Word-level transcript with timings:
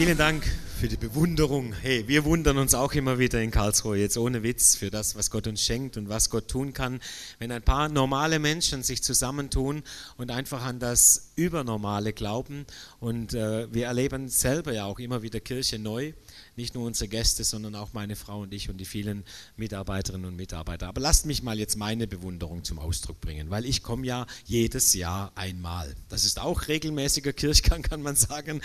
Vielen 0.00 0.16
Dank 0.16 0.50
für 0.80 0.88
die 0.88 0.96
Bewunderung. 0.96 1.74
Hey, 1.74 2.08
wir 2.08 2.24
wundern 2.24 2.56
uns 2.56 2.72
auch 2.72 2.94
immer 2.94 3.18
wieder 3.18 3.42
in 3.42 3.50
Karlsruhe, 3.50 3.98
jetzt 3.98 4.16
ohne 4.16 4.42
Witz, 4.42 4.74
für 4.74 4.90
das, 4.90 5.14
was 5.14 5.30
Gott 5.30 5.46
uns 5.46 5.62
schenkt 5.62 5.98
und 5.98 6.08
was 6.08 6.30
Gott 6.30 6.48
tun 6.48 6.72
kann, 6.72 7.00
wenn 7.38 7.52
ein 7.52 7.60
paar 7.60 7.90
normale 7.90 8.38
Menschen 8.38 8.82
sich 8.82 9.02
zusammentun 9.02 9.82
und 10.16 10.30
einfach 10.30 10.64
an 10.64 10.78
das 10.78 11.32
Übernormale 11.36 12.14
glauben. 12.14 12.64
Und 12.98 13.34
äh, 13.34 13.70
wir 13.74 13.88
erleben 13.88 14.30
selber 14.30 14.72
ja 14.72 14.86
auch 14.86 14.98
immer 14.98 15.20
wieder 15.20 15.38
Kirche 15.38 15.78
neu 15.78 16.14
nicht 16.60 16.74
nur 16.74 16.86
unsere 16.86 17.08
Gäste, 17.08 17.42
sondern 17.42 17.74
auch 17.74 17.92
meine 17.92 18.16
Frau 18.16 18.40
und 18.42 18.52
ich 18.52 18.68
und 18.68 18.76
die 18.76 18.84
vielen 18.84 19.24
Mitarbeiterinnen 19.56 20.26
und 20.26 20.36
Mitarbeiter. 20.36 20.88
Aber 20.88 21.00
lasst 21.00 21.26
mich 21.26 21.42
mal 21.42 21.58
jetzt 21.58 21.76
meine 21.76 22.06
Bewunderung 22.06 22.64
zum 22.64 22.78
Ausdruck 22.78 23.20
bringen, 23.20 23.50
weil 23.50 23.64
ich 23.64 23.82
komme 23.82 24.06
ja 24.06 24.26
jedes 24.44 24.94
Jahr 24.94 25.32
einmal. 25.34 25.94
Das 26.08 26.24
ist 26.24 26.38
auch 26.38 26.68
regelmäßiger 26.68 27.32
Kirchgang, 27.32 27.82
kann 27.90 28.02
man 28.02 28.16
sagen, 28.16 28.60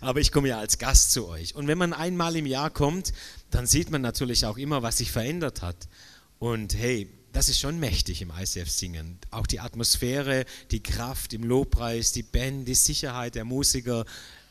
aber 0.00 0.20
ich 0.20 0.30
komme 0.30 0.48
ja 0.48 0.58
als 0.58 0.78
Gast 0.78 1.12
zu 1.12 1.26
euch. 1.26 1.54
Und 1.54 1.66
wenn 1.66 1.78
man 1.78 1.92
einmal 1.92 2.36
im 2.36 2.46
Jahr 2.46 2.70
kommt, 2.70 3.12
dann 3.50 3.66
sieht 3.66 3.90
man 3.90 4.02
natürlich 4.02 4.44
auch 4.44 4.58
immer, 4.58 4.82
was 4.82 4.98
sich 4.98 5.10
verändert 5.10 5.62
hat. 5.62 5.88
Und 6.38 6.74
hey, 6.74 7.08
das 7.32 7.48
ist 7.48 7.60
schon 7.60 7.78
mächtig 7.78 8.22
im 8.22 8.30
ICF 8.30 8.70
singen. 8.70 9.18
Auch 9.30 9.46
die 9.46 9.60
Atmosphäre, 9.60 10.44
die 10.70 10.82
Kraft 10.82 11.32
im 11.32 11.44
Lobpreis, 11.44 12.12
die 12.12 12.22
Band, 12.22 12.66
die 12.68 12.74
Sicherheit 12.74 13.34
der 13.34 13.44
Musiker, 13.44 14.04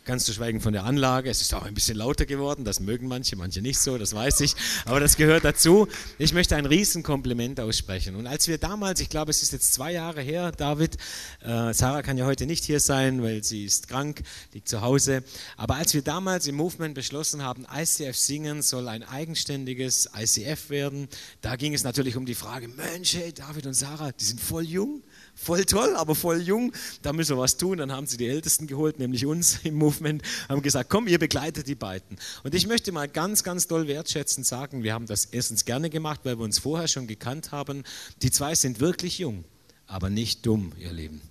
Ganz 0.07 0.23
zu 0.23 0.31
schweigen 0.31 0.61
von 0.61 0.71
der 0.71 0.85
Anlage. 0.85 1.29
Es 1.29 1.41
ist 1.41 1.53
auch 1.53 1.63
ein 1.63 1.73
bisschen 1.73 1.97
lauter 1.97 2.25
geworden. 2.25 2.63
Das 2.63 2.79
mögen 2.79 3.09
manche, 3.09 3.35
manche 3.35 3.61
nicht 3.61 3.77
so, 3.77 3.97
das 3.97 4.15
weiß 4.15 4.39
ich. 4.39 4.55
Aber 4.85 5.01
das 5.01 5.17
gehört 5.17 5.43
dazu. 5.43 5.89
Ich 6.17 6.33
möchte 6.33 6.55
ein 6.55 6.65
Riesenkompliment 6.65 7.59
aussprechen. 7.59 8.15
Und 8.15 8.25
als 8.25 8.47
wir 8.47 8.57
damals, 8.57 9.01
ich 9.01 9.09
glaube, 9.09 9.31
es 9.31 9.43
ist 9.43 9.51
jetzt 9.51 9.73
zwei 9.73 9.91
Jahre 9.91 10.21
her, 10.21 10.53
David, 10.53 10.95
äh, 11.41 11.73
Sarah 11.73 12.03
kann 12.03 12.17
ja 12.17 12.25
heute 12.25 12.45
nicht 12.45 12.63
hier 12.63 12.79
sein, 12.79 13.21
weil 13.21 13.43
sie 13.43 13.65
ist 13.65 13.89
krank, 13.89 14.21
liegt 14.53 14.69
zu 14.69 14.79
Hause. 14.79 15.25
Aber 15.57 15.75
als 15.75 15.93
wir 15.93 16.03
damals 16.03 16.47
im 16.47 16.55
Movement 16.55 16.95
beschlossen 16.95 17.43
haben, 17.43 17.67
ICF 17.69 18.15
Singen 18.15 18.61
soll 18.61 18.87
ein 18.87 19.03
eigenständiges 19.03 20.09
ICF 20.17 20.69
werden, 20.69 21.09
da 21.41 21.57
ging 21.57 21.73
es 21.73 21.83
natürlich 21.83 22.15
um 22.15 22.25
die 22.25 22.35
Frage, 22.35 22.69
Mensch, 22.69 23.13
hey, 23.13 23.33
David 23.33 23.65
und 23.65 23.73
Sarah, 23.73 24.13
die 24.13 24.23
sind 24.23 24.39
voll 24.39 24.63
jung 24.63 25.03
voll 25.37 25.63
toll, 25.65 25.95
aber 25.95 26.15
voll 26.15 26.41
jung, 26.41 26.73
da 27.01 27.13
müssen 27.13 27.37
wir 27.37 27.41
was 27.41 27.57
tun. 27.57 27.77
Dann 27.77 27.91
haben 27.91 28.07
sie 28.07 28.17
die 28.17 28.27
Ältesten 28.27 28.67
geholt, 28.67 28.99
nämlich 28.99 29.25
uns 29.25 29.59
im 29.63 29.75
Movement, 29.75 30.21
haben 30.49 30.61
gesagt, 30.61 30.89
komm, 30.89 31.07
ihr 31.07 31.19
begleitet 31.19 31.67
die 31.67 31.75
beiden. 31.75 32.17
Und 32.43 32.55
ich 32.55 32.67
möchte 32.67 32.91
mal 32.91 33.07
ganz, 33.07 33.43
ganz 33.43 33.67
doll 33.67 33.87
wertschätzend 33.87 34.45
sagen, 34.45 34.83
wir 34.83 34.93
haben 34.93 35.05
das 35.05 35.25
erstens 35.25 35.63
gerne 35.63 35.89
gemacht, 35.89 36.21
weil 36.23 36.37
wir 36.37 36.43
uns 36.43 36.59
vorher 36.59 36.87
schon 36.87 37.07
gekannt 37.07 37.51
haben. 37.51 37.83
Die 38.21 38.31
zwei 38.31 38.55
sind 38.55 38.79
wirklich 38.79 39.19
jung, 39.19 39.45
aber 39.85 40.09
nicht 40.09 40.45
dumm, 40.45 40.73
ihr 40.77 40.91
Lieben. 40.91 41.21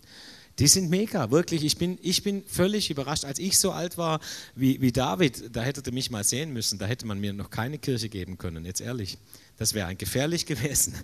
Die 0.59 0.69
sind 0.69 0.89
mega, 0.89 1.31
wirklich. 1.31 1.65
Ich 1.65 1.77
bin, 1.77 1.99
ich 2.01 2.23
bin 2.23 2.43
völlig 2.47 2.91
überrascht. 2.91 3.27
Als 3.27 3.39
ich 3.39 3.59
so 3.59 3.73
alt 3.73 3.99
war 3.99 4.21
wie, 4.55 4.81
wie 4.81 4.91
David, 4.91 5.55
da 5.55 5.63
hättet 5.63 5.87
ihr 5.87 5.93
mich 5.93 6.11
mal 6.11 6.25
sehen 6.25 6.53
müssen, 6.53 6.79
da 6.79 6.87
hätte 6.87 7.07
man 7.07 7.21
mir 7.21 7.35
noch 7.35 7.51
keine 7.51 7.79
Kirche 7.79 8.09
geben 8.09 8.39
können, 8.39 8.65
jetzt 8.65 8.81
ehrlich. 8.81 9.19
Das 9.59 9.73
wäre 9.75 9.95
gefährlich 9.95 10.47
gewesen, 10.47 10.95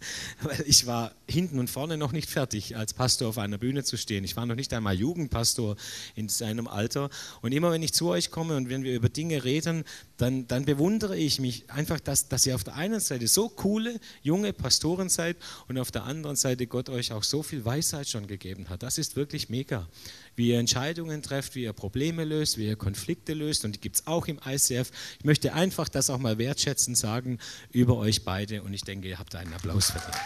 weil 0.43 0.63
ich 0.67 0.87
war 0.87 1.13
hinten 1.27 1.59
und 1.59 1.71
vorne 1.71 1.97
noch 1.97 2.13
nicht 2.13 2.29
fertig, 2.29 2.77
als 2.77 2.93
Pastor 2.95 3.29
auf 3.29 3.39
einer 3.39 3.59
Bühne 3.59 3.85
zu 3.85 3.97
stehen. 3.97 4.25
Ich 4.25 4.37
war 4.37 4.47
noch 4.47 4.55
nicht 4.55 4.73
einmal 4.73 4.95
Jugendpastor 4.95 5.77
in 6.15 6.29
seinem 6.29 6.69
Alter. 6.69 7.09
Und 7.41 7.53
immer 7.53 7.73
wenn 7.73 7.83
ich 7.83 7.95
zu 7.95 8.09
euch 8.09 8.31
komme 8.31 8.57
und 8.57 8.69
wenn 8.69 8.85
wir 8.85 8.95
über 8.95 9.09
Dinge 9.09 9.45
reden, 9.45 9.85
dann, 10.19 10.47
dann 10.47 10.65
bewundere 10.65 11.17
ich 11.17 11.41
mich 11.41 11.71
einfach, 11.71 12.01
dass, 12.01 12.29
dass 12.29 12.47
ihr 12.47 12.55
auf 12.55 12.65
der 12.65 12.75
einen 12.75 13.01
Seite 13.01 13.27
so 13.27 13.49
coole, 13.49 13.99
junge 14.23 14.53
Pastoren 14.53 15.09
seid 15.09 15.37
und 15.69 15.79
auf 15.79 15.91
der 15.91 16.05
anderen 16.05 16.37
Seite 16.37 16.67
Gott 16.67 16.89
euch 16.89 17.13
auch 17.13 17.25
so 17.25 17.43
viel 17.43 17.65
Weisheit 17.65 18.09
schon 18.09 18.27
gegeben 18.27 18.69
hat. 18.69 18.83
Das 18.83 18.99
ist 18.99 19.17
wirklich 19.17 19.49
mega 19.49 19.89
wie 20.37 20.51
ihr 20.51 20.59
Entscheidungen 20.59 21.23
trefft, 21.23 21.55
wie 21.55 21.65
ihr 21.65 21.73
Probleme 21.73 22.25
löst, 22.25 22.59
wie 22.59 22.67
ihr 22.67 22.77
Konflikte 22.77 23.35
löst. 23.35 23.65
Und 23.65 23.77
die 23.77 23.81
gibt 23.81 23.97
es 23.97 24.07
auch 24.07 24.27
im 24.27 24.39
ICF. 24.45 24.91
Ich 25.19 25.25
möchte 25.25 25.53
einfach 25.55 25.89
das 25.89 26.11
auch 26.11 26.19
mal 26.19 26.39
wertschätzen 26.39 26.95
sagen 26.95 27.39
über 27.71 27.97
euch 27.97 28.25
beide. 28.25 28.63
Und 28.63 28.75
ich 28.75 28.83
denke, 28.83 29.09
ihr 29.09 29.19
habt 29.19 29.35
einen 29.35 29.53
Applaus 29.53 29.91
verdient. 29.91 30.17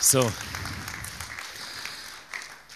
So. 0.00 0.30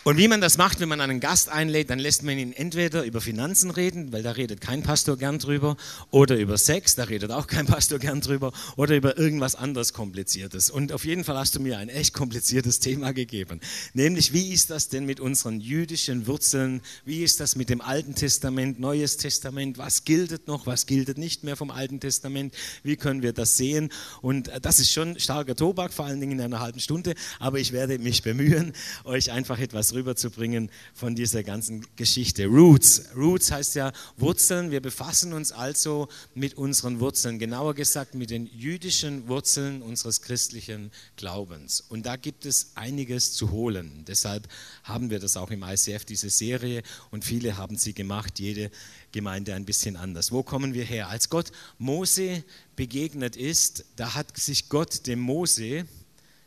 Und 0.06 0.18
wie 0.18 0.28
man 0.28 0.40
das 0.40 0.56
macht, 0.56 0.78
wenn 0.78 0.88
man 0.88 1.00
einen 1.00 1.18
Gast 1.18 1.48
einlädt, 1.48 1.90
dann 1.90 1.98
lässt 1.98 2.22
man 2.22 2.38
ihn 2.38 2.52
entweder 2.52 3.02
über 3.02 3.20
Finanzen 3.20 3.72
reden, 3.72 4.12
weil 4.12 4.22
da 4.22 4.30
redet 4.30 4.60
kein 4.60 4.84
Pastor 4.84 5.16
gern 5.16 5.40
drüber, 5.40 5.76
oder 6.12 6.36
über 6.36 6.58
Sex, 6.58 6.94
da 6.94 7.02
redet 7.02 7.32
auch 7.32 7.48
kein 7.48 7.66
Pastor 7.66 7.98
gern 7.98 8.20
drüber, 8.20 8.52
oder 8.76 8.94
über 8.94 9.18
irgendwas 9.18 9.56
anderes 9.56 9.92
Kompliziertes. 9.92 10.70
Und 10.70 10.92
auf 10.92 11.04
jeden 11.04 11.24
Fall 11.24 11.36
hast 11.36 11.56
du 11.56 11.60
mir 11.60 11.78
ein 11.78 11.88
echt 11.88 12.14
kompliziertes 12.14 12.78
Thema 12.78 13.10
gegeben. 13.10 13.58
Nämlich, 13.94 14.32
wie 14.32 14.52
ist 14.52 14.70
das 14.70 14.88
denn 14.88 15.06
mit 15.06 15.18
unseren 15.18 15.58
jüdischen 15.60 16.28
Wurzeln? 16.28 16.82
Wie 17.04 17.24
ist 17.24 17.40
das 17.40 17.56
mit 17.56 17.68
dem 17.68 17.80
Alten 17.80 18.14
Testament, 18.14 18.78
Neues 18.78 19.16
Testament? 19.16 19.76
Was 19.76 20.04
gilt 20.04 20.46
noch, 20.46 20.68
was 20.68 20.86
gilt 20.86 21.18
nicht 21.18 21.42
mehr 21.42 21.56
vom 21.56 21.72
Alten 21.72 21.98
Testament? 21.98 22.54
Wie 22.84 22.94
können 22.94 23.22
wir 23.22 23.32
das 23.32 23.56
sehen? 23.56 23.90
Und 24.22 24.52
das 24.62 24.78
ist 24.78 24.92
schon 24.92 25.18
starker 25.18 25.56
Tobak, 25.56 25.92
vor 25.92 26.04
allen 26.04 26.20
Dingen 26.20 26.38
in 26.38 26.42
einer 26.42 26.60
halben 26.60 26.78
Stunde, 26.78 27.16
aber 27.40 27.58
ich 27.58 27.72
werde 27.72 27.98
mich 27.98 28.22
bemühen, 28.22 28.72
euch 29.02 29.32
einfach 29.32 29.58
etwas 29.58 29.95
rüberzubringen 29.96 30.70
von 30.94 31.16
dieser 31.16 31.42
ganzen 31.42 31.84
Geschichte. 31.96 32.46
Roots. 32.46 33.02
Roots 33.16 33.50
heißt 33.50 33.74
ja 33.74 33.92
Wurzeln. 34.16 34.70
Wir 34.70 34.80
befassen 34.80 35.32
uns 35.32 35.50
also 35.50 36.08
mit 36.34 36.54
unseren 36.54 37.00
Wurzeln, 37.00 37.40
genauer 37.40 37.74
gesagt 37.74 38.14
mit 38.14 38.30
den 38.30 38.46
jüdischen 38.46 39.26
Wurzeln 39.26 39.82
unseres 39.82 40.22
christlichen 40.22 40.92
Glaubens. 41.16 41.80
Und 41.80 42.06
da 42.06 42.16
gibt 42.16 42.46
es 42.46 42.72
einiges 42.76 43.32
zu 43.32 43.50
holen. 43.50 44.04
Deshalb 44.06 44.46
haben 44.84 45.10
wir 45.10 45.18
das 45.18 45.36
auch 45.36 45.50
im 45.50 45.64
ICF, 45.64 46.04
diese 46.04 46.30
Serie. 46.30 46.82
Und 47.10 47.24
viele 47.24 47.56
haben 47.56 47.76
sie 47.76 47.94
gemacht, 47.94 48.38
jede 48.38 48.70
Gemeinde 49.10 49.54
ein 49.54 49.64
bisschen 49.64 49.96
anders. 49.96 50.30
Wo 50.30 50.42
kommen 50.42 50.74
wir 50.74 50.84
her? 50.84 51.08
Als 51.08 51.30
Gott 51.30 51.50
Mose 51.78 52.44
begegnet 52.76 53.34
ist, 53.34 53.84
da 53.96 54.14
hat 54.14 54.36
sich 54.36 54.68
Gott 54.68 55.06
dem 55.06 55.20
Mose 55.20 55.86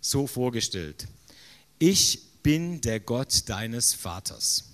so 0.02 0.28
vorgestellt. 0.28 1.08
Ich 1.80 2.29
bin 2.44 2.82
der 2.82 3.00
Gott 3.00 3.48
deines 3.48 3.94
Vaters. 3.94 4.66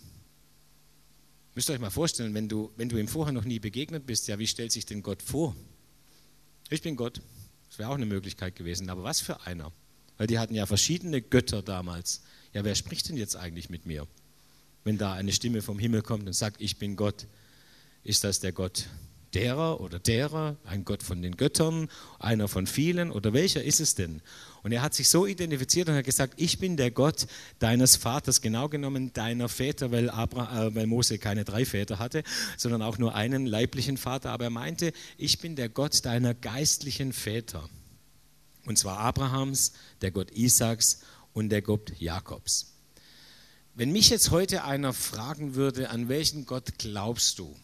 Müsst 1.55 1.69
ihr 1.69 1.73
euch 1.73 1.79
mal 1.79 1.89
vorstellen, 1.89 2.33
wenn 2.33 2.49
du, 2.49 2.71
wenn 2.75 2.89
du 2.89 2.97
ihm 2.97 3.07
vorher 3.07 3.31
noch 3.31 3.45
nie 3.45 3.59
begegnet 3.59 4.05
bist, 4.05 4.27
ja, 4.27 4.37
wie 4.39 4.47
stellt 4.47 4.71
sich 4.71 4.85
denn 4.85 5.01
Gott 5.01 5.21
vor? 5.21 5.55
Ich 6.69 6.81
bin 6.81 6.95
Gott. 6.95 7.21
Das 7.69 7.79
wäre 7.79 7.89
auch 7.89 7.95
eine 7.95 8.05
Möglichkeit 8.05 8.55
gewesen. 8.55 8.89
Aber 8.89 9.03
was 9.03 9.21
für 9.21 9.41
einer? 9.45 9.71
Weil 10.17 10.27
die 10.27 10.39
hatten 10.39 10.55
ja 10.55 10.65
verschiedene 10.65 11.21
Götter 11.21 11.61
damals. 11.61 12.21
Ja, 12.53 12.63
wer 12.63 12.75
spricht 12.75 13.09
denn 13.09 13.17
jetzt 13.17 13.35
eigentlich 13.35 13.69
mit 13.69 13.85
mir? 13.85 14.07
Wenn 14.83 14.97
da 14.97 15.13
eine 15.13 15.31
Stimme 15.31 15.61
vom 15.61 15.79
Himmel 15.79 16.01
kommt 16.01 16.27
und 16.27 16.33
sagt, 16.33 16.61
ich 16.61 16.77
bin 16.77 16.95
Gott, 16.95 17.25
ist 18.03 18.23
das 18.23 18.39
der 18.39 18.51
Gott 18.51 18.87
derer 19.33 19.81
oder 19.81 19.99
derer, 19.99 20.57
ein 20.63 20.85
Gott 20.85 21.03
von 21.03 21.21
den 21.21 21.35
Göttern, 21.37 21.89
einer 22.19 22.47
von 22.47 22.67
vielen 22.67 23.11
oder 23.11 23.33
welcher 23.33 23.63
ist 23.63 23.79
es 23.79 23.95
denn? 23.95 24.21
Und 24.65 24.71
er 24.71 24.81
hat 24.81 24.95
sich 24.95 25.09
so 25.09 25.27
identifiziert 25.27 25.89
und 25.89 25.95
hat 25.95 26.05
gesagt, 26.05 26.33
ich 26.37 26.57
bin 26.57 26.75
der 26.75 26.89
Gott 26.89 27.27
deines 27.59 27.97
Vaters, 27.97 28.41
genau 28.41 28.67
genommen 28.67 29.13
deiner 29.13 29.47
Väter, 29.47 29.91
weil, 29.91 30.09
Abraham, 30.09 30.69
äh, 30.69 30.75
weil 30.75 30.87
Mose 30.87 31.19
keine 31.19 31.45
drei 31.45 31.65
Väter 31.65 31.99
hatte, 31.99 32.23
sondern 32.57 32.81
auch 32.81 32.97
nur 32.97 33.13
einen 33.13 33.45
leiblichen 33.45 33.95
Vater. 33.95 34.31
Aber 34.31 34.45
er 34.45 34.49
meinte, 34.49 34.91
ich 35.17 35.37
bin 35.37 35.55
der 35.55 35.69
Gott 35.69 36.03
deiner 36.03 36.33
geistlichen 36.33 37.13
Väter. 37.13 37.69
Und 38.65 38.79
zwar 38.79 38.97
Abrahams, 38.97 39.73
der 40.01 40.09
Gott 40.09 40.31
Isaaks 40.31 41.01
und 41.33 41.49
der 41.49 41.61
Gott 41.61 41.93
Jakobs. 41.99 42.73
Wenn 43.75 43.91
mich 43.91 44.09
jetzt 44.09 44.31
heute 44.31 44.63
einer 44.63 44.93
fragen 44.93 45.53
würde, 45.53 45.91
an 45.91 46.09
welchen 46.09 46.47
Gott 46.47 46.79
glaubst 46.79 47.37
du? 47.37 47.55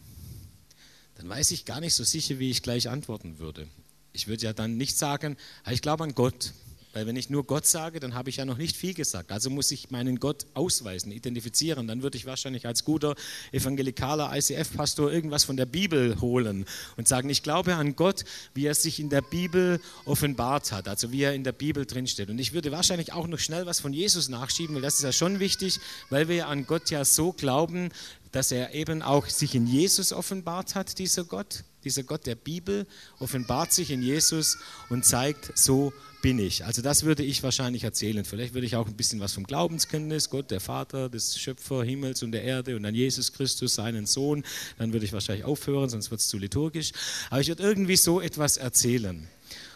dann 1.22 1.28
weiß 1.28 1.52
ich 1.52 1.64
gar 1.64 1.80
nicht 1.80 1.94
so 1.94 2.04
sicher, 2.04 2.38
wie 2.38 2.50
ich 2.50 2.62
gleich 2.62 2.88
antworten 2.88 3.38
würde. 3.38 3.68
Ich 4.12 4.26
würde 4.26 4.42
ja 4.42 4.52
dann 4.52 4.76
nicht 4.76 4.96
sagen, 4.96 5.36
ich 5.70 5.80
glaube 5.82 6.04
an 6.04 6.14
Gott. 6.14 6.52
Weil 6.92 7.06
wenn 7.06 7.16
ich 7.16 7.30
nur 7.30 7.44
Gott 7.44 7.66
sage, 7.66 8.00
dann 8.00 8.14
habe 8.14 8.30
ich 8.30 8.36
ja 8.36 8.44
noch 8.44 8.58
nicht 8.58 8.76
viel 8.76 8.94
gesagt. 8.94 9.32
Also 9.32 9.50
muss 9.50 9.70
ich 9.70 9.90
meinen 9.90 10.18
Gott 10.20 10.46
ausweisen, 10.54 11.10
identifizieren. 11.12 11.86
Dann 11.86 12.02
würde 12.02 12.18
ich 12.18 12.26
wahrscheinlich 12.26 12.66
als 12.66 12.84
guter 12.84 13.14
evangelikaler 13.52 14.30
ICF-Pastor 14.36 15.10
irgendwas 15.10 15.44
von 15.44 15.56
der 15.56 15.66
Bibel 15.66 16.20
holen 16.20 16.66
und 16.96 17.08
sagen, 17.08 17.30
ich 17.30 17.42
glaube 17.42 17.74
an 17.74 17.96
Gott, 17.96 18.24
wie 18.54 18.66
er 18.66 18.74
sich 18.74 19.00
in 19.00 19.08
der 19.08 19.22
Bibel 19.22 19.80
offenbart 20.04 20.72
hat, 20.72 20.88
also 20.88 21.12
wie 21.12 21.22
er 21.22 21.34
in 21.34 21.44
der 21.44 21.52
Bibel 21.52 21.86
drinsteht. 21.86 22.28
Und 22.28 22.38
ich 22.38 22.52
würde 22.52 22.72
wahrscheinlich 22.72 23.12
auch 23.12 23.26
noch 23.26 23.38
schnell 23.38 23.66
was 23.66 23.80
von 23.80 23.92
Jesus 23.92 24.28
nachschieben, 24.28 24.74
weil 24.74 24.82
das 24.82 24.96
ist 24.96 25.04
ja 25.04 25.12
schon 25.12 25.40
wichtig, 25.40 25.80
weil 26.10 26.28
wir 26.28 26.48
an 26.48 26.66
Gott 26.66 26.90
ja 26.90 27.04
so 27.04 27.32
glauben, 27.32 27.90
dass 28.32 28.50
er 28.50 28.74
eben 28.74 29.02
auch 29.02 29.28
sich 29.28 29.54
in 29.54 29.66
Jesus 29.66 30.12
offenbart 30.12 30.74
hat, 30.74 30.98
dieser 30.98 31.24
Gott. 31.24 31.64
Dieser 31.84 32.02
Gott 32.02 32.26
der 32.26 32.34
Bibel 32.34 32.86
offenbart 33.18 33.72
sich 33.72 33.90
in 33.90 34.02
Jesus 34.02 34.58
und 34.88 35.04
zeigt, 35.04 35.56
so 35.58 35.92
bin 36.22 36.38
ich. 36.38 36.64
Also 36.64 36.80
das 36.80 37.02
würde 37.02 37.24
ich 37.24 37.42
wahrscheinlich 37.42 37.84
erzählen. 37.84 38.24
Vielleicht 38.24 38.54
würde 38.54 38.66
ich 38.66 38.76
auch 38.76 38.86
ein 38.86 38.96
bisschen 38.96 39.20
was 39.20 39.32
vom 39.32 39.44
Glaubenskenntnis, 39.44 40.30
Gott, 40.30 40.50
der 40.50 40.60
Vater, 40.60 41.08
des 41.08 41.38
Schöpfer 41.38 41.82
Himmels 41.82 42.22
und 42.22 42.32
der 42.32 42.44
Erde 42.44 42.76
und 42.76 42.84
dann 42.84 42.94
Jesus 42.94 43.32
Christus, 43.32 43.74
seinen 43.74 44.06
Sohn. 44.06 44.44
Dann 44.78 44.92
würde 44.92 45.04
ich 45.04 45.12
wahrscheinlich 45.12 45.44
aufhören, 45.44 45.90
sonst 45.90 46.10
wird 46.10 46.20
es 46.20 46.28
zu 46.28 46.38
liturgisch. 46.38 46.92
Aber 47.28 47.40
ich 47.40 47.48
würde 47.48 47.64
irgendwie 47.64 47.96
so 47.96 48.20
etwas 48.20 48.56
erzählen. 48.56 49.28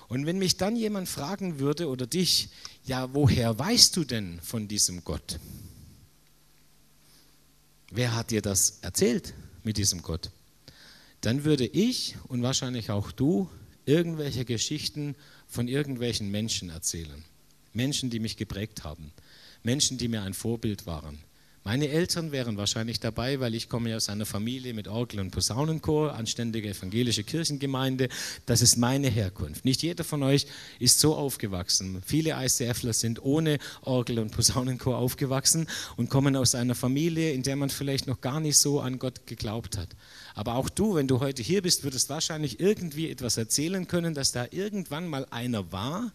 Und 0.08 0.24
wenn 0.24 0.38
mich 0.38 0.56
dann 0.56 0.76
jemand 0.76 1.08
fragen 1.08 1.58
würde 1.58 1.88
oder 1.88 2.06
dich, 2.06 2.48
ja, 2.84 3.12
woher 3.12 3.58
weißt 3.58 3.96
du 3.96 4.04
denn 4.04 4.40
von 4.40 4.68
diesem 4.68 5.02
Gott? 5.02 5.40
Wer 7.90 8.14
hat 8.14 8.30
dir 8.30 8.42
das 8.42 8.78
erzählt? 8.82 9.34
mit 9.66 9.78
diesem 9.78 10.00
Gott, 10.00 10.30
dann 11.22 11.42
würde 11.42 11.66
ich 11.66 12.14
und 12.28 12.40
wahrscheinlich 12.40 12.92
auch 12.92 13.10
du 13.10 13.50
irgendwelche 13.84 14.44
Geschichten 14.44 15.16
von 15.48 15.66
irgendwelchen 15.66 16.30
Menschen 16.30 16.70
erzählen. 16.70 17.24
Menschen, 17.72 18.08
die 18.08 18.20
mich 18.20 18.36
geprägt 18.36 18.84
haben. 18.84 19.12
Menschen, 19.64 19.98
die 19.98 20.06
mir 20.06 20.22
ein 20.22 20.34
Vorbild 20.34 20.86
waren. 20.86 21.18
Meine 21.66 21.88
Eltern 21.88 22.30
wären 22.30 22.56
wahrscheinlich 22.56 23.00
dabei, 23.00 23.40
weil 23.40 23.52
ich 23.56 23.68
komme 23.68 23.96
aus 23.96 24.08
einer 24.08 24.24
Familie 24.24 24.72
mit 24.72 24.86
Orgel- 24.86 25.18
und 25.18 25.32
Posaunenchor, 25.32 26.14
anständige 26.14 26.68
evangelische 26.68 27.24
Kirchengemeinde. 27.24 28.08
Das 28.46 28.62
ist 28.62 28.76
meine 28.76 29.08
Herkunft. 29.08 29.64
Nicht 29.64 29.82
jeder 29.82 30.04
von 30.04 30.22
euch 30.22 30.46
ist 30.78 31.00
so 31.00 31.16
aufgewachsen. 31.16 32.04
Viele 32.06 32.36
ICFler 32.40 32.92
sind 32.92 33.20
ohne 33.20 33.58
Orgel- 33.82 34.20
und 34.20 34.30
Posaunenchor 34.30 34.96
aufgewachsen 34.96 35.66
und 35.96 36.08
kommen 36.08 36.36
aus 36.36 36.54
einer 36.54 36.76
Familie, 36.76 37.32
in 37.32 37.42
der 37.42 37.56
man 37.56 37.68
vielleicht 37.68 38.06
noch 38.06 38.20
gar 38.20 38.38
nicht 38.38 38.58
so 38.58 38.78
an 38.78 39.00
Gott 39.00 39.26
geglaubt 39.26 39.76
hat. 39.76 39.88
Aber 40.36 40.54
auch 40.54 40.68
du, 40.68 40.94
wenn 40.94 41.08
du 41.08 41.18
heute 41.18 41.42
hier 41.42 41.62
bist, 41.62 41.82
würdest 41.82 42.08
wahrscheinlich 42.10 42.60
irgendwie 42.60 43.10
etwas 43.10 43.38
erzählen 43.38 43.88
können, 43.88 44.14
dass 44.14 44.30
da 44.30 44.46
irgendwann 44.52 45.08
mal 45.08 45.26
einer 45.32 45.72
war, 45.72 46.12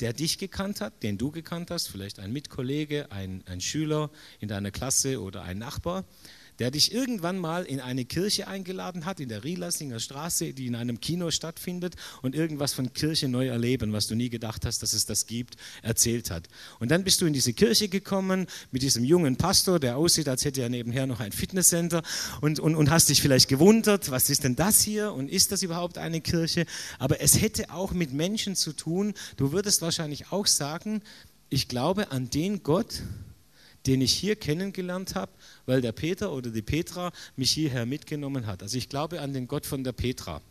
der 0.00 0.12
dich 0.12 0.38
gekannt 0.38 0.80
hat, 0.80 1.02
den 1.02 1.18
du 1.18 1.30
gekannt 1.30 1.70
hast, 1.70 1.88
vielleicht 1.88 2.18
ein 2.18 2.32
Mitkollege, 2.32 3.10
ein, 3.10 3.42
ein 3.46 3.60
Schüler 3.60 4.10
in 4.40 4.48
deiner 4.48 4.70
Klasse 4.70 5.20
oder 5.20 5.42
ein 5.42 5.58
Nachbar, 5.58 6.04
der 6.58 6.70
dich 6.70 6.92
irgendwann 6.92 7.38
mal 7.38 7.64
in 7.64 7.80
eine 7.80 8.04
Kirche 8.04 8.48
eingeladen 8.48 9.04
hat, 9.04 9.20
in 9.20 9.28
der 9.28 9.44
Rielersinger 9.44 10.00
Straße, 10.00 10.52
die 10.52 10.66
in 10.66 10.74
einem 10.74 11.00
Kino 11.00 11.30
stattfindet 11.30 11.94
und 12.22 12.34
irgendwas 12.34 12.72
von 12.72 12.92
Kirche 12.92 13.28
neu 13.28 13.48
erleben, 13.48 13.92
was 13.92 14.06
du 14.06 14.14
nie 14.14 14.28
gedacht 14.28 14.66
hast, 14.66 14.82
dass 14.82 14.92
es 14.92 15.06
das 15.06 15.26
gibt, 15.26 15.56
erzählt 15.82 16.30
hat. 16.30 16.48
Und 16.78 16.90
dann 16.90 17.04
bist 17.04 17.20
du 17.20 17.26
in 17.26 17.32
diese 17.32 17.52
Kirche 17.52 17.88
gekommen 17.88 18.46
mit 18.70 18.82
diesem 18.82 19.04
jungen 19.04 19.36
Pastor, 19.36 19.78
der 19.78 19.96
aussieht, 19.96 20.28
als 20.28 20.44
hätte 20.44 20.62
er 20.62 20.68
nebenher 20.68 21.06
noch 21.06 21.20
ein 21.20 21.32
Fitnesscenter 21.32 22.02
und, 22.40 22.60
und, 22.60 22.74
und 22.74 22.90
hast 22.90 23.08
dich 23.08 23.22
vielleicht 23.22 23.48
gewundert, 23.48 24.10
was 24.10 24.30
ist 24.30 24.44
denn 24.44 24.56
das 24.56 24.82
hier 24.82 25.12
und 25.12 25.28
ist 25.28 25.52
das 25.52 25.62
überhaupt 25.62 25.98
eine 25.98 26.20
Kirche? 26.20 26.66
Aber 26.98 27.20
es 27.20 27.40
hätte 27.40 27.70
auch 27.70 27.92
mit 27.92 28.12
Menschen 28.12 28.56
zu 28.56 28.72
tun. 28.72 29.14
Du 29.36 29.52
würdest 29.52 29.82
wahrscheinlich 29.82 30.32
auch 30.32 30.46
sagen, 30.46 31.02
ich 31.50 31.68
glaube 31.68 32.10
an 32.10 32.30
den 32.30 32.62
Gott, 32.62 33.02
den 33.88 34.02
ich 34.02 34.12
hier 34.12 34.36
kennengelernt 34.36 35.14
habe, 35.14 35.32
weil 35.64 35.80
der 35.80 35.92
Peter 35.92 36.32
oder 36.32 36.50
die 36.50 36.62
Petra 36.62 37.10
mich 37.36 37.50
hierher 37.50 37.86
mitgenommen 37.86 38.46
hat. 38.46 38.62
Also 38.62 38.76
ich 38.76 38.90
glaube 38.90 39.20
an 39.20 39.32
den 39.32 39.48
Gott 39.48 39.64
von 39.64 39.82
der 39.82 39.92
Petra. 39.92 40.42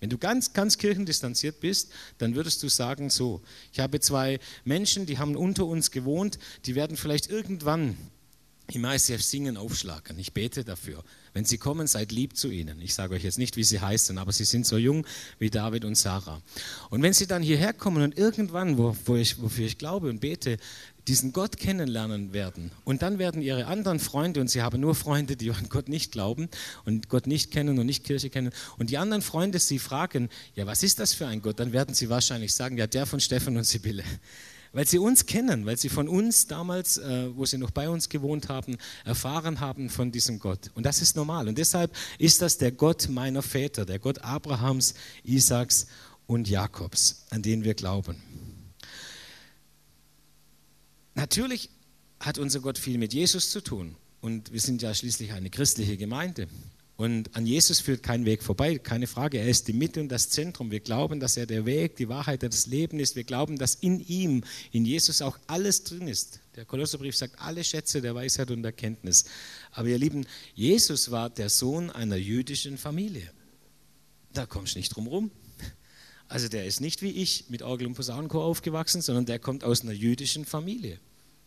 Wenn 0.00 0.10
du 0.10 0.18
ganz, 0.18 0.52
ganz 0.52 0.78
kirchendistanziert 0.78 1.60
bist, 1.60 1.92
dann 2.18 2.34
würdest 2.34 2.60
du 2.64 2.68
sagen 2.68 3.08
so, 3.08 3.40
ich 3.72 3.78
habe 3.78 4.00
zwei 4.00 4.40
Menschen, 4.64 5.06
die 5.06 5.18
haben 5.18 5.36
unter 5.36 5.64
uns 5.64 5.92
gewohnt, 5.92 6.40
die 6.66 6.74
werden 6.74 6.96
vielleicht 6.96 7.30
irgendwann 7.30 7.96
im 8.72 8.84
ICF 8.84 9.22
singen 9.22 9.56
aufschlagen. 9.56 10.18
Ich 10.18 10.32
bete 10.32 10.64
dafür. 10.64 11.04
Wenn 11.34 11.44
sie 11.44 11.58
kommen, 11.58 11.86
seid 11.86 12.12
lieb 12.12 12.36
zu 12.36 12.50
ihnen. 12.50 12.80
Ich 12.82 12.94
sage 12.94 13.14
euch 13.14 13.24
jetzt 13.24 13.38
nicht, 13.38 13.56
wie 13.56 13.64
sie 13.64 13.80
heißen, 13.80 14.18
aber 14.18 14.32
sie 14.32 14.44
sind 14.44 14.66
so 14.66 14.76
jung 14.76 15.06
wie 15.38 15.48
David 15.48 15.84
und 15.84 15.94
Sarah. 15.94 16.42
Und 16.90 17.02
wenn 17.02 17.14
sie 17.14 17.26
dann 17.26 17.42
hierher 17.42 17.72
kommen 17.72 18.02
und 18.02 18.18
irgendwann, 18.18 18.76
wo, 18.76 18.96
wo 19.06 19.16
ich, 19.16 19.40
wofür 19.40 19.66
ich 19.66 19.78
glaube 19.78 20.10
und 20.10 20.20
bete, 20.20 20.58
diesen 21.08 21.32
Gott 21.32 21.56
kennenlernen 21.56 22.32
werden. 22.32 22.70
Und 22.84 23.02
dann 23.02 23.18
werden 23.18 23.42
ihre 23.42 23.66
anderen 23.66 23.98
Freunde, 23.98 24.40
und 24.40 24.48
sie 24.48 24.62
haben 24.62 24.80
nur 24.80 24.94
Freunde, 24.94 25.36
die 25.36 25.50
an 25.50 25.68
Gott 25.68 25.88
nicht 25.88 26.12
glauben 26.12 26.48
und 26.84 27.08
Gott 27.08 27.26
nicht 27.26 27.50
kennen 27.50 27.78
und 27.78 27.86
nicht 27.86 28.04
Kirche 28.04 28.30
kennen, 28.30 28.52
und 28.78 28.90
die 28.90 28.98
anderen 28.98 29.22
Freunde 29.22 29.58
sie 29.58 29.78
fragen, 29.78 30.28
ja, 30.54 30.66
was 30.66 30.82
ist 30.82 31.00
das 31.00 31.12
für 31.12 31.26
ein 31.26 31.42
Gott? 31.42 31.58
Dann 31.58 31.72
werden 31.72 31.94
sie 31.94 32.08
wahrscheinlich 32.08 32.54
sagen, 32.54 32.76
ja, 32.76 32.86
der 32.86 33.06
von 33.06 33.20
Stefan 33.20 33.56
und 33.56 33.64
Sibylle. 33.64 34.04
Weil 34.72 34.86
sie 34.86 34.98
uns 34.98 35.26
kennen, 35.26 35.66
weil 35.66 35.76
sie 35.76 35.90
von 35.90 36.08
uns 36.08 36.46
damals, 36.46 36.96
äh, 36.96 37.28
wo 37.36 37.44
sie 37.44 37.58
noch 37.58 37.70
bei 37.70 37.90
uns 37.90 38.08
gewohnt 38.08 38.48
haben, 38.48 38.78
erfahren 39.04 39.60
haben 39.60 39.90
von 39.90 40.12
diesem 40.12 40.38
Gott. 40.38 40.70
Und 40.74 40.86
das 40.86 41.02
ist 41.02 41.14
normal. 41.14 41.46
Und 41.48 41.58
deshalb 41.58 41.94
ist 42.18 42.40
das 42.40 42.56
der 42.56 42.72
Gott 42.72 43.08
meiner 43.10 43.42
Väter, 43.42 43.84
der 43.84 43.98
Gott 43.98 44.18
Abrahams, 44.20 44.94
Isaaks 45.24 45.86
und 46.26 46.48
Jakobs, 46.48 47.26
an 47.30 47.42
den 47.42 47.64
wir 47.64 47.74
glauben. 47.74 48.16
Natürlich 51.14 51.68
hat 52.20 52.38
unser 52.38 52.60
Gott 52.60 52.78
viel 52.78 52.96
mit 52.96 53.12
Jesus 53.12 53.50
zu 53.50 53.60
tun. 53.60 53.96
Und 54.22 54.52
wir 54.52 54.60
sind 54.60 54.80
ja 54.80 54.94
schließlich 54.94 55.32
eine 55.32 55.50
christliche 55.50 55.96
Gemeinde. 55.96 56.46
Und 56.96 57.34
an 57.34 57.46
Jesus 57.46 57.80
führt 57.80 58.02
kein 58.02 58.26
Weg 58.26 58.42
vorbei, 58.42 58.78
keine 58.78 59.06
Frage. 59.06 59.38
Er 59.38 59.48
ist 59.48 59.66
die 59.66 59.72
Mitte 59.72 60.00
und 60.00 60.08
das 60.08 60.28
Zentrum. 60.28 60.70
Wir 60.70 60.80
glauben, 60.80 61.20
dass 61.20 61.36
er 61.36 61.46
der 61.46 61.64
Weg, 61.64 61.96
die 61.96 62.08
Wahrheit, 62.08 62.42
das 62.42 62.66
Leben 62.66 63.00
ist. 63.00 63.16
Wir 63.16 63.24
glauben, 63.24 63.56
dass 63.58 63.74
in 63.76 64.00
ihm, 64.00 64.44
in 64.72 64.84
Jesus 64.84 65.22
auch 65.22 65.38
alles 65.46 65.84
drin 65.84 66.06
ist. 66.06 66.40
Der 66.54 66.64
Kolosserbrief 66.64 67.16
sagt, 67.16 67.40
alle 67.40 67.64
Schätze 67.64 68.02
der 68.02 68.14
Weisheit 68.14 68.50
und 68.50 68.64
Erkenntnis. 68.64 69.24
Aber 69.72 69.88
ihr 69.88 69.98
Lieben, 69.98 70.26
Jesus 70.54 71.10
war 71.10 71.30
der 71.30 71.48
Sohn 71.48 71.90
einer 71.90 72.16
jüdischen 72.16 72.76
Familie. 72.76 73.30
Da 74.34 74.46
kommst 74.46 74.74
du 74.74 74.78
nicht 74.78 74.94
drum 74.94 75.06
rum. 75.06 75.30
Also 76.28 76.48
der 76.48 76.66
ist 76.66 76.80
nicht 76.80 77.02
wie 77.02 77.10
ich 77.10 77.46
mit 77.48 77.62
Orgel 77.62 77.86
und 77.86 77.94
Posaunenchor 77.94 78.44
aufgewachsen, 78.44 79.02
sondern 79.02 79.26
der 79.26 79.38
kommt 79.38 79.64
aus 79.64 79.82
einer 79.82 79.92
jüdischen 79.92 80.44
Familie. 80.44 80.98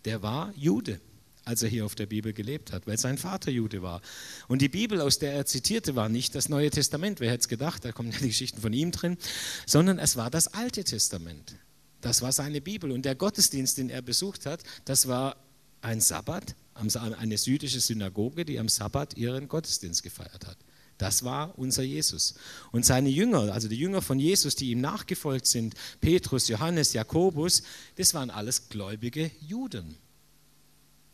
Der 0.05 0.21
war 0.21 0.53
Jude, 0.55 0.99
als 1.45 1.63
er 1.63 1.69
hier 1.69 1.85
auf 1.85 1.95
der 1.95 2.07
Bibel 2.07 2.33
gelebt 2.33 2.73
hat, 2.73 2.87
weil 2.87 2.97
sein 2.97 3.17
Vater 3.17 3.51
Jude 3.51 3.81
war. 3.81 4.01
Und 4.47 4.61
die 4.61 4.69
Bibel, 4.69 4.99
aus 4.99 5.19
der 5.19 5.33
er 5.33 5.45
zitierte, 5.45 5.95
war 5.95 6.09
nicht 6.09 6.35
das 6.35 6.49
Neue 6.49 6.71
Testament, 6.71 7.19
wer 7.19 7.31
hätte 7.31 7.41
es 7.41 7.47
gedacht, 7.47 7.85
da 7.85 7.91
kommen 7.91 8.11
ja 8.11 8.17
die 8.19 8.27
Geschichten 8.27 8.59
von 8.59 8.73
ihm 8.73 8.91
drin, 8.91 9.17
sondern 9.65 9.99
es 9.99 10.17
war 10.17 10.29
das 10.29 10.47
Alte 10.47 10.83
Testament. 10.83 11.55
Das 12.01 12.21
war 12.21 12.31
seine 12.31 12.61
Bibel. 12.61 12.91
Und 12.91 13.05
der 13.05 13.15
Gottesdienst, 13.15 13.77
den 13.77 13.89
er 13.89 14.01
besucht 14.01 14.45
hat, 14.45 14.63
das 14.85 15.07
war 15.07 15.37
ein 15.81 16.01
Sabbat, 16.01 16.55
eine 16.73 17.35
jüdische 17.35 17.79
Synagoge, 17.79 18.43
die 18.43 18.59
am 18.59 18.69
Sabbat 18.69 19.17
ihren 19.17 19.47
Gottesdienst 19.47 20.03
gefeiert 20.03 20.45
hat. 20.45 20.57
Das 20.97 21.23
war 21.23 21.57
unser 21.59 21.83
Jesus. 21.83 22.35
Und 22.71 22.85
seine 22.85 23.09
Jünger, 23.09 23.53
also 23.53 23.67
die 23.67 23.75
Jünger 23.75 24.01
von 24.01 24.17
Jesus, 24.17 24.55
die 24.55 24.71
ihm 24.71 24.81
nachgefolgt 24.81 25.45
sind, 25.45 25.75
Petrus, 25.99 26.47
Johannes, 26.47 26.93
Jakobus, 26.93 27.63
das 27.97 28.13
waren 28.13 28.29
alles 28.29 28.69
gläubige 28.69 29.29
Juden. 29.41 29.97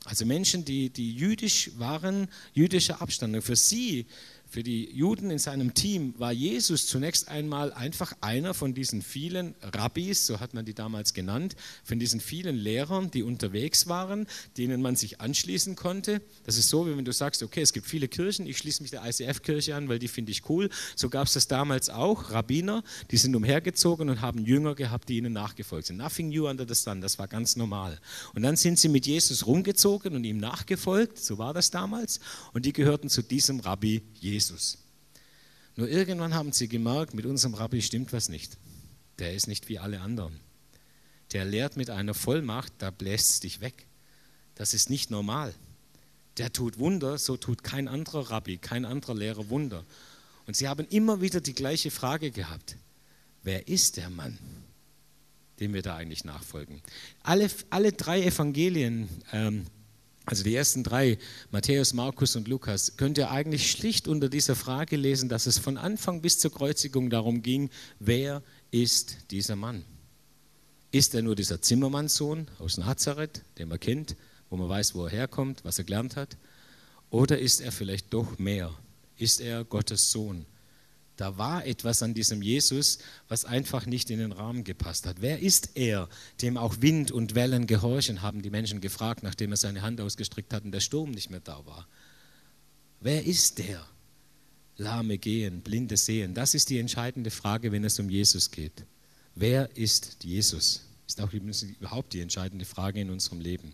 Also 0.06 0.26
Menschen, 0.26 0.66
die, 0.66 0.90
die 0.90 1.14
jüdisch 1.14 1.72
waren, 1.78 2.28
jüdischer 2.54 3.02
Abstammung. 3.02 3.42
Für 3.42 3.56
sie 3.56 4.08
für 4.52 4.64
die 4.64 4.92
Juden 4.92 5.32
in 5.32 5.40
seinem 5.40 5.74
Team 5.74 6.14
war 6.18 6.34
Jesus 6.34 6.86
zunächst 6.86 7.30
einmal 7.30 7.72
einfach 7.72 8.12
einer 8.20 8.54
von 8.54 8.74
diesen 8.74 9.02
vielen 9.02 9.56
Rabbis, 9.62 10.28
so 10.28 10.42
hat 10.42 10.54
man 10.54 10.66
die 10.66 10.74
damals 10.74 11.14
genannt, 11.14 11.56
von 11.86 12.00
diesen 12.00 12.20
vielen 12.20 12.58
Lehrern, 12.58 13.10
die 13.10 13.24
unterwegs 13.24 13.88
waren, 13.88 14.28
denen 14.58 14.82
man 14.82 14.98
sich 14.98 15.22
anschließen 15.22 15.78
konnte. 15.78 16.22
Das 16.44 16.58
ist 16.58 16.68
so, 16.68 16.86
wie 16.86 16.98
wenn 16.98 17.06
du 17.06 17.14
sagst, 17.14 17.44
okay, 17.44 17.62
es 17.62 17.72
gibt 17.72 17.88
viele 17.88 18.10
Kirchen, 18.10 18.46
ich 18.46 18.58
schließe 18.58 18.82
mich 18.82 18.92
der 18.92 19.06
ICF-Kirche 19.06 19.74
an, 19.74 19.88
weil 19.88 20.00
die 20.00 20.10
finde 20.10 20.34
ich 20.34 20.50
cool. 20.50 20.70
So 20.98 21.08
gab 21.08 21.28
es 21.28 21.34
das 21.34 21.48
damals 21.48 21.90
auch, 21.90 22.32
Rabbiner, 22.32 22.84
die 23.10 23.18
sind 23.18 23.34
umhergezogen 23.38 24.10
und 24.10 24.20
haben 24.20 24.46
Jünger 24.46 24.76
gehabt, 24.76 25.08
die 25.08 25.16
ihnen 25.16 25.32
nachgefolgt 25.32 25.88
sind. 25.88 25.96
Nothing 25.96 26.28
new 26.28 26.50
under 26.50 26.68
the 26.68 26.76
sun, 26.76 27.00
das 27.00 27.18
war 27.18 27.30
ganz 27.30 27.56
normal. 27.56 28.02
Und 28.36 28.42
dann 28.42 28.58
sind 28.58 28.78
sie 28.78 28.90
mit 28.90 29.06
Jesus 29.06 29.48
rumgezogen 29.48 30.14
und 30.14 30.26
ihm 30.26 30.40
nachgefolgt, 30.40 31.20
so 31.20 31.38
war 31.38 31.54
das 31.54 31.72
damals, 31.72 32.20
und 32.52 32.66
die 32.66 32.74
gehörten 32.74 33.10
zu 33.10 33.22
diesem 33.22 33.62
Rabbi 33.62 34.02
Jesus. 34.20 34.41
Jesus. 34.42 34.80
Nur 35.76 35.88
irgendwann 35.88 36.34
haben 36.34 36.52
sie 36.52 36.68
gemerkt, 36.68 37.14
mit 37.14 37.28
unserem 37.28 37.54
Rabbi 37.54 37.82
stimmt 37.82 38.12
was 38.12 38.28
nicht. 38.28 38.58
Der 39.20 39.36
ist 39.36 39.48
nicht 39.48 39.70
wie 39.70 39.78
alle 39.78 40.02
anderen. 40.02 40.40
Der 41.32 41.46
lehrt 41.46 41.78
mit 41.78 41.92
einer 41.92 42.16
Vollmacht, 42.16 42.74
da 42.80 42.90
bläst 42.90 43.30
es 43.30 43.40
dich 43.40 43.62
weg. 43.62 43.86
Das 44.56 44.74
ist 44.74 44.90
nicht 44.90 45.12
normal. 45.12 45.54
Der 46.38 46.52
tut 46.52 46.80
Wunder, 46.80 47.20
so 47.20 47.38
tut 47.38 47.64
kein 47.64 47.88
anderer 47.88 48.32
Rabbi, 48.32 48.58
kein 48.58 48.84
anderer 48.84 49.14
Lehrer 49.14 49.50
Wunder. 49.50 49.86
Und 50.48 50.56
sie 50.58 50.68
haben 50.68 50.88
immer 50.90 51.22
wieder 51.22 51.40
die 51.40 51.54
gleiche 51.54 51.92
Frage 51.92 52.32
gehabt. 52.32 52.78
Wer 53.44 53.68
ist 53.68 53.98
der 53.98 54.10
Mann, 54.10 54.40
dem 55.60 55.74
wir 55.74 55.84
da 55.84 55.96
eigentlich 55.96 56.26
nachfolgen? 56.26 56.82
Alle, 57.22 57.50
alle 57.70 57.94
drei 57.94 58.24
Evangelien, 58.24 59.08
ähm, 59.32 59.68
also 60.26 60.44
die 60.44 60.56
ersten 60.56 60.84
drei, 60.84 61.18
Matthäus, 61.50 61.94
Markus 61.94 62.36
und 62.36 62.48
Lukas, 62.48 62.96
könnt 62.98 63.18
ihr 63.18 63.32
eigentlich 63.32 63.72
schlicht 63.72 64.08
unter 64.08 64.30
dieser 64.30 64.56
Frage 64.56 64.96
lesen, 64.96 65.30
dass 65.30 65.48
es 65.48 65.58
von 65.58 65.78
Anfang 65.78 66.22
bis 66.22 66.38
zur 66.38 66.52
Kreuzigung 66.52 67.10
darum 67.10 67.42
ging, 67.42 67.70
wer 68.00 68.44
ist 68.70 69.32
dieser 69.32 69.56
Mann? 69.56 69.84
Ist 70.92 71.16
er 71.16 71.22
nur 71.22 71.36
dieser 71.36 71.62
Zimmermannssohn 71.62 72.48
aus 72.60 72.78
Nazareth, 72.78 73.42
den 73.58 73.70
man 73.70 73.80
kennt, 73.80 74.16
wo 74.50 74.58
man 74.58 74.70
weiß, 74.70 74.94
wo 74.94 75.06
er 75.06 75.12
herkommt, 75.12 75.64
was 75.64 75.80
er 75.80 75.86
gelernt 75.86 76.16
hat? 76.16 76.38
Oder 77.10 77.40
ist 77.40 77.62
er 77.62 77.72
vielleicht 77.72 78.14
doch 78.14 78.38
mehr? 78.38 78.74
Ist 79.18 79.42
er 79.42 79.64
Gottes 79.64 80.12
Sohn? 80.12 80.46
Da 81.18 81.38
war 81.38 81.66
etwas 81.66 82.02
an 82.02 82.14
diesem 82.14 82.42
Jesus, 82.42 83.00
was 83.28 83.46
einfach 83.46 83.86
nicht 83.86 84.10
in 84.10 84.20
den 84.20 84.32
Rahmen 84.32 84.64
gepasst 84.64 85.06
hat. 85.06 85.18
Wer 85.20 85.40
ist 85.40 85.72
er, 85.76 86.10
dem 86.42 86.58
auch 86.58 86.78
Wind 86.80 87.12
und 87.12 87.36
Wellen 87.36 87.68
gehorchen, 87.68 88.22
haben 88.22 88.42
die 88.42 88.50
Menschen 88.50 88.82
gefragt, 88.82 89.22
nachdem 89.22 89.52
er 89.52 89.58
seine 89.58 89.82
Hand 89.82 90.02
ausgestreckt 90.02 90.54
hat 90.54 90.64
und 90.64 90.72
der 90.72 90.80
Sturm 90.80 91.12
nicht 91.12 91.30
mehr 91.30 91.42
da 91.42 91.66
war. 91.66 91.88
Wer 93.02 93.26
ist 93.26 93.60
der? 93.60 93.86
Lahme 94.78 95.18
gehen, 95.18 95.62
Blinde 95.62 95.98
sehen. 95.98 96.34
Das 96.34 96.56
ist 96.56 96.70
die 96.70 96.80
entscheidende 96.80 97.30
Frage, 97.30 97.72
wenn 97.72 97.84
es 97.84 98.00
um 98.00 98.10
Jesus 98.10 98.50
geht. 98.50 98.86
Wer 99.36 99.76
ist 99.78 100.24
Jesus? 100.24 100.82
Ist 101.08 101.22
auch 101.22 101.32
überhaupt 101.34 102.14
die 102.14 102.22
entscheidende 102.22 102.66
Frage 102.66 103.02
in 103.02 103.10
unserem 103.10 103.42
Leben. 103.42 103.74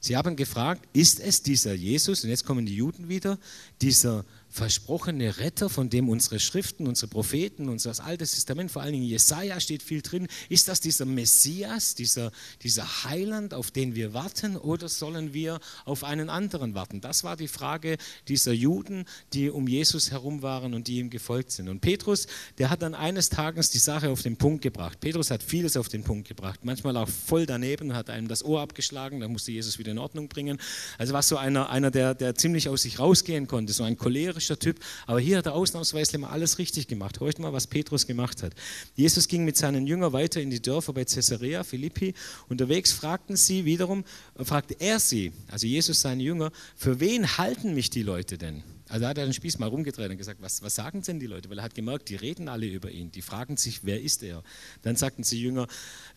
Sie 0.00 0.16
haben 0.16 0.36
gefragt, 0.36 0.86
ist 0.92 1.18
es 1.20 1.42
dieser 1.42 1.72
Jesus, 1.72 2.24
und 2.24 2.30
jetzt 2.30 2.44
kommen 2.44 2.66
die 2.66 2.76
Juden 2.76 3.08
wieder, 3.08 3.38
dieser 3.80 4.24
versprochene 4.54 5.38
Retter, 5.38 5.68
von 5.68 5.90
dem 5.90 6.08
unsere 6.08 6.38
Schriften, 6.38 6.86
unsere 6.86 7.08
Propheten, 7.08 7.68
unser 7.68 7.92
Altes 8.04 8.36
Testament, 8.36 8.70
vor 8.70 8.82
allen 8.82 8.92
Dingen 8.92 9.04
Jesaja 9.04 9.58
steht 9.58 9.82
viel 9.82 10.00
drin. 10.00 10.28
Ist 10.48 10.68
das 10.68 10.80
dieser 10.80 11.06
Messias, 11.06 11.96
dieser, 11.96 12.30
dieser 12.62 13.02
Heiland, 13.02 13.52
auf 13.52 13.72
den 13.72 13.96
wir 13.96 14.14
warten, 14.14 14.56
oder 14.56 14.88
sollen 14.88 15.34
wir 15.34 15.58
auf 15.84 16.04
einen 16.04 16.30
anderen 16.30 16.76
warten? 16.76 17.00
Das 17.00 17.24
war 17.24 17.36
die 17.36 17.48
Frage 17.48 17.96
dieser 18.28 18.52
Juden, 18.52 19.06
die 19.32 19.50
um 19.50 19.66
Jesus 19.66 20.12
herum 20.12 20.42
waren 20.42 20.72
und 20.72 20.86
die 20.86 21.00
ihm 21.00 21.10
gefolgt 21.10 21.50
sind. 21.50 21.68
Und 21.68 21.80
Petrus, 21.80 22.28
der 22.58 22.70
hat 22.70 22.80
dann 22.82 22.94
eines 22.94 23.30
Tages 23.30 23.70
die 23.70 23.78
Sache 23.78 24.08
auf 24.10 24.22
den 24.22 24.36
Punkt 24.36 24.62
gebracht. 24.62 25.00
Petrus 25.00 25.32
hat 25.32 25.42
vieles 25.42 25.76
auf 25.76 25.88
den 25.88 26.04
Punkt 26.04 26.28
gebracht, 26.28 26.60
manchmal 26.62 26.96
auch 26.96 27.08
voll 27.08 27.44
daneben, 27.44 27.92
hat 27.92 28.08
einem 28.08 28.28
das 28.28 28.44
Ohr 28.44 28.60
abgeschlagen, 28.60 29.18
da 29.18 29.26
musste 29.26 29.50
Jesus 29.50 29.80
wieder 29.80 29.90
in 29.90 29.98
Ordnung 29.98 30.28
bringen. 30.28 30.60
Also 30.96 31.12
war 31.12 31.22
so 31.22 31.38
einer, 31.38 31.70
einer 31.70 31.90
der, 31.90 32.14
der 32.14 32.36
ziemlich 32.36 32.68
aus 32.68 32.82
sich 32.82 33.00
rausgehen 33.00 33.48
konnte, 33.48 33.72
so 33.72 33.82
ein 33.82 33.98
cholerischer 33.98 34.43
charismatischer 34.44 34.58
Typ, 34.58 34.80
aber 35.06 35.20
hier 35.20 35.38
hat 35.38 35.46
er 35.46 35.54
ausnahmsweise 35.54 36.18
mal 36.18 36.28
alles 36.28 36.58
richtig 36.58 36.88
gemacht. 36.88 37.20
Hört 37.20 37.38
mal, 37.38 37.52
was 37.52 37.66
Petrus 37.66 38.06
gemacht 38.06 38.42
hat. 38.42 38.52
Jesus 38.94 39.28
ging 39.28 39.44
mit 39.44 39.56
seinen 39.56 39.86
Jüngern 39.86 40.12
weiter 40.12 40.40
in 40.40 40.50
die 40.50 40.60
Dörfer 40.60 40.92
bei 40.92 41.04
Caesarea 41.04 41.64
Philippi. 41.64 42.14
Unterwegs 42.48 42.92
fragten 42.92 43.36
sie 43.36 43.64
wiederum, 43.64 44.04
fragte 44.36 44.76
er 44.78 45.00
sie, 45.00 45.32
also 45.50 45.66
Jesus 45.66 46.00
seine 46.00 46.22
Jünger, 46.22 46.50
für 46.76 47.00
wen 47.00 47.36
halten 47.38 47.74
mich 47.74 47.90
die 47.90 48.02
Leute 48.02 48.38
denn? 48.38 48.62
Also 48.88 49.06
hat 49.06 49.16
er 49.16 49.24
den 49.24 49.32
Spieß 49.32 49.58
mal 49.58 49.68
rumgedreht 49.68 50.10
und 50.10 50.18
gesagt, 50.18 50.42
was, 50.42 50.62
was 50.62 50.74
sagen 50.74 51.02
denn 51.02 51.18
die 51.18 51.26
Leute? 51.26 51.48
Weil 51.48 51.58
er 51.58 51.64
hat 51.64 51.74
gemerkt, 51.74 52.10
die 52.10 52.16
reden 52.16 52.48
alle 52.48 52.66
über 52.66 52.90
ihn, 52.90 53.10
die 53.10 53.22
fragen 53.22 53.56
sich, 53.56 53.80
wer 53.84 54.00
ist 54.00 54.22
er? 54.22 54.42
Dann 54.82 54.94
sagten 54.94 55.24
sie 55.24 55.40
Jünger 55.40 55.66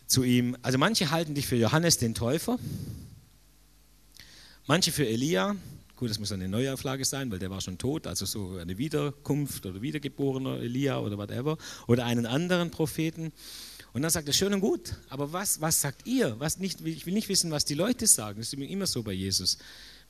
zu 0.05 0.23
ihm, 0.23 0.57
also 0.61 0.77
manche 0.77 1.09
halten 1.09 1.33
dich 1.33 1.47
für 1.47 1.55
Johannes 1.55 1.97
den 1.97 2.13
Täufer, 2.13 2.59
manche 4.67 4.91
für 4.91 5.07
Elia, 5.07 5.55
Gut, 5.97 6.11
das 6.11 6.19
muss 6.19 6.31
eine 6.31 6.47
Neuauflage 6.47 7.05
sein, 7.05 7.31
weil 7.31 7.39
der 7.39 7.49
war 7.49 7.59
schon 7.59 7.79
tot, 7.79 8.05
also 8.05 8.27
so 8.27 8.57
eine 8.57 8.77
Wiederkunft 8.77 9.65
oder 9.65 9.81
wiedergeborener 9.81 10.59
Elia 10.59 10.99
oder 10.99 11.17
whatever 11.17 11.57
oder 11.87 12.05
einen 12.05 12.27
anderen 12.27 12.69
Propheten. 12.69 13.33
Und 13.93 14.03
dann 14.03 14.11
sagt 14.11 14.27
er, 14.27 14.33
schön 14.33 14.53
und 14.53 14.59
gut, 14.59 14.93
aber 15.09 15.33
was, 15.33 15.59
was 15.59 15.81
sagt 15.81 16.05
ihr? 16.05 16.39
Was 16.39 16.59
nicht, 16.59 16.81
ich 16.81 17.07
will 17.07 17.15
nicht 17.15 17.29
wissen, 17.29 17.49
was 17.49 17.65
die 17.65 17.73
Leute 17.73 18.05
sagen. 18.05 18.37
Das 18.37 18.53
ist 18.53 18.53
immer 18.53 18.85
so 18.85 19.01
bei 19.01 19.11
Jesus. 19.11 19.57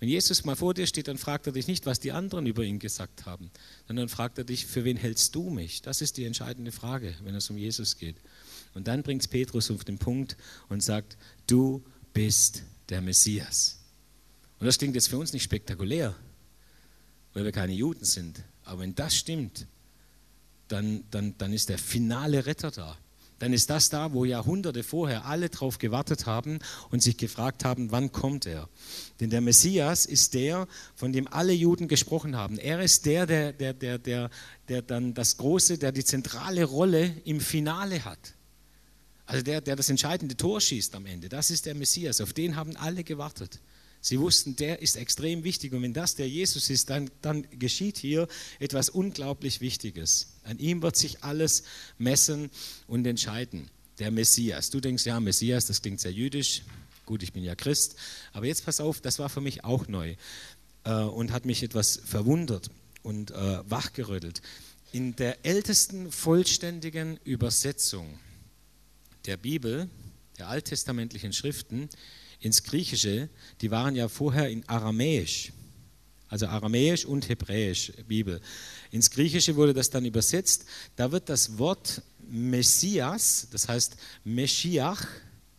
Wenn 0.01 0.09
Jesus 0.09 0.43
mal 0.43 0.57
vor 0.57 0.73
dir 0.73 0.87
steht, 0.87 1.07
dann 1.07 1.17
fragt 1.17 1.47
er 1.47 1.53
dich 1.53 1.67
nicht, 1.67 1.85
was 1.85 2.01
die 2.01 2.11
anderen 2.11 2.47
über 2.47 2.63
ihn 2.63 2.79
gesagt 2.79 3.25
haben, 3.25 3.49
sondern 3.87 4.09
fragt 4.09 4.37
er 4.39 4.43
dich, 4.43 4.65
für 4.65 4.83
wen 4.83 4.97
hältst 4.97 5.35
du 5.35 5.49
mich? 5.49 5.81
Das 5.83 6.01
ist 6.01 6.17
die 6.17 6.25
entscheidende 6.25 6.73
Frage, 6.73 7.15
wenn 7.23 7.33
es 7.33 7.49
um 7.49 7.57
Jesus 7.57 7.97
geht. 7.97 8.17
Und 8.73 8.89
dann 8.89 9.03
bringt 9.03 9.29
Petrus 9.29 9.71
auf 9.71 9.85
den 9.85 9.99
Punkt 9.99 10.35
und 10.67 10.83
sagt, 10.83 11.15
du 11.47 11.81
bist 12.13 12.63
der 12.89 13.01
Messias. 13.01 13.79
Und 14.59 14.65
das 14.65 14.77
klingt 14.77 14.95
jetzt 14.95 15.09
für 15.09 15.17
uns 15.17 15.33
nicht 15.33 15.43
spektakulär, 15.43 16.15
weil 17.33 17.43
wir 17.43 17.51
keine 17.51 17.73
Juden 17.73 18.05
sind. 18.05 18.41
Aber 18.63 18.81
wenn 18.81 18.95
das 18.95 19.15
stimmt, 19.15 19.67
dann, 20.67 21.03
dann, 21.11 21.37
dann 21.37 21.53
ist 21.53 21.69
der 21.69 21.77
finale 21.77 22.45
Retter 22.45 22.71
da. 22.71 22.97
Dann 23.39 23.53
ist 23.53 23.69
das 23.69 23.89
da, 23.89 24.13
wo 24.13 24.25
Jahrhunderte 24.25 24.83
vorher 24.83 25.25
alle 25.25 25.49
drauf 25.49 25.77
gewartet 25.77 26.25
haben 26.25 26.57
und 26.89 27.03
sich 27.03 27.17
gefragt 27.17 27.65
haben, 27.65 27.91
wann 27.91 28.11
kommt 28.11 28.47
er? 28.47 28.67
Denn 29.19 29.29
der 29.29 29.41
Messias 29.41 30.07
ist 30.07 30.33
der, 30.33 30.67
von 30.95 31.13
dem 31.13 31.27
alle 31.27 31.53
Juden 31.53 31.87
gesprochen 31.87 32.35
haben. 32.35 32.57
Er 32.57 32.81
ist 32.81 33.05
der, 33.05 33.27
der, 33.27 33.53
der, 33.53 33.73
der, 33.73 33.99
der, 33.99 34.31
der 34.67 34.81
dann 34.81 35.13
das 35.13 35.37
große, 35.37 35.77
der 35.77 35.91
die 35.91 36.03
zentrale 36.03 36.63
Rolle 36.63 37.13
im 37.25 37.39
Finale 37.39 38.03
hat. 38.05 38.33
Also 39.27 39.43
der, 39.43 39.61
der 39.61 39.75
das 39.75 39.89
entscheidende 39.89 40.35
Tor 40.35 40.59
schießt 40.59 40.95
am 40.95 41.05
Ende. 41.05 41.29
Das 41.29 41.51
ist 41.51 41.67
der 41.67 41.75
Messias. 41.75 42.21
Auf 42.21 42.33
den 42.33 42.55
haben 42.55 42.75
alle 42.77 43.03
gewartet. 43.03 43.59
Sie 44.07 44.21
wussten, 44.21 44.55
der 44.55 44.81
ist 44.81 44.95
extrem 44.95 45.43
wichtig 45.43 45.73
und 45.73 45.81
wenn 45.81 45.91
das 45.91 46.15
der 46.15 46.29
Jesus 46.29 46.69
ist, 46.69 46.89
dann, 46.89 47.11
dann 47.21 47.45
geschieht 47.59 47.97
hier 47.97 48.29
etwas 48.57 48.87
unglaublich 48.87 49.59
Wichtiges. 49.59 50.27
An 50.43 50.59
ihm 50.59 50.81
wird 50.81 50.95
sich 50.95 51.25
alles 51.25 51.63
messen 51.97 52.49
und 52.87 53.05
entscheiden. 53.05 53.69
Der 53.99 54.11
Messias. 54.11 54.69
Du 54.69 54.79
denkst, 54.79 55.05
ja, 55.05 55.19
Messias, 55.19 55.65
das 55.65 55.81
klingt 55.81 55.99
sehr 55.99 56.13
jüdisch. 56.13 56.61
Gut, 57.05 57.21
ich 57.21 57.33
bin 57.33 57.43
ja 57.43 57.55
Christ. 57.55 57.97
Aber 58.31 58.45
jetzt 58.45 58.63
pass 58.63 58.79
auf, 58.79 59.01
das 59.01 59.19
war 59.19 59.27
für 59.27 59.41
mich 59.41 59.65
auch 59.65 59.89
neu 59.89 60.15
äh, 60.85 60.93
und 60.93 61.33
hat 61.33 61.45
mich 61.45 61.61
etwas 61.61 61.99
verwundert 62.05 62.69
und 63.03 63.31
äh, 63.31 63.69
wachgerüttelt. 63.69 64.41
In 64.93 65.17
der 65.17 65.45
ältesten 65.45 66.13
vollständigen 66.13 67.19
Übersetzung 67.25 68.17
der 69.25 69.35
Bibel, 69.35 69.89
der 70.37 70.47
alttestamentlichen 70.47 71.33
Schriften, 71.33 71.89
ins 72.39 72.63
Griechische, 72.63 73.29
die 73.61 73.71
waren 73.71 73.95
ja 73.95 74.07
vorher 74.07 74.49
in 74.49 74.67
Aramäisch, 74.67 75.51
also 76.29 76.47
Aramäisch 76.47 77.05
und 77.05 77.29
Hebräisch 77.29 77.93
Bibel. 78.07 78.41
Ins 78.91 79.09
Griechische 79.09 79.55
wurde 79.55 79.73
das 79.73 79.89
dann 79.89 80.05
übersetzt. 80.05 80.65
Da 80.95 81.11
wird 81.11 81.29
das 81.29 81.57
Wort 81.57 82.01
Messias, 82.29 83.47
das 83.51 83.67
heißt 83.67 83.97
Meschiach, 84.23 85.05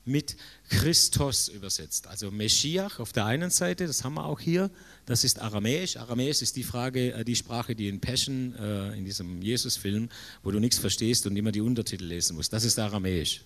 mit 0.04 0.36
Christos 0.70 1.48
übersetzt. 1.48 2.06
Also 2.06 2.30
Meschiach 2.30 2.98
auf 2.98 3.12
der 3.12 3.26
einen 3.26 3.50
Seite, 3.50 3.86
das 3.86 4.04
haben 4.04 4.14
wir 4.14 4.24
auch 4.24 4.40
hier, 4.40 4.70
das 5.04 5.22
ist 5.22 5.38
Aramäisch. 5.38 5.96
Aramäisch 5.96 6.40
ist 6.40 6.56
die 6.56 6.62
Frage, 6.62 7.12
äh, 7.12 7.24
die 7.24 7.36
Sprache, 7.36 7.74
die 7.74 7.88
in 7.88 8.00
Passion, 8.00 8.54
äh, 8.56 8.96
in 8.96 9.04
diesem 9.04 9.42
Jesus-Film, 9.42 10.08
wo 10.42 10.50
du 10.50 10.58
nichts 10.60 10.78
verstehst 10.78 11.26
und 11.26 11.36
immer 11.36 11.52
die 11.52 11.60
Untertitel 11.60 12.04
lesen 12.04 12.36
musst. 12.36 12.52
Das 12.52 12.64
ist 12.64 12.78
Aramäisch. 12.78 13.42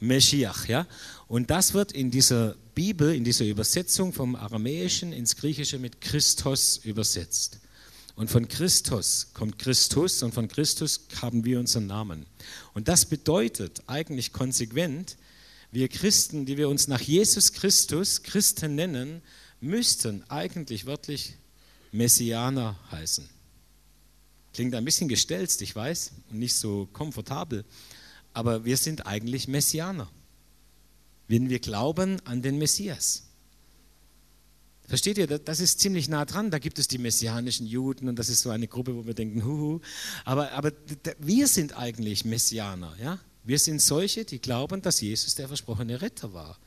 Meschiach. 0.00 0.66
Ja? 0.66 0.86
Und 1.28 1.50
das 1.50 1.74
wird 1.74 1.92
in 1.92 2.10
dieser 2.10 2.56
Bibel, 2.74 3.14
in 3.14 3.24
dieser 3.24 3.44
Übersetzung 3.44 4.12
vom 4.12 4.34
Aramäischen 4.34 5.12
ins 5.12 5.36
Griechische 5.36 5.78
mit 5.78 6.00
Christos 6.00 6.78
übersetzt. 6.78 7.60
Und 8.16 8.30
von 8.30 8.48
Christus 8.48 9.28
kommt 9.32 9.58
Christus 9.58 10.22
und 10.22 10.34
von 10.34 10.48
Christus 10.48 11.06
haben 11.22 11.44
wir 11.44 11.58
unseren 11.60 11.86
Namen. 11.86 12.26
Und 12.74 12.88
das 12.88 13.06
bedeutet 13.06 13.82
eigentlich 13.86 14.32
konsequent, 14.32 15.16
wir 15.72 15.88
Christen, 15.88 16.46
die 16.46 16.56
wir 16.56 16.68
uns 16.68 16.88
nach 16.88 17.00
Jesus 17.00 17.52
Christus 17.52 18.22
Christen 18.22 18.74
nennen, 18.74 19.22
müssten 19.60 20.24
eigentlich 20.28 20.84
wörtlich 20.86 21.34
Messianer 21.92 22.78
heißen. 22.90 23.28
Klingt 24.52 24.74
ein 24.74 24.84
bisschen 24.84 25.08
gestelzt, 25.08 25.62
ich 25.62 25.76
weiß, 25.76 26.12
und 26.30 26.40
nicht 26.40 26.54
so 26.54 26.88
komfortabel 26.92 27.64
aber 28.32 28.64
wir 28.64 28.76
sind 28.76 29.06
eigentlich 29.06 29.48
Messianer. 29.48 30.10
Wenn 31.28 31.48
wir 31.48 31.60
glauben 31.60 32.18
an 32.26 32.42
den 32.42 32.58
Messias. 32.58 33.24
Versteht 34.88 35.18
ihr, 35.18 35.26
das 35.26 35.60
ist 35.60 35.78
ziemlich 35.78 36.08
nah 36.08 36.24
dran. 36.24 36.50
Da 36.50 36.58
gibt 36.58 36.80
es 36.80 36.88
die 36.88 36.98
messianischen 36.98 37.64
Juden 37.64 38.08
und 38.08 38.18
das 38.18 38.28
ist 38.28 38.40
so 38.40 38.50
eine 38.50 38.66
Gruppe, 38.66 38.96
wo 38.96 39.06
wir 39.06 39.14
denken, 39.14 39.44
huhu. 39.44 39.80
Aber, 40.24 40.50
aber 40.50 40.72
wir 41.20 41.46
sind 41.46 41.78
eigentlich 41.78 42.24
Messianer. 42.24 42.96
Ja? 43.00 43.20
Wir 43.44 43.60
sind 43.60 43.80
solche, 43.80 44.24
die 44.24 44.40
glauben, 44.40 44.82
dass 44.82 45.00
Jesus 45.00 45.36
der 45.36 45.46
versprochene 45.46 46.02
Retter 46.02 46.32
war. 46.32 46.58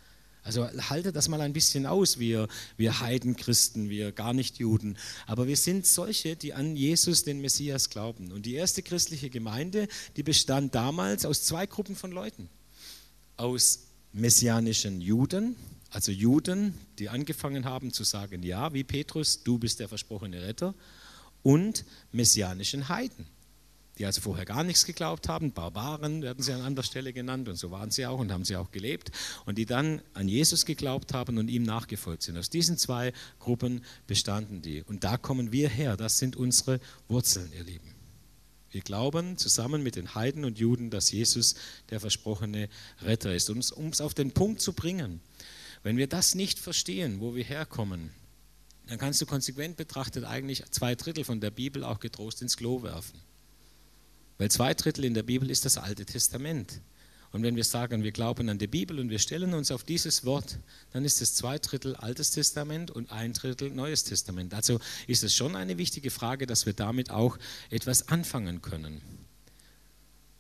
Also 0.44 0.68
haltet 0.90 1.16
das 1.16 1.30
mal 1.30 1.40
ein 1.40 1.54
bisschen 1.54 1.86
aus, 1.86 2.20
wir, 2.20 2.48
wir 2.76 3.00
Heidenchristen, 3.00 3.90
wir 3.90 4.12
gar 4.12 4.34
nicht 4.34 4.58
Juden. 4.58 4.98
Aber 5.26 5.48
wir 5.48 5.56
sind 5.56 5.88
solche, 5.88 6.36
die 6.36 6.54
an 6.54 6.76
Jesus, 6.76 7.24
den 7.24 7.40
Messias, 7.40 7.90
glauben. 7.90 8.32
Und 8.32 8.46
die 8.46 8.56
erste 8.56 8.84
christliche 8.84 9.30
Gemeinde, 9.30 9.88
die 10.18 10.24
bestand 10.24 10.76
damals 10.76 11.26
aus 11.26 11.44
zwei 11.44 11.66
Gruppen 11.66 11.96
von 11.96 12.12
Leuten. 12.12 12.50
Aus 13.38 13.88
messianischen 14.12 15.00
Juden, 15.00 15.56
also 15.90 16.12
Juden, 16.12 16.74
die 17.00 17.08
angefangen 17.08 17.66
haben 17.66 17.94
zu 17.94 18.04
sagen, 18.04 18.44
ja, 18.44 18.74
wie 18.74 18.84
Petrus, 18.84 19.44
du 19.44 19.58
bist 19.58 19.80
der 19.80 19.88
versprochene 19.88 20.42
Retter, 20.42 20.76
und 21.42 21.86
messianischen 22.12 22.90
Heiden 22.90 23.28
die 23.98 24.06
also 24.06 24.22
vorher 24.22 24.46
gar 24.46 24.64
nichts 24.64 24.86
geglaubt 24.86 25.28
haben, 25.28 25.52
Barbaren 25.52 26.22
werden 26.22 26.44
sie 26.44 26.52
an 26.52 26.62
anderer 26.62 26.84
Stelle 26.84 27.14
genannt 27.14 27.48
und 27.48 27.56
so 27.56 27.72
waren 27.72 27.92
sie 27.92 28.06
auch 28.06 28.20
und 28.20 28.32
haben 28.32 28.46
sie 28.46 28.56
auch 28.56 28.72
gelebt 28.72 29.12
und 29.46 29.58
die 29.58 29.66
dann 29.66 30.02
an 30.14 30.28
Jesus 30.28 30.66
geglaubt 30.66 31.14
haben 31.14 31.38
und 31.38 31.48
ihm 31.48 31.64
nachgefolgt 31.64 32.24
sind. 32.24 32.38
Aus 32.38 32.50
diesen 32.50 32.78
zwei 32.78 33.14
Gruppen 33.40 33.84
bestanden 34.08 34.62
die 34.62 34.82
und 34.84 35.04
da 35.04 35.18
kommen 35.18 35.52
wir 35.52 35.70
her, 35.70 35.98
das 35.98 36.18
sind 36.18 36.36
unsere 36.36 36.80
Wurzeln, 37.08 37.52
ihr 37.54 37.64
Lieben. 37.64 37.94
Wir 38.72 38.82
glauben 38.82 39.38
zusammen 39.38 39.84
mit 39.84 39.96
den 39.96 40.16
Heiden 40.16 40.46
und 40.46 40.58
Juden, 40.58 40.90
dass 40.90 41.12
Jesus 41.12 41.54
der 41.92 42.00
versprochene 42.00 42.70
Retter 43.04 43.36
ist. 43.36 43.52
Um 43.52 43.60
es 43.60 44.02
auf 44.02 44.16
den 44.16 44.32
Punkt 44.32 44.62
zu 44.62 44.74
bringen, 44.74 45.22
wenn 45.84 45.98
wir 45.98 46.08
das 46.08 46.34
nicht 46.34 46.58
verstehen, 46.58 47.20
wo 47.20 47.36
wir 47.36 47.44
herkommen, 47.44 48.10
dann 48.88 48.98
kannst 48.98 49.22
du 49.22 49.28
konsequent 49.28 49.78
betrachtet 49.78 50.24
eigentlich 50.24 50.66
zwei 50.72 50.96
Drittel 50.96 51.24
von 51.24 51.40
der 51.40 51.52
Bibel 51.52 51.84
auch 51.84 52.00
getrost 52.00 52.42
ins 52.42 52.58
Klo 52.58 52.82
werfen. 52.82 53.20
Weil 54.44 54.52
zwei 54.52 54.74
Drittel 54.74 55.06
in 55.06 55.14
der 55.14 55.24
Bibel 55.24 55.50
ist 55.50 55.64
das 55.64 55.78
Alte 55.78 56.04
Testament. 56.04 56.82
Und 57.32 57.44
wenn 57.44 57.56
wir 57.56 57.64
sagen, 57.64 58.04
wir 58.04 58.12
glauben 58.12 58.50
an 58.50 58.58
die 58.58 58.68
Bibel 58.68 59.00
und 59.00 59.10
wir 59.10 59.20
stellen 59.20 59.54
uns 59.54 59.72
auf 59.72 59.86
dieses 59.86 60.26
Wort, 60.26 60.60
dann 60.92 61.06
ist 61.06 61.22
es 61.22 61.34
zwei 61.34 61.60
Drittel 61.60 61.96
Altes 61.96 62.32
Testament 62.32 62.92
und 62.92 63.10
ein 63.10 63.32
Drittel 63.32 63.70
Neues 63.70 64.04
Testament. 64.04 64.54
Also 64.54 64.82
ist 65.08 65.24
es 65.24 65.34
schon 65.34 65.56
eine 65.56 65.78
wichtige 65.78 66.12
Frage, 66.12 66.46
dass 66.46 66.66
wir 66.66 66.74
damit 66.74 67.10
auch 67.10 67.38
etwas 67.70 68.10
anfangen 68.10 68.62
können. 68.62 69.02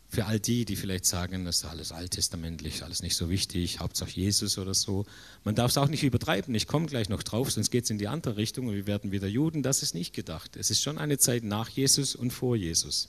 Für 0.10 0.25
all 0.25 0.41
die, 0.41 0.65
die 0.65 0.75
vielleicht 0.75 1.05
sagen, 1.05 1.45
das 1.45 1.60
ist 1.60 1.65
alles 1.65 1.93
alttestamentlich, 1.93 2.83
alles 2.83 3.03
nicht 3.03 3.15
so 3.15 3.29
wichtig, 3.29 3.79
Hauptsache 3.79 4.12
Jesus 4.12 4.57
oder 4.57 4.74
so. 4.74 5.05
Man 5.45 5.55
darf 5.55 5.72
es 5.72 5.77
auch 5.77 5.88
nicht 5.88 6.03
übertreiben. 6.03 6.53
Ich 6.55 6.67
komme 6.67 6.88
gleich 6.88 7.07
noch 7.07 7.24
drauf, 7.24 7.51
sonst 7.51 7.72
geht 7.72 7.86
es 7.86 7.89
in 7.89 8.00
die 8.00 8.10
andere 8.10 8.36
Richtung 8.36 8.67
und 8.67 8.75
wir 8.75 8.86
werden 8.86 9.13
wieder 9.13 9.29
Juden. 9.29 9.63
Das 9.63 9.81
ist 9.81 9.95
nicht 9.95 10.13
gedacht. 10.13 10.57
Es 10.57 10.72
ist 10.72 10.81
schon 10.81 10.98
eine 10.98 11.19
Zeit 11.19 11.45
nach 11.45 11.69
Jesus 11.69 12.15
und 12.15 12.31
vor 12.31 12.57
Jesus. 12.57 13.07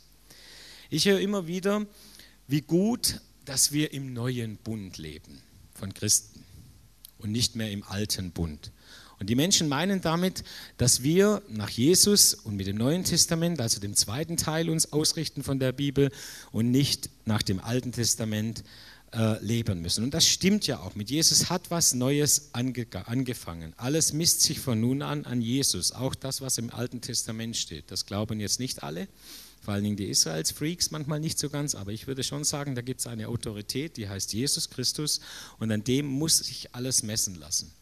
Ich 0.90 1.06
höre 1.06 1.20
immer 1.20 1.46
wieder, 1.46 1.86
wie 2.46 2.60
gut, 2.60 3.20
dass 3.44 3.72
wir 3.72 3.92
im 3.92 4.12
neuen 4.12 4.56
Bund 4.56 4.98
leben 4.98 5.40
von 5.74 5.92
Christen 5.94 6.44
und 7.18 7.32
nicht 7.32 7.56
mehr 7.56 7.70
im 7.70 7.82
alten 7.82 8.32
Bund. 8.32 8.70
Und 9.18 9.30
die 9.30 9.34
Menschen 9.36 9.68
meinen 9.68 10.00
damit, 10.00 10.44
dass 10.76 11.02
wir 11.02 11.42
nach 11.48 11.70
Jesus 11.70 12.34
und 12.34 12.56
mit 12.56 12.66
dem 12.66 12.76
Neuen 12.76 13.04
Testament, 13.04 13.60
also 13.60 13.80
dem 13.80 13.94
zweiten 13.94 14.36
Teil, 14.36 14.68
uns 14.68 14.92
ausrichten 14.92 15.42
von 15.42 15.58
der 15.58 15.72
Bibel 15.72 16.10
und 16.52 16.70
nicht 16.70 17.08
nach 17.24 17.42
dem 17.42 17.60
Alten 17.60 17.92
Testament 17.92 18.64
äh, 19.12 19.42
leben 19.42 19.80
müssen. 19.80 20.04
Und 20.04 20.12
das 20.12 20.26
stimmt 20.26 20.66
ja 20.66 20.80
auch. 20.80 20.94
Mit 20.96 21.10
Jesus 21.10 21.48
hat 21.48 21.70
was 21.70 21.94
Neues 21.94 22.50
ange 22.52 22.86
angefangen. 23.06 23.72
Alles 23.76 24.12
misst 24.12 24.42
sich 24.42 24.58
von 24.58 24.80
nun 24.80 25.00
an 25.02 25.24
an 25.24 25.40
Jesus. 25.40 25.92
Auch 25.92 26.14
das, 26.14 26.40
was 26.40 26.58
im 26.58 26.70
Alten 26.70 27.00
Testament 27.00 27.56
steht. 27.56 27.90
Das 27.90 28.06
glauben 28.06 28.40
jetzt 28.40 28.58
nicht 28.58 28.82
alle. 28.82 29.08
Vor 29.64 29.72
allen 29.72 29.84
Dingen 29.84 29.96
die 29.96 30.10
Israels-Freaks 30.10 30.90
manchmal 30.90 31.20
nicht 31.20 31.38
so 31.38 31.48
ganz, 31.48 31.74
aber 31.74 31.90
ich 31.90 32.06
würde 32.06 32.22
schon 32.22 32.44
sagen, 32.44 32.74
da 32.74 32.82
gibt 32.82 33.00
es 33.00 33.06
eine 33.06 33.28
Autorität, 33.28 33.96
die 33.96 34.10
heißt 34.10 34.34
Jesus 34.34 34.68
Christus 34.68 35.20
und 35.58 35.72
an 35.72 35.82
dem 35.82 36.04
muss 36.04 36.38
sich 36.38 36.74
alles 36.74 37.02
messen 37.02 37.34
lassen. 37.36 37.72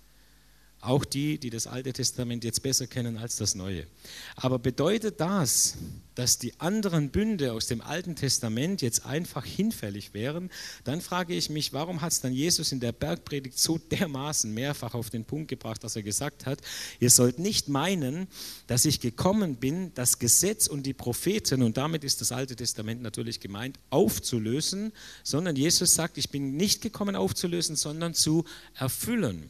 Auch 0.83 1.05
die, 1.05 1.39
die 1.39 1.51
das 1.51 1.69
Alte 1.69 1.93
Testament 1.93 2.43
jetzt 2.43 2.61
besser 2.61 2.89
kennen 2.89 3.17
als 3.17 3.37
das 3.37 3.55
Neue. 3.55 3.87
Aber 4.35 4.59
bedeutet 4.59 5.21
das, 5.21 5.77
dass 6.17 6.39
die 6.39 6.59
anderen 6.59 7.11
Bünde 7.11 7.53
aus 7.53 7.69
dem 7.69 7.81
Alten 7.81 8.17
Testament 8.17 8.83
jetzt 8.83 9.07
einfach 9.07 9.45
hinfällig 9.45 10.13
wären? 10.13 10.51
Dann 10.83 11.01
frage 11.01 11.35
ich 11.35 11.51
mich, 11.51 11.73
warum 11.73 12.01
hat 12.01 12.11
es 12.11 12.21
dann 12.21 12.33
Jesus 12.33 12.73
in 12.73 12.81
der 12.81 12.91
Bergpredigt 12.91 13.61
so 13.61 13.79
dermaßen 13.79 14.53
mehrfach 14.53 14.95
auf 14.95 15.09
den 15.09 15.25
Punkt 15.25 15.47
gebracht, 15.47 15.85
dass 15.85 15.95
er 15.95 16.03
gesagt 16.03 16.47
hat, 16.47 16.59
ihr 16.99 17.11
sollt 17.11 17.39
nicht 17.39 17.69
meinen, 17.69 18.27
dass 18.67 18.85
ich 18.85 18.99
gekommen 18.99 19.55
bin, 19.55 19.95
das 19.95 20.19
Gesetz 20.19 20.67
und 20.67 20.85
die 20.85 20.95
Propheten, 20.95 21.63
und 21.63 21.77
damit 21.77 22.03
ist 22.03 22.21
das 22.21 22.33
Alte 22.33 22.57
Testament 22.57 23.03
natürlich 23.03 23.39
gemeint, 23.39 23.79
aufzulösen, 23.91 24.93
sondern 25.23 25.55
Jesus 25.55 25.95
sagt, 25.95 26.19
ich 26.19 26.31
bin 26.31 26.57
nicht 26.57 26.83
gekommen 26.83 27.15
aufzulösen, 27.15 27.77
sondern 27.77 28.15
zu 28.15 28.45
erfüllen. 28.75 29.49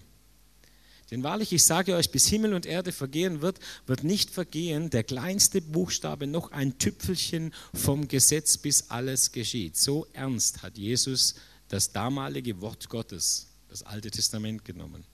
Denn 1.12 1.22
wahrlich, 1.22 1.52
ich 1.52 1.62
sage 1.62 1.94
euch, 1.94 2.10
bis 2.10 2.26
Himmel 2.26 2.54
und 2.54 2.64
Erde 2.64 2.90
vergehen 2.90 3.42
wird, 3.42 3.60
wird 3.86 4.02
nicht 4.02 4.30
vergehen 4.30 4.88
der 4.88 5.04
kleinste 5.04 5.60
Buchstabe 5.60 6.26
noch 6.26 6.52
ein 6.52 6.78
Tüpfelchen 6.78 7.52
vom 7.74 8.08
Gesetz, 8.08 8.56
bis 8.56 8.88
alles 8.88 9.30
geschieht. 9.30 9.76
So 9.76 10.06
ernst 10.14 10.62
hat 10.62 10.78
Jesus 10.78 11.34
das 11.68 11.92
damalige 11.92 12.62
Wort 12.62 12.88
Gottes, 12.88 13.48
das 13.68 13.82
Alte 13.82 14.10
Testament 14.10 14.64
genommen. 14.64 15.04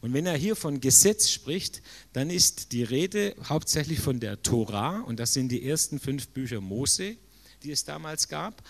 Und 0.00 0.12
wenn 0.12 0.26
er 0.26 0.36
hier 0.36 0.56
von 0.56 0.80
Gesetz 0.80 1.30
spricht, 1.30 1.82
dann 2.12 2.30
ist 2.30 2.72
die 2.72 2.82
Rede 2.82 3.36
hauptsächlich 3.48 4.00
von 4.00 4.18
der 4.18 4.42
Tora 4.42 5.02
und 5.02 5.20
das 5.20 5.34
sind 5.34 5.50
die 5.50 5.64
ersten 5.64 6.00
fünf 6.00 6.30
Bücher 6.30 6.60
Mose, 6.60 7.16
die 7.62 7.70
es 7.70 7.84
damals 7.84 8.26
gab. 8.26 8.64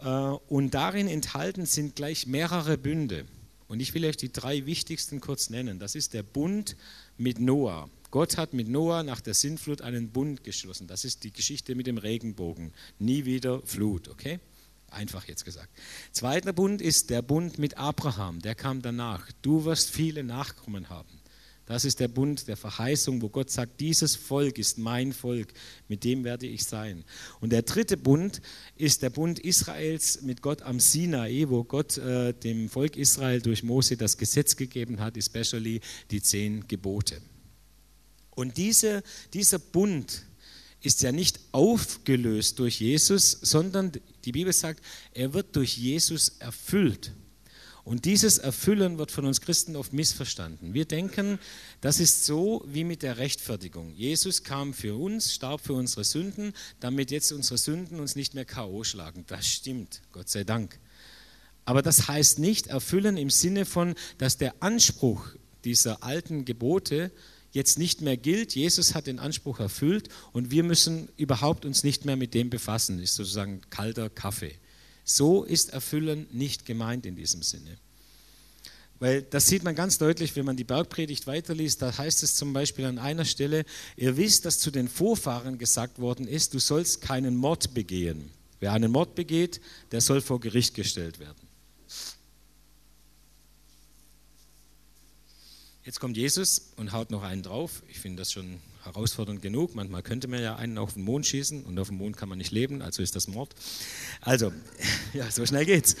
Äh, 0.00 0.08
und 0.08 0.74
darin 0.74 1.06
enthalten 1.06 1.64
sind 1.64 1.94
gleich 1.94 2.26
mehrere 2.26 2.76
Bünde. 2.76 3.24
Und 3.68 3.80
ich 3.80 3.94
will 3.94 4.04
euch 4.06 4.16
die 4.16 4.32
drei 4.32 4.66
wichtigsten 4.66 5.20
kurz 5.20 5.50
nennen. 5.50 5.78
Das 5.78 5.94
ist 5.94 6.14
der 6.14 6.22
Bund 6.22 6.76
mit 7.18 7.38
Noah. 7.38 7.88
Gott 8.10 8.38
hat 8.38 8.54
mit 8.54 8.68
Noah 8.68 9.02
nach 9.02 9.20
der 9.20 9.34
Sintflut 9.34 9.82
einen 9.82 10.10
Bund 10.10 10.42
geschlossen. 10.42 10.86
Das 10.86 11.04
ist 11.04 11.24
die 11.24 11.32
Geschichte 11.32 11.74
mit 11.74 11.86
dem 11.86 11.98
Regenbogen. 11.98 12.72
Nie 12.98 13.26
wieder 13.26 13.60
Flut, 13.62 14.08
okay? 14.08 14.40
Einfach 14.90 15.28
jetzt 15.28 15.44
gesagt. 15.44 15.68
Zweiter 16.12 16.54
Bund 16.54 16.80
ist 16.80 17.10
der 17.10 17.20
Bund 17.20 17.58
mit 17.58 17.76
Abraham. 17.76 18.40
Der 18.40 18.54
kam 18.54 18.80
danach. 18.80 19.30
Du 19.42 19.66
wirst 19.66 19.90
viele 19.90 20.24
Nachkommen 20.24 20.88
haben. 20.88 21.17
Das 21.68 21.84
ist 21.84 22.00
der 22.00 22.08
Bund 22.08 22.48
der 22.48 22.56
Verheißung, 22.56 23.20
wo 23.20 23.28
Gott 23.28 23.50
sagt, 23.50 23.78
dieses 23.78 24.16
Volk 24.16 24.58
ist 24.58 24.78
mein 24.78 25.12
Volk, 25.12 25.52
mit 25.86 26.02
dem 26.02 26.24
werde 26.24 26.46
ich 26.46 26.64
sein. 26.64 27.04
Und 27.40 27.52
der 27.52 27.60
dritte 27.60 27.98
Bund 27.98 28.40
ist 28.76 29.02
der 29.02 29.10
Bund 29.10 29.38
Israels 29.38 30.22
mit 30.22 30.40
Gott 30.40 30.62
am 30.62 30.80
Sinai, 30.80 31.44
wo 31.46 31.64
Gott 31.64 31.98
äh, 31.98 32.32
dem 32.32 32.70
Volk 32.70 32.96
Israel 32.96 33.42
durch 33.42 33.62
Mose 33.62 33.98
das 33.98 34.16
Gesetz 34.16 34.56
gegeben 34.56 34.98
hat, 34.98 35.18
especially 35.18 35.82
die 36.10 36.22
zehn 36.22 36.66
Gebote. 36.66 37.20
Und 38.30 38.56
diese, 38.56 39.02
dieser 39.34 39.58
Bund 39.58 40.24
ist 40.80 41.02
ja 41.02 41.12
nicht 41.12 41.38
aufgelöst 41.52 42.58
durch 42.60 42.80
Jesus, 42.80 43.30
sondern 43.42 43.92
die 44.24 44.32
Bibel 44.32 44.54
sagt, 44.54 44.82
er 45.12 45.34
wird 45.34 45.54
durch 45.54 45.76
Jesus 45.76 46.30
erfüllt. 46.38 47.12
Und 47.88 48.04
dieses 48.04 48.36
Erfüllen 48.36 48.98
wird 48.98 49.10
von 49.10 49.24
uns 49.24 49.40
Christen 49.40 49.74
oft 49.74 49.94
missverstanden. 49.94 50.74
Wir 50.74 50.84
denken, 50.84 51.38
das 51.80 52.00
ist 52.00 52.26
so 52.26 52.62
wie 52.68 52.84
mit 52.84 53.02
der 53.02 53.16
Rechtfertigung. 53.16 53.94
Jesus 53.94 54.42
kam 54.42 54.74
für 54.74 54.94
uns, 54.94 55.32
starb 55.32 55.62
für 55.62 55.72
unsere 55.72 56.04
Sünden, 56.04 56.52
damit 56.80 57.10
jetzt 57.10 57.32
unsere 57.32 57.56
Sünden 57.56 57.98
uns 57.98 58.14
nicht 58.14 58.34
mehr 58.34 58.44
K.O. 58.44 58.84
schlagen. 58.84 59.24
Das 59.26 59.46
stimmt, 59.46 60.02
Gott 60.12 60.28
sei 60.28 60.44
Dank. 60.44 60.78
Aber 61.64 61.80
das 61.80 62.08
heißt 62.08 62.40
nicht 62.40 62.66
erfüllen 62.66 63.16
im 63.16 63.30
Sinne 63.30 63.64
von, 63.64 63.94
dass 64.18 64.36
der 64.36 64.62
Anspruch 64.62 65.26
dieser 65.64 66.02
alten 66.02 66.44
Gebote 66.44 67.10
jetzt 67.52 67.78
nicht 67.78 68.02
mehr 68.02 68.18
gilt. 68.18 68.54
Jesus 68.54 68.94
hat 68.94 69.06
den 69.06 69.18
Anspruch 69.18 69.60
erfüllt 69.60 70.10
und 70.32 70.50
wir 70.50 70.62
müssen 70.62 71.08
überhaupt 71.16 71.64
uns 71.64 71.84
nicht 71.84 72.04
mehr 72.04 72.16
mit 72.16 72.34
dem 72.34 72.50
befassen. 72.50 72.98
Das 72.98 73.12
ist 73.12 73.16
sozusagen 73.16 73.62
kalter 73.70 74.10
Kaffee. 74.10 74.56
So 75.10 75.42
ist 75.42 75.70
Erfüllen 75.70 76.26
nicht 76.32 76.66
gemeint 76.66 77.06
in 77.06 77.16
diesem 77.16 77.42
Sinne. 77.42 77.78
Weil 78.98 79.22
das 79.22 79.46
sieht 79.46 79.62
man 79.62 79.74
ganz 79.74 79.96
deutlich, 79.96 80.36
wenn 80.36 80.44
man 80.44 80.58
die 80.58 80.64
Bergpredigt 80.64 81.26
weiterliest. 81.26 81.80
Da 81.80 81.96
heißt 81.96 82.22
es 82.22 82.34
zum 82.34 82.52
Beispiel 82.52 82.84
an 82.84 82.98
einer 82.98 83.24
Stelle, 83.24 83.64
ihr 83.96 84.18
wisst, 84.18 84.44
dass 84.44 84.58
zu 84.58 84.70
den 84.70 84.86
Vorfahren 84.86 85.56
gesagt 85.56 85.98
worden 85.98 86.28
ist, 86.28 86.52
du 86.52 86.58
sollst 86.58 87.00
keinen 87.00 87.36
Mord 87.36 87.72
begehen. 87.72 88.30
Wer 88.60 88.72
einen 88.72 88.92
Mord 88.92 89.14
begeht, 89.14 89.62
der 89.92 90.02
soll 90.02 90.20
vor 90.20 90.40
Gericht 90.40 90.74
gestellt 90.74 91.20
werden. 91.20 91.38
Jetzt 95.84 96.00
kommt 96.00 96.18
Jesus 96.18 96.72
und 96.76 96.92
haut 96.92 97.10
noch 97.10 97.22
einen 97.22 97.42
drauf. 97.42 97.82
Ich 97.88 97.98
finde 97.98 98.20
das 98.20 98.32
schon 98.32 98.60
herausfordernd 98.88 99.42
genug. 99.42 99.74
Manchmal 99.74 100.02
könnte 100.02 100.28
man 100.28 100.42
ja 100.42 100.56
einen 100.56 100.78
auf 100.78 100.94
den 100.94 101.04
Mond 101.04 101.26
schießen 101.26 101.64
und 101.64 101.78
auf 101.78 101.88
dem 101.88 101.98
Mond 101.98 102.16
kann 102.16 102.28
man 102.28 102.38
nicht 102.38 102.50
leben, 102.50 102.82
also 102.82 103.02
ist 103.02 103.16
das 103.16 103.28
Mord. 103.28 103.54
Also, 104.20 104.52
ja, 105.14 105.30
so 105.30 105.46
schnell 105.46 105.64
geht's. 105.64 105.96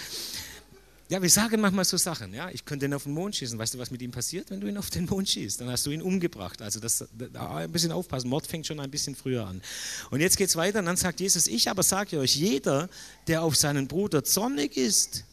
Ja, 1.10 1.22
wir 1.22 1.30
sagen 1.30 1.62
manchmal 1.62 1.86
so 1.86 1.96
Sachen, 1.96 2.34
ja, 2.34 2.50
ich 2.50 2.66
könnte 2.66 2.84
ihn 2.84 2.92
auf 2.92 3.04
den 3.04 3.14
Mond 3.14 3.34
schießen. 3.34 3.58
Weißt 3.58 3.72
du, 3.72 3.78
was 3.78 3.90
mit 3.90 4.02
ihm 4.02 4.10
passiert, 4.10 4.50
wenn 4.50 4.60
du 4.60 4.66
ihn 4.66 4.76
auf 4.76 4.90
den 4.90 5.06
Mond 5.06 5.26
schießt? 5.26 5.58
Dann 5.58 5.70
hast 5.70 5.86
du 5.86 5.90
ihn 5.90 6.02
umgebracht. 6.02 6.60
Also 6.60 6.80
das, 6.80 7.02
da 7.32 7.56
ein 7.56 7.72
bisschen 7.72 7.92
aufpassen, 7.92 8.28
Mord 8.28 8.46
fängt 8.46 8.66
schon 8.66 8.78
ein 8.78 8.90
bisschen 8.90 9.14
früher 9.14 9.46
an. 9.46 9.62
Und 10.10 10.20
jetzt 10.20 10.36
geht 10.36 10.48
es 10.48 10.56
weiter 10.56 10.80
und 10.80 10.84
dann 10.84 10.98
sagt 10.98 11.20
Jesus, 11.20 11.46
ich 11.46 11.70
aber 11.70 11.82
sage 11.82 12.18
euch, 12.18 12.36
jeder, 12.36 12.90
der 13.26 13.42
auf 13.42 13.56
seinen 13.56 13.88
Bruder 13.88 14.22
zornig 14.22 14.76
ist, 14.76 15.24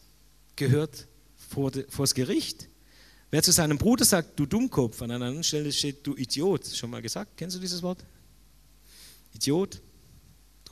gehört 0.56 1.08
vor, 1.50 1.70
vors 1.90 2.14
Gericht. 2.14 2.68
Wer 3.30 3.42
zu 3.42 3.52
seinem 3.52 3.76
Bruder 3.76 4.04
sagt, 4.04 4.38
du 4.38 4.46
Dummkopf, 4.46 5.02
an 5.02 5.10
einer 5.10 5.26
anderen 5.26 5.44
Stelle 5.44 5.72
steht, 5.72 6.06
du 6.06 6.14
Idiot. 6.16 6.66
Schon 6.66 6.90
mal 6.90 7.02
gesagt? 7.02 7.36
Kennst 7.36 7.56
du 7.56 7.60
dieses 7.60 7.82
Wort? 7.82 8.04
Idiot. 9.34 9.80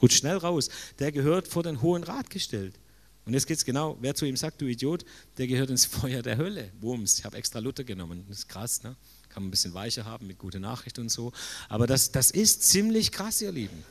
Rutscht 0.00 0.18
schnell 0.18 0.36
raus. 0.36 0.68
Der 0.98 1.10
gehört 1.10 1.48
vor 1.48 1.62
den 1.62 1.82
Hohen 1.82 2.04
Rat 2.04 2.30
gestellt. 2.30 2.78
Und 3.26 3.32
jetzt 3.32 3.46
geht 3.46 3.56
es 3.56 3.64
genau, 3.64 3.96
wer 4.00 4.14
zu 4.14 4.26
ihm 4.26 4.36
sagt, 4.36 4.60
du 4.60 4.66
Idiot, 4.66 5.04
der 5.38 5.46
gehört 5.46 5.70
ins 5.70 5.84
Feuer 5.86 6.22
der 6.22 6.36
Hölle. 6.36 6.70
Wurms, 6.80 7.18
ich 7.18 7.24
habe 7.24 7.36
extra 7.36 7.58
Luther 7.58 7.84
genommen. 7.84 8.24
Das 8.28 8.38
ist 8.38 8.48
krass, 8.48 8.82
ne? 8.82 8.96
Kann 9.30 9.42
man 9.42 9.48
ein 9.48 9.50
bisschen 9.50 9.74
weicher 9.74 10.04
haben 10.04 10.28
mit 10.28 10.38
guter 10.38 10.60
Nachricht 10.60 10.98
und 11.00 11.08
so. 11.08 11.32
Aber 11.68 11.88
das, 11.88 12.12
das 12.12 12.30
ist 12.30 12.62
ziemlich 12.62 13.10
krass, 13.10 13.42
ihr 13.42 13.50
Lieben. 13.50 13.82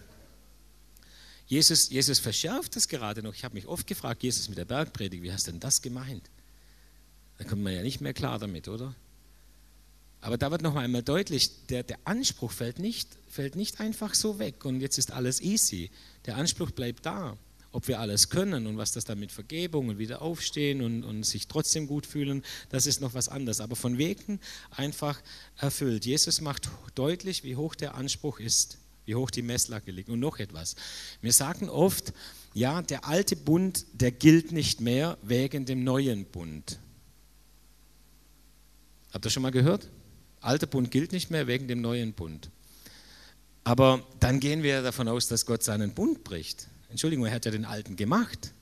Jesus, 1.48 1.90
Jesus 1.90 2.20
verschärft 2.20 2.76
das 2.78 2.88
gerade 2.88 3.22
noch. 3.22 3.34
Ich 3.34 3.44
habe 3.44 3.56
mich 3.56 3.68
oft 3.68 3.86
gefragt, 3.86 4.24
Jesus 4.24 4.48
mit 4.48 4.58
der 4.58 4.66
Bergpredigt, 4.66 5.22
wie 5.22 5.34
hast 5.34 5.48
denn 5.48 5.60
das 5.60 5.82
gemeint? 5.82 6.30
Da 7.38 7.44
kommt 7.44 7.64
man 7.64 7.74
ja 7.74 7.82
nicht 7.82 8.02
mehr 8.02 8.14
klar 8.14 8.40
damit, 8.40 8.68
oder? 8.68 8.96
Aber 10.24 10.38
da 10.38 10.52
wird 10.52 10.62
noch 10.62 10.76
einmal 10.76 11.04
deutlich, 11.04 11.66
der, 11.68 11.84
der 11.84 12.00
Anspruch 12.06 12.52
fällt 12.52 12.80
nicht, 12.80 13.10
fällt 13.30 13.58
nicht 13.58 13.82
einfach 13.82 14.14
so 14.14 14.40
weg 14.40 14.64
und 14.64 14.80
jetzt 14.80 14.98
ist 14.98 15.12
alles 15.12 15.42
easy. 15.42 15.92
Der 16.26 16.38
Anspruch 16.38 16.72
bleibt 16.72 17.06
da. 17.06 17.38
Ob 17.74 17.88
wir 17.88 18.00
alles 18.00 18.30
können 18.30 18.68
und 18.68 18.78
was 18.78 18.92
das 18.92 19.04
dann 19.04 19.20
mit 19.20 19.32
Vergebung 19.32 19.90
und 19.90 19.98
wieder 19.98 20.22
aufstehen 20.22 20.82
und, 20.82 21.04
und 21.04 21.24
sich 21.24 21.48
trotzdem 21.48 21.88
gut 21.88 22.06
fühlen, 22.06 22.44
das 22.70 22.86
ist 22.86 23.02
noch 23.02 23.16
was 23.16 23.30
anderes. 23.30 23.60
Aber 23.60 23.76
von 23.76 23.98
wegen 23.98 24.40
einfach 24.70 25.20
erfüllt. 25.58 26.06
Jesus 26.06 26.40
macht 26.40 26.70
deutlich, 26.94 27.44
wie 27.44 27.56
hoch 27.56 27.74
der 27.74 27.96
Anspruch 27.96 28.40
ist, 28.40 28.78
wie 29.06 29.16
hoch 29.16 29.32
die 29.32 29.42
Messlage 29.42 29.92
liegt. 29.92 30.10
Und 30.10 30.20
noch 30.20 30.38
etwas. 30.38 30.76
Wir 31.20 31.34
sagen 31.34 31.68
oft, 31.68 32.14
ja, 32.54 32.84
der 32.84 33.06
alte 33.08 33.36
Bund, 33.36 33.88
der 33.94 34.12
gilt 34.12 34.52
nicht 34.52 34.80
mehr 34.80 35.18
wegen 35.24 35.66
dem 35.66 35.84
neuen 35.84 36.26
Bund. 36.26 36.78
Habt 39.14 39.26
ihr 39.26 39.30
schon 39.30 39.44
mal 39.44 39.52
gehört? 39.52 39.88
Alter 40.42 40.68
Bund 40.68 40.92
gilt 40.92 41.12
nicht 41.12 41.32
mehr 41.32 41.48
wegen 41.48 41.68
dem 41.68 41.82
neuen 41.82 42.14
Bund. 42.14 42.50
Aber 43.64 44.06
dann 44.20 44.40
gehen 44.40 44.64
wir 44.64 44.82
davon 44.82 45.08
aus, 45.08 45.28
dass 45.28 45.46
Gott 45.46 45.64
seinen 45.64 45.94
Bund 45.94 46.24
bricht. 46.24 46.68
Entschuldigung, 46.90 47.26
er 47.26 47.32
hat 47.34 47.46
ja 47.46 47.52
den 47.52 47.64
alten 47.64 47.96
gemacht. 47.96 48.54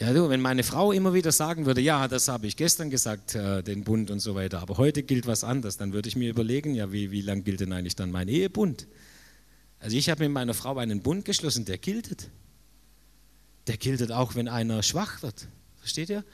Ja, 0.00 0.12
du, 0.12 0.28
wenn 0.28 0.40
meine 0.40 0.64
Frau 0.64 0.90
immer 0.90 1.14
wieder 1.14 1.30
sagen 1.30 1.64
würde, 1.64 1.80
ja, 1.80 2.08
das 2.08 2.26
habe 2.26 2.48
ich 2.48 2.56
gestern 2.56 2.90
gesagt, 2.90 3.36
äh, 3.36 3.62
den 3.62 3.84
Bund 3.84 4.10
und 4.10 4.18
so 4.18 4.34
weiter, 4.34 4.60
aber 4.60 4.76
heute 4.76 5.04
gilt 5.04 5.28
was 5.28 5.44
anderes, 5.44 5.76
dann 5.76 5.92
würde 5.92 6.08
ich 6.08 6.16
mir 6.16 6.28
überlegen, 6.28 6.74
ja, 6.74 6.90
wie, 6.90 7.12
wie 7.12 7.20
lang 7.20 7.44
gilt 7.44 7.60
denn 7.60 7.72
eigentlich 7.72 7.94
dann 7.94 8.10
mein 8.10 8.26
Ehebund? 8.26 8.88
Also 9.78 9.96
ich 9.96 10.10
habe 10.10 10.24
mit 10.24 10.32
meiner 10.32 10.54
Frau 10.54 10.76
einen 10.78 11.02
Bund 11.02 11.24
geschlossen, 11.24 11.64
der 11.66 11.78
giltet. 11.78 12.30
Der 13.68 13.76
giltet 13.76 14.10
auch, 14.10 14.34
wenn 14.34 14.48
einer 14.48 14.82
schwach 14.82 15.22
wird. 15.22 15.46
Versteht 15.78 16.10
ihr? 16.10 16.24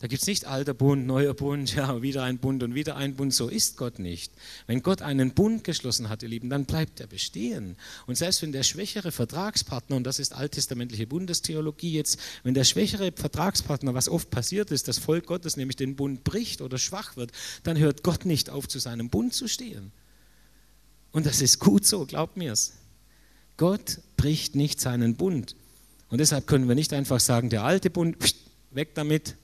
Da 0.00 0.06
gibt 0.06 0.22
es 0.22 0.28
nicht 0.28 0.44
alter 0.44 0.74
Bund, 0.74 1.06
neuer 1.06 1.34
Bund, 1.34 1.74
ja, 1.76 2.02
wieder 2.02 2.22
ein 2.22 2.38
Bund 2.38 2.62
und 2.62 2.74
wieder 2.74 2.96
ein 2.96 3.14
Bund. 3.14 3.34
So 3.34 3.48
ist 3.48 3.76
Gott 3.76 3.98
nicht. 3.98 4.32
Wenn 4.66 4.82
Gott 4.82 5.02
einen 5.02 5.34
Bund 5.34 5.64
geschlossen 5.64 6.08
hat, 6.08 6.22
ihr 6.22 6.28
Lieben, 6.28 6.50
dann 6.50 6.66
bleibt 6.66 7.00
er 7.00 7.08
bestehen. 7.08 7.76
Und 8.06 8.16
selbst 8.16 8.42
wenn 8.42 8.52
der 8.52 8.62
schwächere 8.62 9.10
Vertragspartner, 9.10 9.96
und 9.96 10.04
das 10.04 10.20
ist 10.20 10.34
alttestamentliche 10.34 11.08
Bundestheologie 11.08 11.92
jetzt, 11.92 12.20
wenn 12.44 12.54
der 12.54 12.64
schwächere 12.64 13.12
Vertragspartner, 13.12 13.92
was 13.94 14.08
oft 14.08 14.30
passiert 14.30 14.70
ist, 14.70 14.86
das 14.86 14.98
Volk 14.98 15.26
Gottes 15.26 15.56
nämlich 15.56 15.76
den 15.76 15.96
Bund 15.96 16.22
bricht 16.22 16.60
oder 16.60 16.78
schwach 16.78 17.16
wird, 17.16 17.32
dann 17.64 17.76
hört 17.76 18.04
Gott 18.04 18.24
nicht 18.24 18.50
auf, 18.50 18.68
zu 18.68 18.78
seinem 18.78 19.10
Bund 19.10 19.34
zu 19.34 19.48
stehen. 19.48 19.90
Und 21.10 21.26
das 21.26 21.40
ist 21.40 21.58
gut 21.58 21.84
so, 21.84 22.06
glaubt 22.06 22.36
mir's. 22.36 22.74
Gott 23.56 23.98
bricht 24.16 24.54
nicht 24.54 24.80
seinen 24.80 25.16
Bund. 25.16 25.56
Und 26.08 26.18
deshalb 26.18 26.46
können 26.46 26.68
wir 26.68 26.76
nicht 26.76 26.92
einfach 26.92 27.18
sagen, 27.18 27.50
der 27.50 27.64
alte 27.64 27.90
Bund, 27.90 28.16
weg 28.70 28.94
damit, 28.94 29.34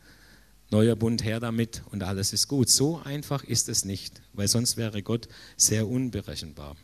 neuer 0.74 0.96
Bund 0.96 1.22
her 1.22 1.38
damit 1.38 1.84
und 1.92 2.02
alles 2.02 2.32
ist 2.32 2.48
gut. 2.48 2.68
So 2.68 2.98
einfach 2.98 3.44
ist 3.44 3.68
es 3.68 3.84
nicht, 3.84 4.20
weil 4.32 4.48
sonst 4.48 4.76
wäre 4.76 5.04
Gott 5.04 5.28
sehr 5.56 5.86
unberechenbar. 5.86 6.76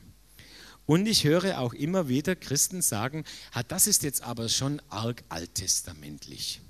Und 0.86 1.06
ich 1.06 1.24
höre 1.24 1.58
auch 1.58 1.74
immer 1.74 2.08
wieder 2.08 2.36
Christen 2.36 2.82
sagen, 2.82 3.24
das 3.66 3.88
ist 3.88 4.04
jetzt 4.04 4.22
aber 4.22 4.48
schon 4.48 4.80
arg 4.90 5.24
alttestamentlich. 5.28 6.60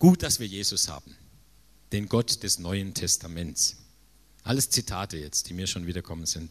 Gut, 0.00 0.24
dass 0.24 0.40
wir 0.40 0.48
Jesus 0.48 0.88
haben, 0.88 1.14
den 1.92 2.08
Gott 2.08 2.42
des 2.42 2.58
Neuen 2.58 2.92
Testaments. 2.92 3.76
Alles 4.42 4.70
Zitate 4.70 5.18
jetzt, 5.18 5.48
die 5.48 5.54
mir 5.54 5.68
schon 5.68 5.86
wiederkommen 5.86 6.26
sind. 6.26 6.50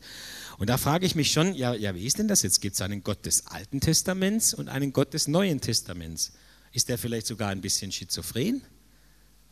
Und 0.57 0.69
da 0.69 0.77
frage 0.77 1.05
ich 1.05 1.13
mich 1.13 1.33
schon, 1.33 1.53
ja, 1.55 1.73
ja 1.73 1.93
wie 1.93 2.05
ist 2.05 2.19
denn 2.19 2.29
das 2.29 2.41
jetzt? 2.41 2.61
Gibt 2.61 2.75
es 2.75 2.81
einen 2.81 3.03
Gott 3.03 3.25
des 3.25 3.47
Alten 3.47 3.81
Testaments 3.81 4.53
und 4.53 4.69
einen 4.69 4.93
Gott 4.93 5.13
des 5.13 5.27
Neuen 5.27 5.59
Testaments? 5.59 6.31
Ist 6.71 6.87
der 6.87 6.97
vielleicht 6.97 7.27
sogar 7.27 7.49
ein 7.49 7.59
bisschen 7.59 7.91
schizophren? 7.91 8.63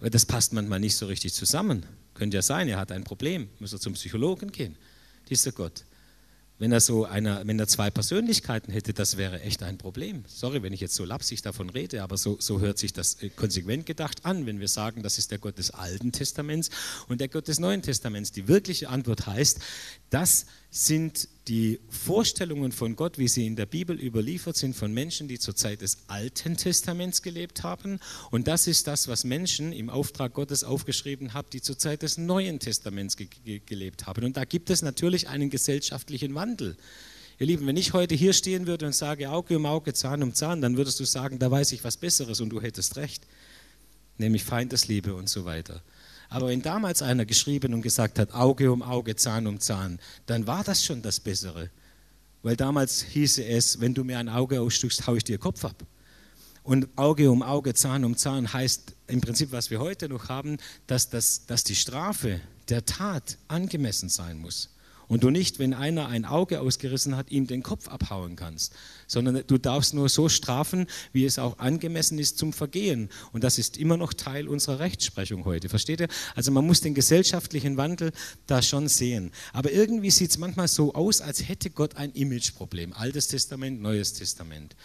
Das 0.10 0.26
passt 0.26 0.54
manchmal 0.54 0.80
nicht 0.80 0.96
so 0.96 1.06
richtig 1.06 1.34
zusammen. 1.34 1.86
Könnte 2.16 2.36
ja 2.36 2.42
sein, 2.42 2.68
er 2.68 2.78
hat 2.78 2.92
ein 2.92 3.04
Problem, 3.04 3.50
muss 3.60 3.74
er 3.74 3.80
zum 3.80 3.94
Psychologen 3.94 4.52
gehen, 4.52 4.76
dieser 5.30 5.52
Gott. 5.52 5.86
Wenn 6.62 6.72
er 6.72 6.80
so 6.80 7.06
einer, 7.06 7.48
wenn 7.48 7.58
er 7.58 7.68
zwei 7.68 7.90
Persönlichkeiten 7.90 8.72
hätte, 8.72 8.94
das 8.94 9.18
wäre 9.18 9.42
echt 9.42 9.64
ein 9.64 9.80
Problem. 9.80 10.24
Sorry, 10.28 10.62
wenn 10.62 10.74
ich 10.74 10.80
jetzt 10.80 10.94
so 10.94 11.06
lapsig 11.06 11.42
davon 11.42 11.72
rede, 11.72 12.04
aber 12.04 12.18
so, 12.18 12.38
so 12.40 12.60
hört 12.60 12.78
sich 12.78 12.94
das 12.94 13.16
äh, 13.24 13.30
konsequent 13.30 13.88
gedacht 13.88 14.26
an, 14.26 14.46
wenn 14.46 14.60
wir 14.60 14.68
sagen, 14.68 15.02
das 15.02 15.18
ist 15.18 15.32
der 15.32 15.40
Gott 15.40 15.58
des 15.58 15.72
Alten 15.72 16.12
Testaments 16.12 16.70
und 17.08 17.20
der 17.20 17.30
Gott 17.30 17.48
des 17.48 17.60
Neuen 17.60 17.82
Testaments. 17.82 18.32
Die 18.32 18.48
wirkliche 18.48 18.90
Antwort 18.90 19.26
heißt, 19.26 19.60
das 20.12 20.46
sind 20.74 21.28
die 21.50 21.82
Vorstellungen 21.90 22.72
von 22.72 22.96
Gott, 22.96 23.18
wie 23.18 23.28
sie 23.28 23.46
in 23.46 23.58
der 23.58 23.66
Bibel 23.66 24.00
überliefert 24.00 24.56
sind, 24.56 24.74
von 24.74 24.94
Menschen, 24.94 25.28
die 25.28 25.38
zur 25.38 25.54
Zeit 25.54 25.82
des 25.82 25.98
Alten 26.08 26.56
Testaments 26.56 27.22
gelebt 27.22 27.64
haben. 27.64 28.00
Und 28.32 28.48
das 28.48 28.68
ist 28.68 28.88
das, 28.88 29.10
was 29.10 29.26
Menschen 29.26 29.74
im 29.74 29.90
Auftrag 29.90 30.34
Gottes 30.34 30.64
aufgeschrieben 30.64 31.34
haben, 31.34 31.50
die 31.52 31.62
zur 31.62 31.78
Zeit 31.78 32.04
des 32.04 32.18
Neuen 32.18 32.60
Testaments 32.60 33.18
ge 33.18 33.28
ge 33.44 33.62
gelebt 33.66 34.08
haben. 34.08 34.24
Und 34.24 34.38
da 34.38 34.46
gibt 34.46 34.70
es 34.70 34.82
natürlich 34.82 35.28
einen 35.28 35.50
gesellschaftlichen 35.50 36.36
Wandel. 36.36 36.78
Ihr 37.38 37.48
Lieben, 37.48 37.68
wenn 37.68 37.76
ich 37.76 37.92
heute 37.92 38.16
hier 38.16 38.32
stehen 38.32 38.66
würde 38.66 38.86
und 38.86 38.96
sage 38.96 39.30
Auge 39.30 39.58
um 39.58 39.66
Auge, 39.66 39.94
Zahn 39.94 40.24
um 40.24 40.34
Zahn, 40.34 40.62
dann 40.62 40.78
würdest 40.78 41.02
du 41.02 41.06
sagen, 41.06 41.38
da 41.38 41.52
weiß 41.52 41.74
ich 41.74 41.84
was 41.84 41.98
Besseres 41.98 42.40
und 42.40 42.50
du 42.50 42.62
hättest 42.62 42.96
recht, 42.96 43.28
nämlich 44.18 44.46
Feindesliebe 44.46 45.16
und 45.16 45.28
so 45.28 45.44
weiter. 45.44 45.82
Aber 46.32 46.48
wenn 46.48 46.62
damals 46.62 47.02
einer 47.02 47.26
geschrieben 47.26 47.74
und 47.74 47.82
gesagt 47.82 48.18
hat, 48.18 48.34
Auge 48.34 48.72
um 48.72 48.82
Auge, 48.82 49.18
Zahn 49.18 49.48
um 49.48 49.60
Zahn, 49.60 50.00
dann 50.28 50.48
war 50.48 50.64
das 50.64 50.84
schon 50.84 51.02
das 51.02 51.20
Bessere. 51.20 51.70
Weil 52.42 52.56
damals 52.56 53.02
hieße 53.02 53.44
es, 53.44 53.82
wenn 53.82 53.94
du 53.94 54.06
mir 54.06 54.18
ein 54.18 54.30
Auge 54.30 54.62
ausstückst, 54.62 55.08
haue 55.08 55.18
ich 55.18 55.26
dir 55.26 55.38
Kopf 55.38 55.66
ab. 55.66 55.86
Und 56.64 56.88
Auge 56.96 57.30
um 57.30 57.44
Auge, 57.44 57.74
Zahn 57.74 58.06
um 58.06 58.16
Zahn 58.16 58.54
heißt 58.54 58.94
im 59.08 59.20
Prinzip, 59.20 59.52
was 59.52 59.72
wir 59.72 59.82
heute 59.82 60.08
noch 60.08 60.30
haben, 60.30 60.56
dass, 60.88 61.10
das, 61.10 61.48
dass 61.48 61.66
die 61.66 61.76
Strafe 61.76 62.40
der 62.70 62.86
Tat 62.86 63.38
angemessen 63.50 64.08
sein 64.08 64.40
muss. 64.40 64.70
Und 65.12 65.26
du 65.26 65.30
nicht, 65.30 65.60
wenn 65.60 65.74
einer 65.74 66.08
ein 66.08 66.24
Auge 66.24 66.62
ausgerissen 66.62 67.18
hat, 67.18 67.32
ihm 67.32 67.46
den 67.46 67.64
Kopf 67.64 67.90
abhauen 67.90 68.38
kannst, 68.38 68.74
sondern 69.08 69.44
du 69.46 69.58
darfst 69.58 69.94
nur 69.94 70.08
so 70.08 70.30
strafen, 70.30 70.88
wie 71.12 71.26
es 71.26 71.38
auch 71.38 71.60
angemessen 71.60 72.18
ist 72.18 72.38
zum 72.38 72.54
Vergehen. 72.54 73.10
Und 73.34 73.44
das 73.44 73.58
ist 73.58 73.76
immer 73.76 73.98
noch 73.98 74.14
Teil 74.14 74.48
unserer 74.48 74.80
Rechtsprechung 74.80 75.44
heute. 75.44 75.68
Versteht 75.68 76.00
ihr? 76.00 76.08
Also 76.34 76.54
man 76.54 76.66
muss 76.66 76.80
den 76.80 76.94
gesellschaftlichen 76.94 77.76
Wandel 77.76 78.14
da 78.48 78.62
schon 78.62 78.88
sehen. 78.88 79.32
Aber 79.52 79.74
irgendwie 79.74 80.12
sieht 80.12 80.30
es 80.30 80.38
manchmal 80.38 80.70
so 80.70 80.94
aus, 80.94 81.20
als 81.20 81.46
hätte 81.46 81.72
Gott 81.72 81.98
ein 81.98 82.14
Imageproblem. 82.14 82.94
Altes 82.94 83.28
Testament, 83.28 83.82
Neues 83.82 84.14
Testament. 84.14 84.78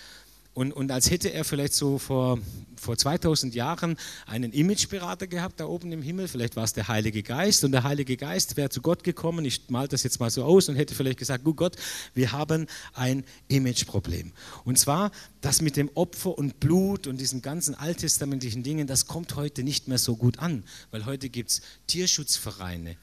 Und, 0.56 0.72
und 0.72 0.90
als 0.90 1.10
hätte 1.10 1.30
er 1.34 1.44
vielleicht 1.44 1.74
so 1.74 1.98
vor, 1.98 2.38
vor 2.76 2.96
2000 2.96 3.54
Jahren 3.54 3.98
einen 4.24 4.52
Imageberater 4.52 5.26
gehabt 5.26 5.60
da 5.60 5.66
oben 5.66 5.92
im 5.92 6.00
Himmel, 6.00 6.28
vielleicht 6.28 6.56
war 6.56 6.64
es 6.64 6.72
der 6.72 6.88
Heilige 6.88 7.22
Geist. 7.22 7.62
Und 7.64 7.72
der 7.72 7.82
Heilige 7.82 8.16
Geist 8.16 8.56
wäre 8.56 8.70
zu 8.70 8.80
Gott 8.80 9.04
gekommen, 9.04 9.44
ich 9.44 9.68
mal 9.68 9.86
das 9.86 10.02
jetzt 10.02 10.18
mal 10.18 10.30
so 10.30 10.44
aus 10.44 10.70
und 10.70 10.76
hätte 10.76 10.94
vielleicht 10.94 11.18
gesagt, 11.18 11.44
gut 11.44 11.58
Gott, 11.58 11.76
wir 12.14 12.32
haben 12.32 12.68
ein 12.94 13.24
Imageproblem. 13.48 14.32
Und 14.64 14.78
zwar 14.78 15.10
das 15.42 15.60
mit 15.60 15.76
dem 15.76 15.90
Opfer 15.92 16.38
und 16.38 16.58
Blut 16.58 17.06
und 17.06 17.20
diesen 17.20 17.42
ganzen 17.42 17.74
alttestamentlichen 17.74 18.62
Dingen, 18.62 18.86
das 18.86 19.06
kommt 19.06 19.36
heute 19.36 19.62
nicht 19.62 19.88
mehr 19.88 19.98
so 19.98 20.16
gut 20.16 20.38
an, 20.38 20.64
weil 20.90 21.04
heute 21.04 21.28
gibt 21.28 21.50
es 21.50 21.60
Tierschutzvereine 21.86 22.96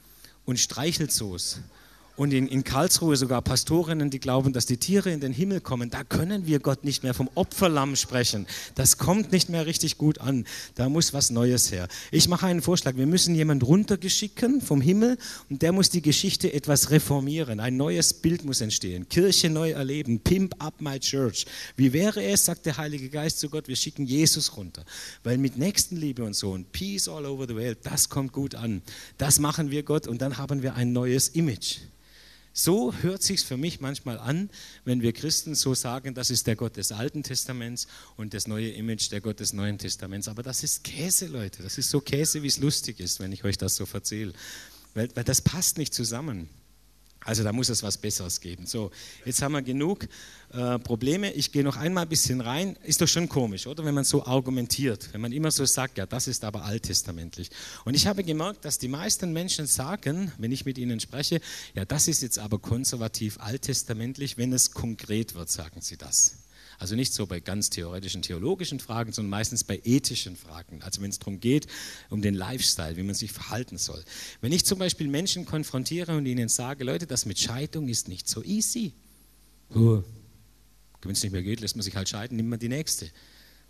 und 0.44 0.58
Streichelzoos 0.58 1.60
und 2.16 2.32
in, 2.32 2.46
in 2.46 2.62
Karlsruhe 2.62 3.16
sogar 3.16 3.42
Pastorinnen, 3.42 4.10
die 4.10 4.20
glauben, 4.20 4.52
dass 4.52 4.66
die 4.66 4.76
Tiere 4.76 5.10
in 5.10 5.20
den 5.20 5.32
Himmel 5.32 5.60
kommen. 5.60 5.90
Da 5.90 6.04
können 6.04 6.46
wir 6.46 6.60
Gott 6.60 6.84
nicht 6.84 7.02
mehr 7.02 7.14
vom 7.14 7.28
Opferlamm 7.34 7.96
sprechen. 7.96 8.46
Das 8.76 8.98
kommt 8.98 9.32
nicht 9.32 9.48
mehr 9.48 9.66
richtig 9.66 9.98
gut 9.98 10.20
an. 10.20 10.46
Da 10.76 10.88
muss 10.88 11.12
was 11.12 11.30
Neues 11.30 11.72
her. 11.72 11.88
Ich 12.12 12.28
mache 12.28 12.46
einen 12.46 12.62
Vorschlag. 12.62 12.96
Wir 12.96 13.06
müssen 13.06 13.34
jemanden 13.34 13.64
runtergeschicken 13.64 14.60
vom 14.60 14.80
Himmel 14.80 15.18
und 15.50 15.62
der 15.62 15.72
muss 15.72 15.90
die 15.90 16.02
Geschichte 16.02 16.52
etwas 16.52 16.90
reformieren. 16.90 17.58
Ein 17.58 17.76
neues 17.76 18.14
Bild 18.14 18.44
muss 18.44 18.60
entstehen. 18.60 19.08
Kirche 19.08 19.50
neu 19.50 19.72
erleben. 19.72 20.20
Pimp 20.20 20.54
up 20.62 20.80
my 20.80 21.00
church. 21.00 21.46
Wie 21.76 21.92
wäre 21.92 22.22
es, 22.22 22.44
sagt 22.44 22.66
der 22.66 22.76
Heilige 22.76 23.08
Geist 23.08 23.40
zu 23.40 23.50
Gott, 23.50 23.66
wir 23.66 23.76
schicken 23.76 24.06
Jesus 24.06 24.56
runter. 24.56 24.84
Weil 25.24 25.38
mit 25.38 25.58
Nächstenliebe 25.58 26.22
und 26.22 26.34
so 26.34 26.52
und 26.52 26.70
Peace 26.70 27.08
all 27.08 27.26
over 27.26 27.46
the 27.48 27.56
world, 27.56 27.78
das 27.82 28.08
kommt 28.08 28.32
gut 28.32 28.54
an. 28.54 28.82
Das 29.18 29.40
machen 29.40 29.70
wir 29.70 29.82
Gott 29.82 30.06
und 30.06 30.22
dann 30.22 30.38
haben 30.38 30.62
wir 30.62 30.74
ein 30.74 30.92
neues 30.92 31.28
Image. 31.28 31.78
So 32.56 32.94
hört 32.94 33.20
sich 33.20 33.40
für 33.40 33.56
mich 33.56 33.80
manchmal 33.80 34.16
an, 34.16 34.48
wenn 34.84 35.02
wir 35.02 35.12
Christen 35.12 35.56
so 35.56 35.74
sagen, 35.74 36.14
das 36.14 36.30
ist 36.30 36.46
der 36.46 36.54
Gott 36.54 36.76
des 36.76 36.92
Alten 36.92 37.24
Testaments 37.24 37.88
und 38.16 38.32
das 38.32 38.46
neue 38.46 38.70
Image 38.70 39.10
der 39.10 39.20
Gott 39.20 39.40
des 39.40 39.52
Neuen 39.52 39.76
Testaments. 39.76 40.28
Aber 40.28 40.44
das 40.44 40.62
ist 40.62 40.84
Käse, 40.84 41.26
Leute. 41.26 41.64
Das 41.64 41.78
ist 41.78 41.90
so 41.90 42.00
Käse, 42.00 42.44
wie 42.44 42.46
es 42.46 42.58
lustig 42.58 43.00
ist, 43.00 43.18
wenn 43.18 43.32
ich 43.32 43.42
euch 43.42 43.58
das 43.58 43.74
so 43.74 43.88
erzähle. 43.92 44.32
Weil, 44.94 45.08
weil 45.16 45.24
das 45.24 45.40
passt 45.40 45.78
nicht 45.78 45.92
zusammen. 45.92 46.48
Also 47.24 47.42
da 47.42 47.52
muss 47.52 47.70
es 47.70 47.82
was 47.82 47.96
Besseres 47.96 48.40
geben. 48.40 48.66
So, 48.66 48.90
jetzt 49.24 49.40
haben 49.40 49.52
wir 49.52 49.62
genug 49.62 50.06
äh, 50.52 50.78
Probleme. 50.78 51.32
Ich 51.32 51.52
gehe 51.52 51.64
noch 51.64 51.76
einmal 51.76 52.04
ein 52.04 52.08
bisschen 52.08 52.40
rein. 52.40 52.76
Ist 52.84 53.00
doch 53.00 53.08
schon 53.08 53.28
komisch, 53.28 53.66
oder? 53.66 53.84
Wenn 53.84 53.94
man 53.94 54.04
so 54.04 54.24
argumentiert, 54.24 55.08
wenn 55.12 55.22
man 55.22 55.32
immer 55.32 55.50
so 55.50 55.64
sagt, 55.64 55.96
ja, 55.96 56.06
das 56.06 56.28
ist 56.28 56.44
aber 56.44 56.64
alttestamentlich. 56.64 57.50
Und 57.84 57.94
ich 57.94 58.06
habe 58.06 58.22
gemerkt, 58.24 58.64
dass 58.64 58.78
die 58.78 58.88
meisten 58.88 59.32
Menschen 59.32 59.66
sagen, 59.66 60.32
wenn 60.38 60.52
ich 60.52 60.66
mit 60.66 60.76
ihnen 60.76 61.00
spreche, 61.00 61.40
ja, 61.74 61.84
das 61.84 62.08
ist 62.08 62.22
jetzt 62.22 62.38
aber 62.38 62.58
konservativ 62.58 63.38
alttestamentlich, 63.40 64.36
wenn 64.36 64.52
es 64.52 64.72
konkret 64.72 65.34
wird, 65.34 65.50
sagen 65.50 65.80
sie 65.80 65.96
das. 65.96 66.36
Also 66.78 66.96
nicht 66.96 67.12
so 67.12 67.26
bei 67.26 67.40
ganz 67.40 67.70
theoretischen, 67.70 68.22
theologischen 68.22 68.80
Fragen, 68.80 69.12
sondern 69.12 69.30
meistens 69.30 69.64
bei 69.64 69.80
ethischen 69.84 70.36
Fragen. 70.36 70.82
Also 70.82 71.00
wenn 71.02 71.10
es 71.10 71.18
darum 71.18 71.40
geht, 71.40 71.66
um 72.10 72.22
den 72.22 72.34
Lifestyle, 72.34 72.96
wie 72.96 73.02
man 73.02 73.14
sich 73.14 73.32
verhalten 73.32 73.78
soll. 73.78 74.04
Wenn 74.40 74.52
ich 74.52 74.64
zum 74.64 74.78
Beispiel 74.78 75.08
Menschen 75.08 75.44
konfrontiere 75.46 76.16
und 76.16 76.26
ihnen 76.26 76.48
sage, 76.48 76.84
Leute, 76.84 77.06
das 77.06 77.26
mit 77.26 77.38
Scheidung 77.38 77.88
ist 77.88 78.08
nicht 78.08 78.28
so 78.28 78.42
easy. 78.42 78.92
Wenn 81.02 81.12
es 81.12 81.22
nicht 81.22 81.32
mehr 81.32 81.42
geht, 81.42 81.60
lässt 81.60 81.76
man 81.76 81.82
sich 81.82 81.96
halt 81.96 82.08
scheiden, 82.08 82.36
nimmt 82.36 82.48
man 82.48 82.58
die 82.58 82.68
nächste. 82.68 83.10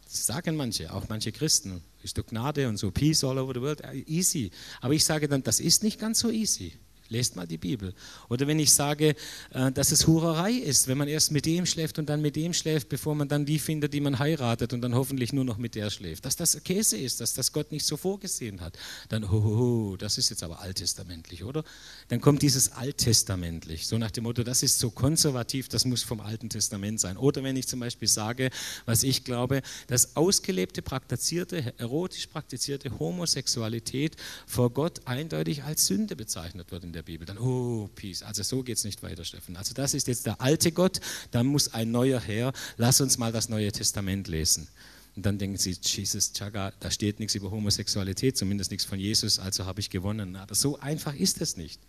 Das 0.04 0.26
sagen 0.26 0.54
manche, 0.56 0.92
auch 0.92 1.08
manche 1.08 1.32
Christen. 1.32 1.82
Ist 2.02 2.18
doch 2.18 2.26
Gnade 2.26 2.68
und 2.68 2.76
so, 2.76 2.90
Peace 2.90 3.24
all 3.24 3.38
over 3.38 3.54
the 3.54 3.60
world, 3.60 3.82
easy. 4.06 4.50
Aber 4.80 4.94
ich 4.94 5.04
sage 5.04 5.28
dann, 5.28 5.42
das 5.42 5.60
ist 5.60 5.82
nicht 5.82 5.98
ganz 5.98 6.20
so 6.20 6.30
easy. 6.30 6.74
Lest 7.08 7.36
mal 7.36 7.46
die 7.46 7.58
Bibel. 7.58 7.94
Oder 8.28 8.46
wenn 8.46 8.58
ich 8.58 8.72
sage, 8.72 9.14
äh, 9.50 9.72
dass 9.72 9.92
es 9.92 10.06
Hurerei 10.06 10.52
ist, 10.52 10.88
wenn 10.88 10.98
man 10.98 11.08
erst 11.08 11.32
mit 11.32 11.46
dem 11.46 11.66
schläft 11.66 11.98
und 11.98 12.08
dann 12.08 12.22
mit 12.22 12.36
dem 12.36 12.52
schläft, 12.54 12.88
bevor 12.88 13.14
man 13.14 13.28
dann 13.28 13.44
die 13.44 13.58
findet, 13.58 13.92
die 13.92 14.00
man 14.00 14.18
heiratet 14.18 14.72
und 14.72 14.80
dann 14.80 14.94
hoffentlich 14.94 15.32
nur 15.32 15.44
noch 15.44 15.58
mit 15.58 15.74
der 15.74 15.90
schläft. 15.90 16.24
Dass 16.24 16.36
das 16.36 16.62
Käse 16.64 16.96
ist, 16.96 17.20
dass 17.20 17.34
das 17.34 17.52
Gott 17.52 17.72
nicht 17.72 17.84
so 17.84 17.96
vorgesehen 17.96 18.60
hat. 18.60 18.78
Dann, 19.08 19.30
hohoho, 19.30 19.96
das 19.96 20.18
ist 20.18 20.30
jetzt 20.30 20.42
aber 20.42 20.60
alttestamentlich, 20.60 21.44
oder? 21.44 21.62
Dann 22.08 22.20
kommt 22.20 22.42
dieses 22.42 22.72
alttestamentlich, 22.72 23.86
so 23.86 23.98
nach 23.98 24.10
dem 24.10 24.24
Motto, 24.24 24.42
das 24.42 24.62
ist 24.62 24.78
so 24.78 24.90
konservativ, 24.90 25.68
das 25.68 25.84
muss 25.84 26.02
vom 26.02 26.20
Alten 26.20 26.48
Testament 26.48 27.00
sein. 27.00 27.16
Oder 27.16 27.42
wenn 27.42 27.56
ich 27.56 27.68
zum 27.68 27.80
Beispiel 27.80 28.08
sage, 28.08 28.50
was 28.86 29.02
ich 29.02 29.24
glaube, 29.24 29.62
dass 29.86 30.16
ausgelebte, 30.16 30.82
praktizierte, 30.82 31.74
erotisch 31.78 32.26
praktizierte 32.26 32.98
Homosexualität 32.98 34.16
vor 34.46 34.70
Gott 34.70 35.06
eindeutig 35.06 35.62
als 35.62 35.86
Sünde 35.86 36.16
bezeichnet 36.16 36.70
wird 36.70 36.84
in 36.84 36.92
der 36.92 37.03
Bibel. 37.04 37.26
Dann, 37.26 37.38
oh, 37.38 37.88
Peace. 37.94 38.22
Also 38.22 38.42
so 38.42 38.62
geht 38.62 38.78
es 38.78 38.84
nicht 38.84 39.02
weiter, 39.02 39.24
Steffen. 39.24 39.56
Also 39.56 39.74
das 39.74 39.94
ist 39.94 40.08
jetzt 40.08 40.26
der 40.26 40.40
alte 40.40 40.72
Gott, 40.72 41.00
da 41.30 41.42
muss 41.42 41.72
ein 41.72 41.90
neuer 41.90 42.20
her. 42.20 42.52
Lass 42.76 43.00
uns 43.00 43.18
mal 43.18 43.32
das 43.32 43.48
Neue 43.48 43.70
Testament 43.72 44.28
lesen. 44.28 44.68
Und 45.16 45.24
dann 45.24 45.38
denken 45.38 45.56
sie, 45.56 45.76
Jesus, 45.80 46.32
Chaga, 46.32 46.72
da 46.80 46.90
steht 46.90 47.20
nichts 47.20 47.34
über 47.36 47.50
Homosexualität, 47.50 48.36
zumindest 48.36 48.72
nichts 48.72 48.84
von 48.84 48.98
Jesus, 48.98 49.38
also 49.38 49.64
habe 49.64 49.80
ich 49.80 49.90
gewonnen. 49.90 50.34
Aber 50.34 50.54
so 50.54 50.80
einfach 50.80 51.14
ist 51.14 51.40
es 51.40 51.56
nicht. 51.56 51.80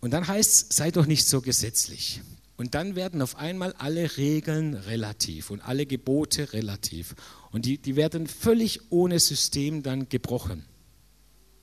Und 0.00 0.10
dann 0.10 0.26
heißt 0.26 0.50
es, 0.70 0.76
sei 0.76 0.90
doch 0.90 1.06
nicht 1.06 1.26
so 1.28 1.40
gesetzlich. 1.40 2.22
Und 2.56 2.74
dann 2.74 2.96
werden 2.96 3.22
auf 3.22 3.36
einmal 3.36 3.72
alle 3.74 4.16
Regeln 4.16 4.74
relativ 4.74 5.50
und 5.50 5.60
alle 5.60 5.86
Gebote 5.86 6.52
relativ. 6.52 7.14
Und 7.52 7.66
die, 7.66 7.78
die 7.78 7.94
werden 7.94 8.26
völlig 8.26 8.90
ohne 8.90 9.20
System 9.20 9.82
dann 9.84 10.08
gebrochen 10.08 10.64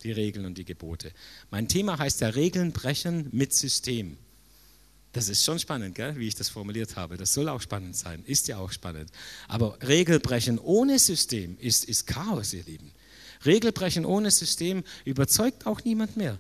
die 0.04 0.12
Regeln 0.12 0.46
und 0.46 0.58
die 0.58 0.66
Gebote. 0.66 1.12
Mein 1.52 1.68
Thema 1.68 1.98
heißt 1.98 2.22
ja 2.22 2.30
Regeln 2.30 2.72
brechen 2.72 3.30
mit 3.32 3.54
System. 3.54 4.18
Das 5.12 5.28
ist 5.28 5.44
schon 5.44 5.58
spannend, 5.58 5.96
gell? 5.96 6.18
wie 6.18 6.28
ich 6.28 6.36
das 6.36 6.50
formuliert 6.50 6.96
habe. 6.96 7.18
Das 7.18 7.34
soll 7.34 7.50
auch 7.50 7.62
spannend 7.62 7.96
sein, 7.96 8.24
ist 8.26 8.48
ja 8.48 8.58
auch 8.58 8.72
spannend. 8.72 9.12
Aber 9.48 9.78
Regelbrechen 9.82 10.60
ohne 10.60 11.00
System 11.00 11.58
ist, 11.60 11.86
ist 11.86 12.06
Chaos, 12.06 12.54
ihr 12.54 12.64
Lieben. 12.64 12.92
Regelbrechen 13.46 14.06
ohne 14.06 14.30
System 14.30 14.84
überzeugt 15.06 15.66
auch 15.66 15.84
niemand 15.84 16.18
mehr. 16.18 16.38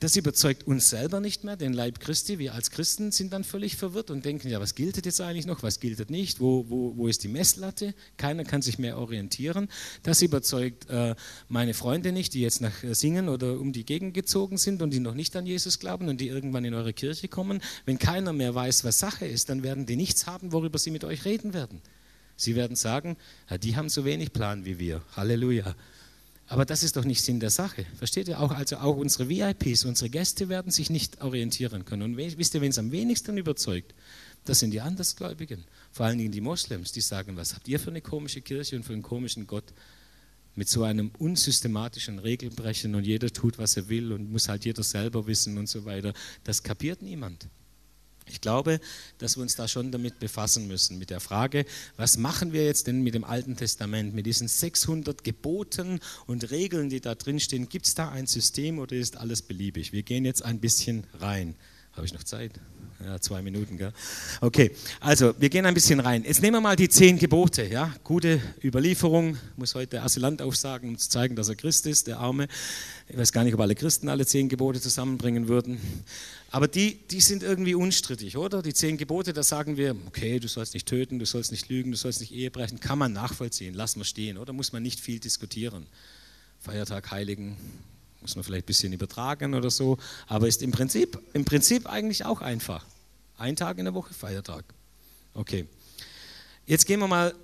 Das 0.00 0.16
überzeugt 0.16 0.66
uns 0.66 0.88
selber 0.88 1.20
nicht 1.20 1.44
mehr, 1.44 1.58
den 1.58 1.74
Leib 1.74 2.00
Christi. 2.00 2.38
Wir 2.38 2.54
als 2.54 2.70
Christen 2.70 3.12
sind 3.12 3.34
dann 3.34 3.44
völlig 3.44 3.76
verwirrt 3.76 4.10
und 4.10 4.24
denken, 4.24 4.48
ja, 4.48 4.58
was 4.58 4.74
gilt 4.74 5.04
jetzt 5.04 5.20
eigentlich 5.20 5.44
noch, 5.44 5.62
was 5.62 5.78
gilt 5.78 6.08
nicht, 6.08 6.40
wo, 6.40 6.64
wo, 6.70 6.96
wo 6.96 7.06
ist 7.06 7.22
die 7.22 7.28
Messlatte? 7.28 7.92
Keiner 8.16 8.44
kann 8.44 8.62
sich 8.62 8.78
mehr 8.78 8.96
orientieren. 8.96 9.68
Das 10.02 10.22
überzeugt 10.22 10.88
äh, 10.88 11.14
meine 11.48 11.74
Freunde 11.74 12.12
nicht, 12.12 12.32
die 12.32 12.40
jetzt 12.40 12.62
nach 12.62 12.82
äh, 12.82 12.94
Singen 12.94 13.28
oder 13.28 13.60
um 13.60 13.74
die 13.74 13.84
Gegend 13.84 14.14
gezogen 14.14 14.56
sind 14.56 14.80
und 14.80 14.88
die 14.88 15.00
noch 15.00 15.12
nicht 15.12 15.36
an 15.36 15.44
Jesus 15.44 15.78
glauben 15.78 16.08
und 16.08 16.18
die 16.18 16.28
irgendwann 16.28 16.64
in 16.64 16.72
eure 16.72 16.94
Kirche 16.94 17.28
kommen. 17.28 17.60
Wenn 17.84 17.98
keiner 17.98 18.32
mehr 18.32 18.54
weiß, 18.54 18.84
was 18.84 19.00
Sache 19.00 19.26
ist, 19.26 19.50
dann 19.50 19.62
werden 19.62 19.84
die 19.84 19.96
nichts 19.96 20.26
haben, 20.26 20.52
worüber 20.52 20.78
sie 20.78 20.92
mit 20.92 21.04
euch 21.04 21.26
reden 21.26 21.52
werden. 21.52 21.82
Sie 22.36 22.56
werden 22.56 22.74
sagen, 22.74 23.18
ja, 23.50 23.58
die 23.58 23.76
haben 23.76 23.90
so 23.90 24.06
wenig 24.06 24.32
Plan 24.32 24.64
wie 24.64 24.78
wir. 24.78 25.02
Halleluja. 25.14 25.76
Aber 26.50 26.64
das 26.64 26.82
ist 26.82 26.96
doch 26.96 27.04
nicht 27.04 27.22
Sinn 27.22 27.38
der 27.38 27.50
Sache. 27.50 27.86
Versteht 27.96 28.26
ihr 28.26 28.40
auch? 28.40 28.50
Also 28.50 28.78
auch 28.78 28.96
unsere 28.96 29.28
VIPs, 29.28 29.84
unsere 29.84 30.10
Gäste 30.10 30.48
werden 30.48 30.72
sich 30.72 30.90
nicht 30.90 31.22
orientieren 31.22 31.84
können. 31.84 32.02
Und 32.02 32.16
wisst 32.16 32.54
ihr, 32.54 32.60
wen 32.60 32.70
es 32.70 32.78
am 32.78 32.90
wenigsten 32.90 33.38
überzeugt? 33.38 33.94
Das 34.46 34.58
sind 34.58 34.72
die 34.72 34.80
Andersgläubigen. 34.80 35.62
Vor 35.92 36.06
allen 36.06 36.18
Dingen 36.18 36.32
die 36.32 36.40
Moslems, 36.40 36.90
die 36.90 37.02
sagen, 37.02 37.36
was 37.36 37.54
habt 37.54 37.68
ihr 37.68 37.78
für 37.78 37.90
eine 37.90 38.00
komische 38.00 38.40
Kirche 38.40 38.74
und 38.74 38.82
für 38.82 38.94
einen 38.94 39.02
komischen 39.02 39.46
Gott? 39.46 39.72
Mit 40.56 40.68
so 40.68 40.82
einem 40.82 41.12
unsystematischen 41.18 42.18
Regelbrechen 42.18 42.96
und 42.96 43.04
jeder 43.04 43.32
tut, 43.32 43.58
was 43.58 43.76
er 43.76 43.88
will 43.88 44.12
und 44.12 44.32
muss 44.32 44.48
halt 44.48 44.64
jeder 44.64 44.82
selber 44.82 45.28
wissen 45.28 45.56
und 45.56 45.68
so 45.68 45.84
weiter. 45.84 46.12
Das 46.42 46.64
kapiert 46.64 47.00
niemand. 47.00 47.46
Ich 48.30 48.40
glaube, 48.40 48.80
dass 49.18 49.36
wir 49.36 49.42
uns 49.42 49.56
da 49.56 49.68
schon 49.68 49.90
damit 49.90 50.18
befassen 50.18 50.68
müssen, 50.68 50.98
mit 50.98 51.10
der 51.10 51.20
Frage, 51.20 51.64
was 51.96 52.16
machen 52.16 52.52
wir 52.52 52.64
jetzt 52.64 52.86
denn 52.86 53.02
mit 53.02 53.14
dem 53.14 53.24
Alten 53.24 53.56
Testament, 53.56 54.14
mit 54.14 54.26
diesen 54.26 54.48
600 54.48 55.24
Geboten 55.24 56.00
und 56.26 56.50
Regeln, 56.50 56.88
die 56.88 57.00
da 57.00 57.14
drin 57.14 57.40
stehen? 57.40 57.68
Gibt 57.68 57.86
es 57.86 57.94
da 57.94 58.10
ein 58.10 58.26
System 58.26 58.78
oder 58.78 58.96
ist 58.96 59.16
alles 59.16 59.42
beliebig? 59.42 59.92
Wir 59.92 60.02
gehen 60.02 60.24
jetzt 60.24 60.44
ein 60.44 60.60
bisschen 60.60 61.04
rein. 61.18 61.54
Habe 61.92 62.06
ich 62.06 62.14
noch 62.14 62.22
Zeit? 62.22 62.52
Ja, 63.04 63.18
zwei 63.18 63.40
Minuten, 63.40 63.78
gell? 63.78 63.92
Okay, 64.42 64.72
also 65.00 65.34
wir 65.38 65.48
gehen 65.48 65.64
ein 65.64 65.72
bisschen 65.72 66.00
rein. 66.00 66.22
Jetzt 66.22 66.42
nehmen 66.42 66.56
wir 66.56 66.60
mal 66.60 66.76
die 66.76 66.88
zehn 66.88 67.18
Gebote, 67.18 67.64
ja? 67.66 67.94
Gute 68.04 68.42
Überlieferung, 68.62 69.38
muss 69.56 69.74
heute 69.74 70.02
Asylant 70.02 70.42
aufsagen, 70.42 70.90
um 70.90 70.98
zu 70.98 71.08
zeigen, 71.08 71.34
dass 71.34 71.48
er 71.48 71.56
Christ 71.56 71.86
ist, 71.86 72.08
der 72.08 72.18
Arme. 72.18 72.46
Ich 73.08 73.16
weiß 73.16 73.32
gar 73.32 73.42
nicht, 73.42 73.54
ob 73.54 73.60
alle 73.60 73.74
Christen 73.74 74.10
alle 74.10 74.26
zehn 74.26 74.50
Gebote 74.50 74.82
zusammenbringen 74.82 75.48
würden. 75.48 75.80
Aber 76.52 76.66
die, 76.66 76.98
die 77.08 77.20
sind 77.20 77.44
irgendwie 77.44 77.74
unstrittig, 77.74 78.36
oder? 78.36 78.60
Die 78.60 78.74
zehn 78.74 78.96
Gebote, 78.96 79.32
da 79.32 79.42
sagen 79.44 79.76
wir, 79.76 79.94
okay, 80.06 80.40
du 80.40 80.48
sollst 80.48 80.74
nicht 80.74 80.88
töten, 80.88 81.20
du 81.20 81.26
sollst 81.26 81.52
nicht 81.52 81.68
lügen, 81.68 81.92
du 81.92 81.96
sollst 81.96 82.20
nicht 82.20 82.32
Ehe 82.32 82.50
brechen, 82.50 82.80
kann 82.80 82.98
man 82.98 83.12
nachvollziehen, 83.12 83.74
lassen 83.74 84.00
wir 84.00 84.04
stehen, 84.04 84.36
oder? 84.36 84.52
Muss 84.52 84.72
man 84.72 84.82
nicht 84.82 84.98
viel 84.98 85.20
diskutieren. 85.20 85.86
Feiertag, 86.58 87.10
Heiligen, 87.12 87.56
muss 88.20 88.34
man 88.34 88.44
vielleicht 88.44 88.64
ein 88.64 88.66
bisschen 88.66 88.92
übertragen 88.92 89.54
oder 89.54 89.70
so, 89.70 89.96
aber 90.26 90.48
ist 90.48 90.62
im 90.62 90.72
Prinzip, 90.72 91.18
im 91.32 91.44
Prinzip 91.44 91.86
eigentlich 91.86 92.24
auch 92.24 92.40
einfach. 92.40 92.84
Ein 93.38 93.56
Tag 93.56 93.78
in 93.78 93.84
der 93.84 93.94
Woche, 93.94 94.12
Feiertag. 94.12 94.64
Okay. 95.32 95.66
Jetzt 96.66 96.84
gehen 96.84 97.00
wir 97.00 97.08
mal 97.08 97.34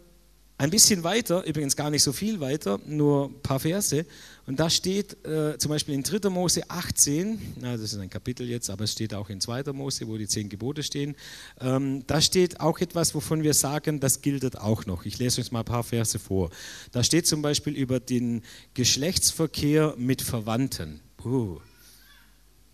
ein 0.59 0.71
bisschen 0.71 1.05
weiter, 1.05 1.45
übrigens 1.45 1.77
gar 1.77 1.91
nicht 1.91 2.03
so 2.03 2.13
viel 2.13 2.41
weiter, 2.41 2.81
nur 2.87 3.27
ein 3.27 3.43
paar 3.43 3.61
Verse. 3.61 4.07
Und 4.47 4.59
da 4.59 4.71
steht 4.71 5.25
äh, 5.27 5.59
zum 5.59 5.71
Beispiel 5.71 5.95
in 5.95 6.03
3. 6.03 6.31
Mose 6.31 6.63
18, 6.71 7.57
na, 7.61 7.73
das 7.73 7.93
ist 7.93 7.99
ein 7.99 8.09
Kapitel 8.09 8.49
jetzt, 8.49 8.71
aber 8.71 8.85
es 8.85 8.93
steht 8.93 9.13
auch 9.13 9.29
in 9.29 9.41
2. 9.41 9.65
Mose, 9.73 10.07
wo 10.07 10.17
die 10.17 10.29
zehn 10.29 10.49
Gebote 10.49 10.83
stehen. 10.83 11.15
Ähm, 11.61 12.05
da 12.07 12.21
steht 12.21 12.61
auch 12.61 12.79
etwas, 12.79 13.15
wovon 13.15 13.43
wir 13.43 13.55
sagen, 13.55 14.01
das 14.01 14.23
gilt 14.23 14.59
auch 14.59 14.87
noch. 14.87 15.05
Ich 15.05 15.19
lese 15.19 15.41
euch 15.41 15.53
mal 15.53 15.61
ein 15.61 15.65
paar 15.65 15.85
Verse 15.85 16.19
vor. 16.19 16.51
Da 16.93 17.03
steht 17.03 17.27
zum 17.27 17.43
Beispiel 17.43 17.75
über 17.75 18.01
den 18.01 18.43
Geschlechtsverkehr 18.75 19.95
mit 19.99 20.23
Verwandten. 20.23 21.01
Puh. 21.17 21.61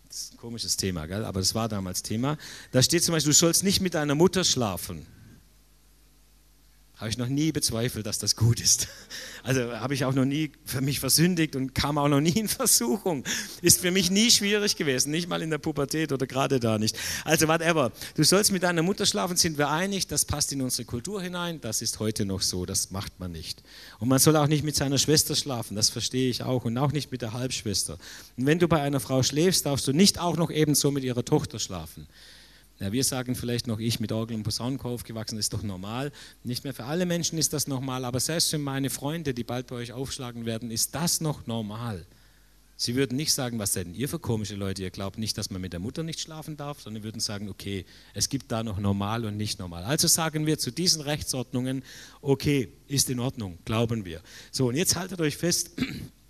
Das 0.07 0.21
ist 0.21 0.33
ein 0.33 0.37
komisches 0.37 0.77
Thema, 0.77 1.07
gell? 1.07 1.25
aber 1.25 1.39
das 1.39 1.55
war 1.55 1.67
damals 1.67 2.03
Thema. 2.03 2.37
Da 2.71 2.83
steht 2.83 3.03
zum 3.03 3.13
Beispiel, 3.13 3.33
du 3.33 3.37
sollst 3.37 3.63
nicht 3.63 3.81
mit 3.81 3.95
deiner 3.95 4.13
Mutter 4.13 4.43
schlafen. 4.43 5.07
Habe 7.03 7.09
ich 7.09 7.17
noch 7.17 7.27
nie 7.27 7.51
bezweifelt, 7.51 8.05
dass 8.05 8.17
das 8.17 8.37
gut 8.37 8.61
ist. 8.61 8.87
Also 9.43 9.73
habe 9.73 9.93
ich 9.93 10.05
auch 10.05 10.13
noch 10.13 10.23
nie 10.23 10.53
für 10.63 10.79
mich 10.79 11.01
versündigt 11.01 11.57
und 11.57 11.75
kam 11.75 11.97
auch 11.97 12.07
noch 12.07 12.21
nie 12.21 12.29
in 12.31 12.47
Versuchung. 12.47 13.25
Ist 13.61 13.81
für 13.81 13.91
mich 13.91 14.09
nie 14.09 14.31
schwierig 14.31 14.77
gewesen, 14.77 15.11
nicht 15.11 15.27
mal 15.27 15.41
in 15.41 15.49
der 15.49 15.57
Pubertät 15.57 16.13
oder 16.13 16.25
gerade 16.27 16.61
da 16.61 16.77
nicht. 16.77 16.97
Also 17.25 17.49
whatever. 17.49 17.91
Du 18.15 18.23
sollst 18.23 18.53
mit 18.53 18.63
deiner 18.63 18.83
Mutter 18.83 19.05
schlafen, 19.05 19.35
sind 19.35 19.57
wir 19.57 19.69
einig, 19.69 20.07
das 20.07 20.23
passt 20.23 20.53
in 20.53 20.61
unsere 20.61 20.85
Kultur 20.85 21.21
hinein, 21.21 21.59
das 21.59 21.81
ist 21.81 21.99
heute 21.99 22.23
noch 22.23 22.41
so, 22.41 22.65
das 22.65 22.91
macht 22.91 23.19
man 23.19 23.33
nicht. 23.33 23.63
Und 23.99 24.07
man 24.07 24.19
soll 24.19 24.37
auch 24.37 24.47
nicht 24.47 24.63
mit 24.63 24.77
seiner 24.77 24.97
Schwester 24.97 25.35
schlafen, 25.35 25.75
das 25.75 25.89
verstehe 25.89 26.29
ich 26.29 26.43
auch 26.43 26.63
und 26.63 26.77
auch 26.77 26.93
nicht 26.93 27.11
mit 27.11 27.21
der 27.21 27.33
Halbschwester. 27.33 27.97
Und 28.37 28.45
wenn 28.45 28.59
du 28.59 28.69
bei 28.69 28.81
einer 28.81 29.01
Frau 29.01 29.23
schläfst, 29.23 29.65
darfst 29.65 29.85
du 29.89 29.91
nicht 29.91 30.19
auch 30.19 30.37
noch 30.37 30.49
ebenso 30.49 30.89
mit 30.89 31.03
ihrer 31.03 31.25
Tochter 31.25 31.59
schlafen. 31.59 32.07
Ja, 32.79 32.91
wir 32.91 33.03
sagen 33.03 33.35
vielleicht 33.35 33.67
noch, 33.67 33.79
ich 33.79 33.99
mit 33.99 34.11
Orgel 34.11 34.35
und 34.35 34.43
Posaunenchor 34.43 34.91
aufgewachsen, 34.91 35.37
ist 35.37 35.53
doch 35.53 35.63
normal. 35.63 36.11
Nicht 36.43 36.63
mehr 36.63 36.73
für 36.73 36.85
alle 36.85 37.05
Menschen 37.05 37.37
ist 37.37 37.53
das 37.53 37.67
normal, 37.67 38.03
aber 38.03 38.19
selbst 38.19 38.49
für 38.49 38.57
meine 38.57 38.89
Freunde, 38.89 39.33
die 39.33 39.43
bald 39.43 39.67
bei 39.67 39.75
euch 39.75 39.93
aufschlagen 39.93 40.45
werden, 40.45 40.71
ist 40.71 40.95
das 40.95 41.21
noch 41.21 41.45
normal. 41.45 42.05
Sie 42.75 42.95
würden 42.95 43.15
nicht 43.15 43.31
sagen, 43.31 43.59
was 43.59 43.73
seid 43.73 43.85
denn 43.85 43.93
ihr 43.93 44.09
für 44.09 44.19
komische 44.19 44.55
Leute? 44.55 44.81
Ihr 44.81 44.89
glaubt 44.89 45.17
nicht, 45.17 45.37
dass 45.37 45.51
man 45.51 45.61
mit 45.61 45.73
der 45.73 45.79
Mutter 45.79 46.03
nicht 46.03 46.19
schlafen 46.19 46.57
darf, 46.57 46.81
sondern 46.81 47.03
würden 47.03 47.21
sagen, 47.21 47.47
okay, 47.47 47.85
es 48.13 48.29
gibt 48.29 48.51
da 48.51 48.63
noch 48.63 48.79
normal 48.79 49.25
und 49.25 49.37
nicht 49.37 49.59
normal. 49.59 49.83
Also 49.83 50.07
sagen 50.07 50.47
wir 50.47 50.57
zu 50.57 50.71
diesen 50.71 51.01
Rechtsordnungen, 51.01 51.83
okay, 52.21 52.69
ist 52.87 53.09
in 53.09 53.19
Ordnung, 53.19 53.59
glauben 53.63 54.05
wir. 54.05 54.21
So, 54.51 54.67
und 54.67 54.75
jetzt 54.75 54.95
haltet 54.95 55.21
euch 55.21 55.37
fest, 55.37 55.71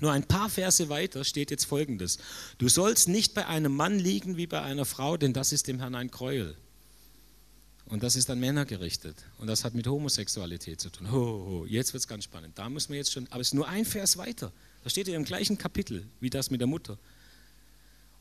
nur 0.00 0.12
ein 0.12 0.24
paar 0.24 0.48
Verse 0.48 0.88
weiter 0.88 1.24
steht 1.24 1.50
jetzt 1.50 1.64
folgendes. 1.64 2.18
Du 2.58 2.68
sollst 2.68 3.08
nicht 3.08 3.34
bei 3.34 3.46
einem 3.46 3.74
Mann 3.74 3.98
liegen 3.98 4.36
wie 4.36 4.46
bei 4.46 4.62
einer 4.62 4.84
Frau, 4.84 5.16
denn 5.16 5.32
das 5.32 5.52
ist 5.52 5.68
dem 5.68 5.78
Herrn 5.78 5.94
ein 5.94 6.10
Gräuel. 6.10 6.56
Und 7.86 8.02
das 8.02 8.16
ist 8.16 8.28
an 8.30 8.40
Männer 8.40 8.64
gerichtet. 8.64 9.16
Und 9.38 9.46
das 9.46 9.64
hat 9.64 9.74
mit 9.74 9.86
Homosexualität 9.86 10.80
zu 10.80 10.90
tun. 10.90 11.10
Ho, 11.12 11.66
jetzt 11.68 11.92
wird 11.92 12.00
es 12.00 12.08
ganz 12.08 12.24
spannend. 12.24 12.58
Da 12.58 12.68
muss 12.68 12.88
man 12.88 12.98
jetzt 12.98 13.12
schon, 13.12 13.28
aber 13.30 13.40
es 13.40 13.48
ist 13.48 13.54
nur 13.54 13.68
ein 13.68 13.84
Vers 13.84 14.16
weiter. 14.16 14.52
Da 14.82 14.90
steht 14.90 15.06
ja 15.06 15.14
im 15.14 15.24
gleichen 15.24 15.56
Kapitel 15.56 16.04
wie 16.20 16.28
das 16.28 16.50
mit 16.50 16.60
der 16.60 16.66
Mutter. 16.66 16.98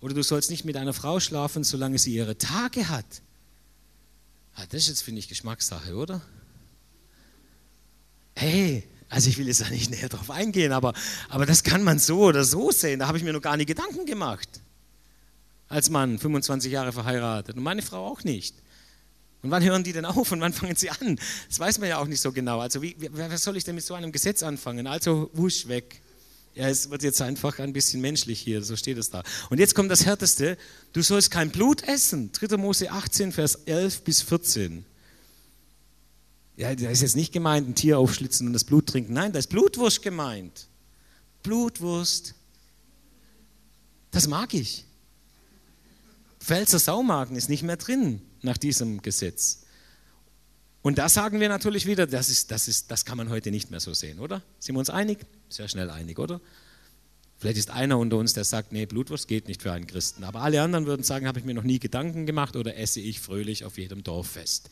Oder 0.02 0.14
du 0.14 0.22
sollst 0.22 0.52
nicht 0.52 0.66
mit 0.66 0.78
einer 0.78 0.94
Frau 0.94 1.20
schlafen, 1.20 1.64
solange 1.64 1.98
sie 1.98 2.14
ihre 2.14 2.38
Tage 2.38 2.90
hat. 2.90 3.06
Ah, 4.54 4.66
das 4.68 4.84
ist 4.84 4.90
jetzt, 4.90 5.02
finde 5.02 5.20
ich, 5.20 5.28
Geschmackssache, 5.28 5.96
oder? 5.96 6.22
Hey, 8.36 8.84
also 9.10 9.30
ich 9.30 9.38
will 9.38 9.48
jetzt 9.48 9.62
da 9.62 9.70
nicht 9.70 9.92
näher 9.92 10.10
drauf 10.10 10.32
eingehen, 10.32 10.72
aber, 10.72 10.94
aber 11.30 11.46
das 11.46 11.64
kann 11.64 11.84
man 11.84 12.00
so 12.00 12.20
oder 12.20 12.44
so 12.44 12.72
sehen. 12.72 13.00
Da 13.00 13.08
habe 13.08 13.18
ich 13.18 13.24
mir 13.24 13.34
noch 13.34 13.42
gar 13.42 13.58
nicht 13.58 13.68
Gedanken 13.68 14.06
gemacht. 14.06 14.50
Als 15.68 15.90
Mann, 15.90 16.20
25 16.20 16.72
Jahre 16.72 16.92
verheiratet. 16.92 17.56
Und 17.56 17.64
meine 17.64 17.82
Frau 17.82 18.06
auch 18.06 18.24
nicht. 18.24 18.56
Und 19.42 19.52
wann 19.52 19.64
hören 19.64 19.84
die 19.84 19.94
denn 19.94 20.06
auf 20.06 20.32
und 20.32 20.42
wann 20.42 20.54
fangen 20.54 20.76
sie 20.76 20.90
an? 20.90 21.20
Das 21.48 21.60
weiß 21.60 21.80
man 21.80 21.90
ja 21.90 22.00
auch 22.00 22.08
nicht 22.08 22.22
so 22.22 22.32
genau. 22.32 22.60
Also 22.60 22.82
wie, 22.82 22.96
wie, 22.98 23.10
was 23.14 23.44
soll 23.44 23.58
ich 23.58 23.64
denn 23.64 23.76
mit 23.76 23.84
so 23.84 23.94
einem 23.94 24.12
Gesetz 24.12 24.42
anfangen? 24.42 24.88
Also 24.88 25.30
wusch 25.34 25.68
weg. 25.68 26.02
Ja, 26.56 26.70
es 26.70 26.90
wird 26.90 27.04
jetzt 27.04 27.22
einfach 27.22 27.60
ein 27.60 27.74
bisschen 27.74 28.02
menschlich 28.02 28.40
hier, 28.40 28.64
so 28.64 28.78
steht 28.78 28.98
es 28.98 29.10
da. 29.10 29.24
Und 29.50 29.60
jetzt 29.60 29.76
kommt 29.76 29.92
das 29.92 30.06
Härteste, 30.06 30.58
du 30.94 31.02
sollst 31.02 31.30
kein 31.30 31.52
Blut 31.52 31.84
essen. 31.84 32.32
3. 32.32 32.56
Mose 32.58 32.90
18, 32.90 33.34
Vers 33.34 33.56
11 33.66 34.02
bis 34.04 34.22
14. 34.22 34.86
Ja, 36.58 36.74
da 36.74 36.90
ist 36.90 37.02
jetzt 37.02 37.16
nicht 37.16 37.34
gemeint, 37.34 37.68
ein 37.68 37.76
Tier 37.76 38.00
aufschlitzen 38.00 38.48
und 38.48 38.54
das 38.54 38.64
Blut 38.64 38.88
trinken. 38.88 39.14
Nein, 39.14 39.34
da 39.34 39.40
ist 39.40 39.50
Blutwurst 39.50 40.02
gemeint. 40.02 40.68
Blutwurst. 41.44 42.34
Das 44.12 44.28
mag 44.28 44.54
ich. 44.54 44.86
Pfälzer 46.40 46.80
Saumagen 46.80 47.36
ist 47.36 47.50
nicht 47.50 47.64
mehr 47.64 47.78
drin 47.78 48.22
nach 48.42 48.58
diesem 48.58 49.02
Gesetz. 49.02 49.64
Und 50.82 51.00
da 51.00 51.10
sagen 51.10 51.40
wir 51.40 51.50
natürlich 51.50 51.88
wieder, 51.88 52.06
das, 52.06 52.30
ist, 52.30 52.52
das, 52.52 52.68
ist, 52.68 52.92
das 52.92 53.04
kann 53.04 53.18
man 53.18 53.30
heute 53.30 53.50
nicht 53.50 53.72
mehr 53.72 53.80
so 53.80 53.94
sehen, 53.94 54.20
oder? 54.20 54.44
Sind 54.60 54.76
wir 54.76 54.80
uns 54.80 54.92
einig? 54.92 55.26
Sehr 55.50 55.68
schnell 55.68 55.90
einig, 55.90 56.20
oder? 56.20 56.40
Vielleicht 57.38 57.58
ist 57.58 57.72
einer 57.72 57.98
unter 57.98 58.18
uns, 58.18 58.34
der 58.34 58.44
sagt, 58.44 58.72
nee, 58.72 58.86
Blutwurst 58.86 59.28
geht 59.28 59.48
nicht 59.48 59.64
für 59.64 59.72
einen 59.72 59.88
Christen. 59.88 60.24
Aber 60.24 60.42
alle 60.42 60.62
anderen 60.62 60.86
würden 60.86 61.04
sagen, 61.04 61.28
habe 61.28 61.40
ich 61.40 61.46
mir 61.46 61.56
noch 61.56 61.64
nie 61.64 61.80
Gedanken 61.80 62.26
gemacht 62.26 62.56
oder 62.56 62.78
esse 62.78 63.02
ich 63.02 63.20
fröhlich 63.20 63.66
auf 63.66 63.78
jedem 63.78 64.04
Dorffest. 64.04 64.70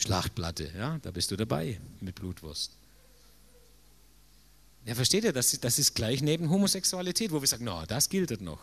Schlachtplatte, 0.00 0.72
ja, 0.76 0.98
da 1.02 1.10
bist 1.10 1.30
du 1.30 1.36
dabei 1.36 1.78
mit 2.00 2.14
Blutwurst. 2.14 2.72
Ja, 4.86 4.94
versteht 4.94 5.24
ihr, 5.24 5.32
das, 5.32 5.58
das 5.60 5.78
ist 5.78 5.94
gleich 5.94 6.22
neben 6.22 6.48
Homosexualität, 6.48 7.32
wo 7.32 7.40
wir 7.40 7.46
sagen, 7.46 7.64
no, 7.64 7.84
das 7.86 8.08
gilt 8.08 8.40
noch. 8.40 8.60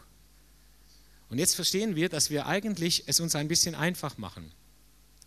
Und 1.29 1.37
jetzt 1.37 1.55
verstehen 1.55 1.95
wir, 1.95 2.09
dass 2.09 2.31
wir 2.31 2.47
eigentlich 2.47 3.03
es 3.05 3.19
uns 3.19 3.35
ein 3.35 3.47
bisschen 3.47 3.75
einfach 3.75 4.17
machen. 4.17 4.51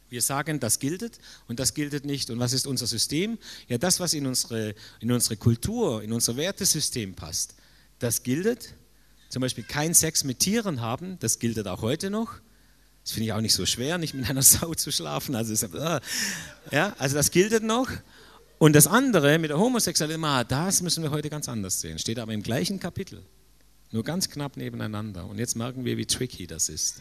Wir 0.08 0.20
sagen, 0.20 0.58
das 0.58 0.80
giltet 0.80 1.20
und 1.46 1.60
das 1.60 1.74
giltet 1.74 2.04
nicht. 2.04 2.30
Und 2.30 2.40
was 2.40 2.52
ist 2.52 2.66
unser 2.66 2.88
System? 2.88 3.38
Ja, 3.68 3.78
das, 3.78 4.00
was 4.00 4.12
in 4.12 4.26
unsere, 4.26 4.74
in 4.98 5.12
unsere 5.12 5.36
Kultur, 5.36 6.02
in 6.02 6.12
unser 6.12 6.36
Wertesystem 6.36 7.14
passt, 7.14 7.54
das 8.00 8.24
giltet. 8.24 8.74
Zum 9.28 9.42
Beispiel 9.42 9.62
kein 9.62 9.94
Sex 9.94 10.24
mit 10.24 10.40
Tieren 10.40 10.80
haben, 10.80 11.20
das 11.20 11.38
giltet 11.38 11.68
auch 11.68 11.82
heute 11.82 12.10
noch. 12.10 12.40
Das 13.02 13.12
finde 13.12 13.26
ich 13.26 13.32
auch 13.32 13.40
nicht 13.40 13.54
so 13.54 13.66
schwer, 13.66 13.98
nicht 13.98 14.14
mit 14.14 14.28
einer 14.28 14.42
Sau 14.42 14.74
zu 14.74 14.90
schlafen. 14.92 15.34
Also, 15.34 15.52
ist, 15.52 15.62
äh, 15.62 16.00
ja, 16.70 16.94
also 16.98 17.16
das 17.16 17.30
giltet 17.30 17.62
noch. 17.62 17.88
Und 18.58 18.74
das 18.74 18.86
andere 18.86 19.38
mit 19.38 19.50
der 19.50 19.58
Homosexualität, 19.58 20.50
das 20.50 20.82
müssen 20.82 21.02
wir 21.02 21.10
heute 21.10 21.30
ganz 21.30 21.48
anders 21.48 21.80
sehen. 21.80 21.98
Steht 21.98 22.18
aber 22.18 22.34
im 22.34 22.42
gleichen 22.42 22.78
Kapitel. 22.78 23.22
Nur 23.90 24.04
ganz 24.04 24.28
knapp 24.28 24.56
nebeneinander. 24.56 25.26
Und 25.26 25.38
jetzt 25.38 25.56
merken 25.56 25.84
wir, 25.84 25.96
wie 25.96 26.06
tricky 26.06 26.46
das 26.46 26.68
ist. 26.68 27.00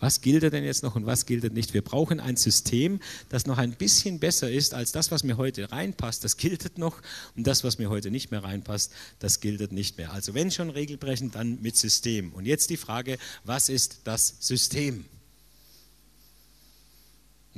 Was 0.00 0.20
gilt 0.20 0.42
denn 0.52 0.64
jetzt 0.64 0.82
noch 0.82 0.94
und 0.94 1.06
was 1.06 1.26
gilt 1.26 1.52
nicht? 1.52 1.74
Wir 1.74 1.82
brauchen 1.82 2.20
ein 2.20 2.36
System, 2.36 3.00
das 3.30 3.46
noch 3.46 3.58
ein 3.58 3.72
bisschen 3.72 4.20
besser 4.20 4.48
ist 4.48 4.72
als 4.72 4.92
das, 4.92 5.10
was 5.10 5.24
mir 5.24 5.36
heute 5.36 5.72
reinpasst. 5.72 6.22
Das 6.22 6.36
gilt 6.36 6.78
noch 6.78 7.00
und 7.36 7.46
das, 7.46 7.64
was 7.64 7.78
mir 7.78 7.90
heute 7.90 8.10
nicht 8.10 8.30
mehr 8.30 8.44
reinpasst, 8.44 8.92
das 9.18 9.40
gilt 9.40 9.72
nicht 9.72 9.98
mehr. 9.98 10.12
Also 10.12 10.34
wenn 10.34 10.52
schon 10.52 10.70
regelbrechend, 10.70 11.34
dann 11.34 11.60
mit 11.62 11.76
System. 11.76 12.32
Und 12.32 12.46
jetzt 12.46 12.70
die 12.70 12.76
Frage, 12.76 13.18
was 13.44 13.68
ist 13.68 14.02
das 14.04 14.36
System? 14.38 15.04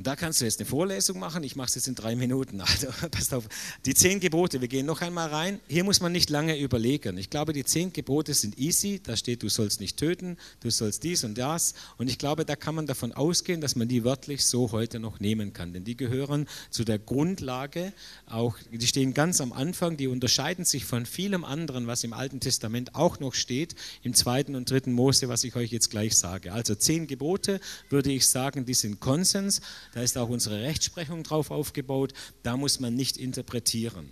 Und 0.01 0.07
da 0.07 0.15
kannst 0.15 0.41
du 0.41 0.45
jetzt 0.45 0.59
eine 0.59 0.65
Vorlesung 0.65 1.19
machen. 1.19 1.43
Ich 1.43 1.55
mache 1.55 1.67
es 1.67 1.75
jetzt 1.75 1.87
in 1.87 1.93
drei 1.93 2.15
Minuten. 2.15 2.59
Also 2.71 2.87
passt 3.11 3.35
auf. 3.35 3.47
Die 3.85 3.93
zehn 3.93 4.19
Gebote, 4.19 4.61
wir 4.61 4.67
gehen 4.67 4.87
noch 4.87 5.01
einmal 5.01 5.29
rein. 5.29 5.59
Hier 5.67 5.83
muss 5.83 6.01
man 6.01 6.11
nicht 6.11 6.31
lange 6.31 6.57
überlegen. 6.57 7.17
Ich 7.17 7.29
glaube, 7.29 7.53
die 7.53 7.63
zehn 7.63 7.93
Gebote 7.93 8.33
sind 8.33 8.57
easy. 8.57 8.99
Da 9.03 9.15
steht, 9.15 9.43
du 9.43 9.49
sollst 9.49 9.79
nicht 9.79 9.97
töten, 9.97 10.37
du 10.61 10.71
sollst 10.71 11.03
dies 11.03 11.23
und 11.23 11.37
das. 11.37 11.75
Und 11.97 12.07
ich 12.07 12.17
glaube, 12.17 12.45
da 12.45 12.55
kann 12.55 12.73
man 12.73 12.87
davon 12.87 13.11
ausgehen, 13.11 13.61
dass 13.61 13.75
man 13.75 13.89
die 13.89 14.03
wörtlich 14.03 14.43
so 14.43 14.71
heute 14.71 14.99
noch 14.99 15.19
nehmen 15.19 15.53
kann. 15.53 15.71
Denn 15.71 15.83
die 15.83 15.95
gehören 15.95 16.47
zu 16.71 16.83
der 16.83 16.97
Grundlage. 16.97 17.93
Auch, 18.25 18.57
die 18.71 18.87
stehen 18.87 19.13
ganz 19.13 19.39
am 19.39 19.53
Anfang. 19.53 19.97
Die 19.97 20.07
unterscheiden 20.07 20.65
sich 20.65 20.85
von 20.85 21.05
vielem 21.05 21.43
anderen, 21.43 21.85
was 21.85 22.03
im 22.03 22.13
Alten 22.13 22.39
Testament 22.39 22.95
auch 22.95 23.19
noch 23.19 23.35
steht, 23.35 23.75
im 24.01 24.15
zweiten 24.15 24.55
und 24.55 24.71
dritten 24.71 24.93
Mose, 24.93 25.29
was 25.29 25.43
ich 25.43 25.55
euch 25.55 25.71
jetzt 25.71 25.91
gleich 25.91 26.17
sage. 26.17 26.53
Also 26.53 26.73
zehn 26.73 27.05
Gebote, 27.05 27.59
würde 27.89 28.11
ich 28.11 28.27
sagen, 28.27 28.65
die 28.65 28.73
sind 28.73 28.99
Konsens 28.99 29.61
da 29.93 30.01
ist 30.01 30.17
auch 30.17 30.29
unsere 30.29 30.61
Rechtsprechung 30.61 31.23
drauf 31.23 31.51
aufgebaut, 31.51 32.13
da 32.43 32.57
muss 32.57 32.79
man 32.79 32.95
nicht 32.95 33.17
interpretieren. 33.17 34.09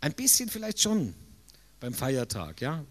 Ein 0.00 0.14
bisschen 0.14 0.48
vielleicht 0.48 0.80
schon 0.80 1.14
beim 1.80 1.94
Feiertag, 1.94 2.60
ja. 2.60 2.84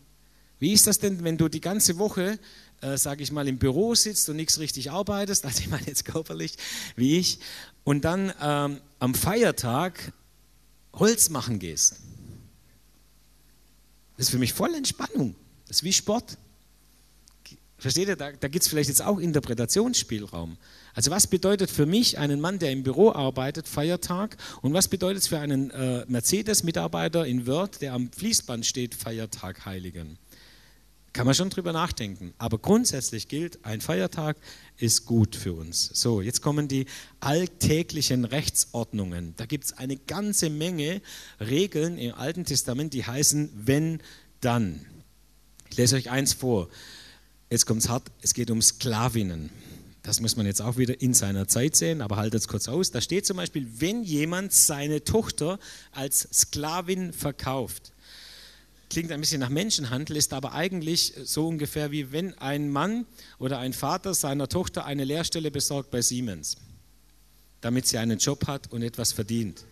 Wie 0.59 0.73
ist 0.73 0.87
das 0.87 0.99
denn, 0.99 1.23
wenn 1.23 1.37
du 1.37 1.49
die 1.49 1.61
ganze 1.61 1.97
Woche, 1.97 2.39
äh, 2.81 2.97
sage 2.97 3.23
ich 3.23 3.31
mal, 3.31 3.47
im 3.47 3.59
Büro 3.59 3.95
sitzt 3.95 4.27
und 4.29 4.35
nichts 4.35 4.59
richtig 4.59 4.91
arbeitest, 4.91 5.45
also 5.45 5.59
ich 5.59 5.69
meine 5.69 5.85
jetzt 5.85 6.05
körperlich, 6.05 6.55
wie 6.95 7.17
ich, 7.17 7.39
und 7.83 8.03
dann 8.03 8.33
ähm, 8.41 8.81
am 8.99 9.13
Feiertag 9.13 10.11
Holz 10.93 11.29
machen 11.29 11.59
gehst? 11.59 11.97
Das 14.17 14.27
ist 14.27 14.31
für 14.31 14.39
mich 14.39 14.53
voll 14.53 14.73
Entspannung. 14.73 15.35
Das 15.67 15.77
ist 15.77 15.83
wie 15.83 15.93
Sport. 15.93 16.37
Versteht 17.79 18.07
ihr, 18.07 18.15
da, 18.15 18.31
da 18.31 18.47
gibt 18.47 18.63
es 18.63 18.69
vielleicht 18.69 18.89
jetzt 18.89 19.03
auch 19.03 19.19
Interpretationsspielraum. 19.19 20.57
Also 20.95 21.11
was 21.11 21.27
bedeutet 21.27 21.69
für 21.69 21.85
mich 21.85 22.17
einen 22.17 22.41
Mann, 22.41 22.57
der 22.57 22.71
im 22.71 22.81
Büro 22.81 23.11
arbeitet, 23.11 23.67
Feiertag? 23.67 24.35
Und 24.63 24.73
was 24.73 24.87
bedeutet 24.87 25.21
es 25.21 25.27
für 25.27 25.37
einen 25.37 25.69
äh, 25.69 26.03
Mercedes-Mitarbeiter 26.07 27.25
in 27.27 27.45
Wörth, 27.45 27.81
der 27.81 27.93
am 27.93 28.11
Fließband 28.11 28.65
steht, 28.65 28.95
Feiertag 28.95 29.65
heiligen? 29.65 30.17
Kann 31.13 31.25
man 31.25 31.35
schon 31.35 31.49
drüber 31.51 31.71
nachdenken. 31.71 32.33
Aber 32.37 32.57
grundsätzlich 32.57 33.27
gilt, 33.27 33.63
ein 33.63 33.81
Feiertag 33.81 34.37
ist 34.77 35.05
gut 35.05 35.35
für 35.35 35.53
uns. 35.53 35.89
So, 35.93 36.21
jetzt 36.21 36.41
kommen 36.41 36.67
die 36.67 36.85
alltäglichen 37.19 38.25
Rechtsordnungen. 38.25 39.33
Da 39.37 39.45
gibt 39.45 39.65
es 39.65 39.73
eine 39.73 39.97
ganze 39.97 40.49
Menge 40.49 41.01
Regeln 41.39 41.97
im 41.97 42.13
Alten 42.13 42.45
Testament, 42.45 42.93
die 42.93 43.05
heißen 43.05 43.51
wenn, 43.55 43.99
dann. 44.41 44.85
Ich 45.69 45.77
lese 45.77 45.95
euch 45.95 46.09
eins 46.09 46.33
vor. 46.33 46.69
Jetzt 47.49 47.65
kommt 47.65 47.81
es 47.81 47.89
hart, 47.89 48.11
es 48.21 48.33
geht 48.33 48.51
um 48.51 48.61
Sklavinnen. 48.61 49.49
Das 50.03 50.19
muss 50.19 50.35
man 50.35 50.45
jetzt 50.45 50.61
auch 50.61 50.77
wieder 50.77 51.01
in 51.01 51.13
seiner 51.13 51.47
Zeit 51.47 51.75
sehen, 51.77 52.01
aber 52.01 52.17
haltet 52.17 52.41
es 52.41 52.47
kurz 52.47 52.67
aus. 52.67 52.91
Da 52.91 52.99
steht 52.99 53.25
zum 53.25 53.37
Beispiel, 53.37 53.67
wenn 53.79 54.03
jemand 54.03 54.51
seine 54.51 55.03
Tochter 55.03 55.57
als 55.91 56.27
Sklavin 56.33 57.13
verkauft. 57.13 57.93
Klingt 58.89 59.11
ein 59.11 59.19
bisschen 59.21 59.39
nach 59.39 59.49
Menschenhandel, 59.49 60.17
ist 60.17 60.33
aber 60.33 60.53
eigentlich 60.53 61.13
so 61.23 61.47
ungefähr 61.47 61.91
wie 61.91 62.11
wenn 62.11 62.37
ein 62.37 62.69
Mann 62.69 63.05
oder 63.39 63.59
ein 63.59 63.73
Vater 63.73 64.13
seiner 64.13 64.47
Tochter 64.49 64.85
eine 64.85 65.03
Lehrstelle 65.03 65.51
besorgt 65.51 65.91
bei 65.91 66.01
Siemens, 66.01 66.57
damit 67.61 67.87
sie 67.87 67.97
einen 67.97 68.17
Job 68.17 68.47
hat 68.47 68.71
und 68.71 68.81
etwas 68.81 69.11
verdient. 69.13 69.63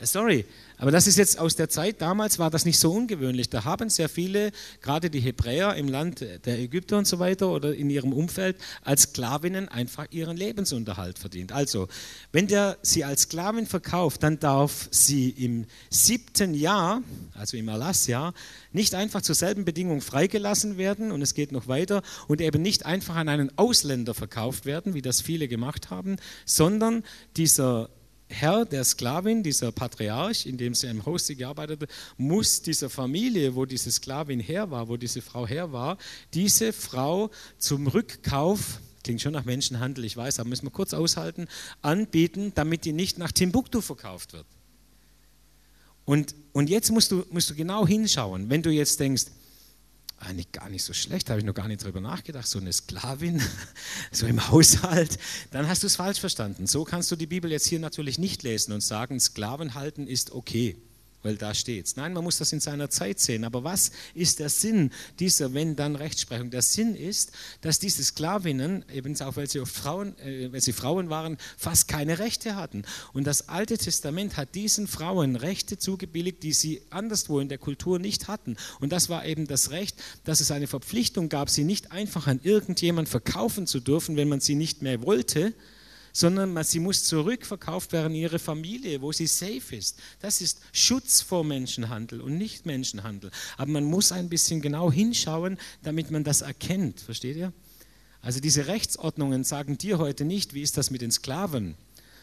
Äh, 0.00 0.06
sorry, 0.06 0.44
aber 0.76 0.90
das 0.90 1.06
ist 1.06 1.18
jetzt 1.18 1.38
aus 1.38 1.54
der 1.54 1.68
Zeit, 1.68 2.00
damals 2.00 2.38
war 2.38 2.50
das 2.50 2.64
nicht 2.64 2.78
so 2.78 2.92
ungewöhnlich. 2.92 3.48
Da 3.48 3.64
haben 3.64 3.90
sehr 3.90 4.08
viele, 4.08 4.50
gerade 4.82 5.08
die 5.08 5.20
Hebräer 5.20 5.74
im 5.76 5.88
Land 5.88 6.20
der 6.20 6.58
Ägypter 6.58 6.98
und 6.98 7.06
so 7.06 7.18
weiter 7.18 7.50
oder 7.50 7.74
in 7.74 7.90
ihrem 7.90 8.12
Umfeld, 8.12 8.56
als 8.82 9.02
Sklavinnen 9.02 9.68
einfach 9.68 10.06
ihren 10.10 10.36
Lebensunterhalt 10.36 11.18
verdient. 11.18 11.52
Also, 11.52 11.88
wenn 12.32 12.48
der 12.48 12.76
sie 12.82 13.04
als 13.04 13.22
Sklavin 13.22 13.66
verkauft, 13.66 14.22
dann 14.22 14.40
darf 14.40 14.88
sie 14.90 15.30
im 15.30 15.66
siebten 15.90 16.54
Jahr, 16.54 17.02
also 17.34 17.56
im 17.56 17.68
Erlassjahr, 17.68 18.34
nicht 18.72 18.94
einfach 18.94 19.22
zur 19.22 19.36
selben 19.36 19.64
Bedingung 19.64 20.00
freigelassen 20.00 20.76
werden 20.76 21.12
und 21.12 21.22
es 21.22 21.34
geht 21.34 21.52
noch 21.52 21.68
weiter 21.68 22.02
und 22.26 22.40
eben 22.40 22.60
nicht 22.60 22.84
einfach 22.84 23.14
an 23.14 23.28
einen 23.28 23.56
Ausländer 23.56 24.14
verkauft 24.14 24.66
werden, 24.66 24.94
wie 24.94 25.02
das 25.02 25.20
viele 25.20 25.46
gemacht 25.46 25.90
haben, 25.90 26.16
sondern 26.44 27.04
dieser 27.36 27.88
Herr 28.28 28.64
der 28.64 28.84
Sklavin, 28.84 29.42
dieser 29.42 29.70
Patriarch, 29.70 30.46
in 30.46 30.56
dem 30.56 30.74
sie 30.74 30.86
im 30.88 31.04
Haus 31.04 31.28
gearbeitet 31.28 31.82
hat, 31.82 31.88
muss 32.16 32.62
dieser 32.62 32.88
Familie, 32.88 33.54
wo 33.54 33.66
diese 33.66 33.92
Sklavin 33.92 34.40
her 34.40 34.70
war, 34.70 34.88
wo 34.88 34.96
diese 34.96 35.20
Frau 35.22 35.46
her 35.46 35.72
war, 35.72 35.98
diese 36.32 36.72
Frau 36.72 37.30
zum 37.58 37.86
Rückkauf, 37.86 38.80
klingt 39.02 39.20
schon 39.20 39.32
nach 39.34 39.44
Menschenhandel, 39.44 40.04
ich 40.04 40.16
weiß, 40.16 40.40
aber 40.40 40.48
müssen 40.48 40.66
wir 40.66 40.70
kurz 40.70 40.94
aushalten, 40.94 41.46
anbieten, 41.82 42.52
damit 42.54 42.86
die 42.86 42.92
nicht 42.92 43.18
nach 43.18 43.30
Timbuktu 43.30 43.80
verkauft 43.82 44.32
wird. 44.32 44.46
Und, 46.06 46.34
und 46.52 46.70
jetzt 46.70 46.90
musst 46.90 47.10
du, 47.12 47.24
musst 47.30 47.50
du 47.50 47.54
genau 47.54 47.86
hinschauen, 47.86 48.50
wenn 48.50 48.62
du 48.62 48.70
jetzt 48.70 49.00
denkst, 49.00 49.24
eigentlich 50.26 50.52
gar 50.52 50.68
nicht 50.68 50.84
so 50.84 50.92
schlecht, 50.92 51.30
habe 51.30 51.40
ich 51.40 51.46
noch 51.46 51.54
gar 51.54 51.68
nicht 51.68 51.84
drüber 51.84 52.00
nachgedacht, 52.00 52.46
so 52.46 52.58
eine 52.58 52.72
Sklavin, 52.72 53.42
so 54.12 54.26
im 54.26 54.48
Haushalt, 54.48 55.18
dann 55.50 55.68
hast 55.68 55.82
du 55.82 55.86
es 55.86 55.96
falsch 55.96 56.20
verstanden. 56.20 56.66
So 56.66 56.84
kannst 56.84 57.10
du 57.10 57.16
die 57.16 57.26
Bibel 57.26 57.50
jetzt 57.50 57.66
hier 57.66 57.80
natürlich 57.80 58.18
nicht 58.18 58.42
lesen 58.42 58.72
und 58.72 58.82
sagen, 58.82 59.20
Sklaven 59.20 59.74
halten 59.74 60.06
ist 60.06 60.32
okay 60.32 60.76
weil 61.24 61.36
da 61.36 61.54
steht's. 61.54 61.96
Nein, 61.96 62.12
man 62.12 62.22
muss 62.22 62.38
das 62.38 62.52
in 62.52 62.60
seiner 62.60 62.90
Zeit 62.90 63.18
sehen. 63.18 63.44
Aber 63.44 63.64
was 63.64 63.90
ist 64.14 64.38
der 64.38 64.48
Sinn 64.48 64.90
dieser 65.18 65.54
Wenn-Dann-Rechtsprechung? 65.54 66.50
Der 66.50 66.62
Sinn 66.62 66.94
ist, 66.94 67.32
dass 67.62 67.78
diese 67.78 68.04
Sklavinnen, 68.04 68.84
eben 68.92 69.20
auch 69.20 69.36
weil 69.36 69.48
sie, 69.48 69.64
Frauen, 69.64 70.16
äh, 70.18 70.52
weil 70.52 70.60
sie 70.60 70.72
Frauen 70.72 71.10
waren, 71.10 71.38
fast 71.56 71.88
keine 71.88 72.18
Rechte 72.18 72.56
hatten. 72.56 72.82
Und 73.12 73.26
das 73.26 73.48
Alte 73.48 73.78
Testament 73.78 74.36
hat 74.36 74.54
diesen 74.54 74.86
Frauen 74.86 75.36
Rechte 75.36 75.78
zugebilligt, 75.78 76.42
die 76.42 76.52
sie 76.52 76.82
anderswo 76.90 77.40
in 77.40 77.48
der 77.48 77.58
Kultur 77.58 77.98
nicht 77.98 78.28
hatten. 78.28 78.56
Und 78.80 78.92
das 78.92 79.08
war 79.08 79.24
eben 79.24 79.46
das 79.46 79.70
Recht, 79.70 79.96
dass 80.24 80.40
es 80.40 80.50
eine 80.50 80.66
Verpflichtung 80.66 81.28
gab, 81.28 81.48
sie 81.48 81.64
nicht 81.64 81.90
einfach 81.90 82.26
an 82.26 82.40
irgendjemand 82.42 83.08
verkaufen 83.08 83.66
zu 83.66 83.80
dürfen, 83.80 84.16
wenn 84.16 84.28
man 84.28 84.40
sie 84.40 84.54
nicht 84.54 84.82
mehr 84.82 85.02
wollte, 85.02 85.54
sondern 86.14 86.62
sie 86.62 86.78
muss 86.78 87.04
zurückverkauft 87.04 87.92
werden 87.92 88.14
in 88.14 88.22
ihre 88.22 88.38
Familie, 88.38 89.02
wo 89.02 89.10
sie 89.12 89.26
safe 89.26 89.76
ist. 89.76 89.98
Das 90.20 90.40
ist 90.40 90.60
Schutz 90.72 91.20
vor 91.20 91.44
Menschenhandel 91.44 92.20
und 92.20 92.38
nicht 92.38 92.64
Menschenhandel. 92.64 93.32
Aber 93.58 93.72
man 93.72 93.84
muss 93.84 94.12
ein 94.12 94.28
bisschen 94.28 94.62
genau 94.62 94.90
hinschauen, 94.92 95.58
damit 95.82 96.12
man 96.12 96.22
das 96.22 96.40
erkennt. 96.40 97.00
Versteht 97.00 97.36
ihr? 97.36 97.52
Also 98.22 98.40
diese 98.40 98.68
Rechtsordnungen 98.68 99.42
sagen 99.42 99.76
dir 99.76 99.98
heute 99.98 100.24
nicht, 100.24 100.54
wie 100.54 100.62
ist 100.62 100.78
das 100.78 100.90
mit 100.90 101.02
den 101.02 101.10
Sklaven, 101.10 101.74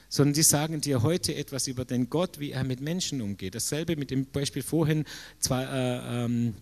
sondern 0.08 0.34
die 0.34 0.44
sagen 0.44 0.80
dir 0.80 1.04
heute 1.04 1.36
etwas 1.36 1.68
über 1.68 1.84
den 1.84 2.10
Gott, 2.10 2.40
wie 2.40 2.52
er 2.52 2.64
mit 2.64 2.80
Menschen 2.80 3.22
umgeht. 3.22 3.56
Dasselbe 3.56 3.98
mit 3.98 4.10
dem 4.10 4.26
Beispiel 4.26 4.64
vorhin, 4.64 5.04
zwar, 5.40 5.72
äh, 5.72 6.24
ähm, 6.26 6.56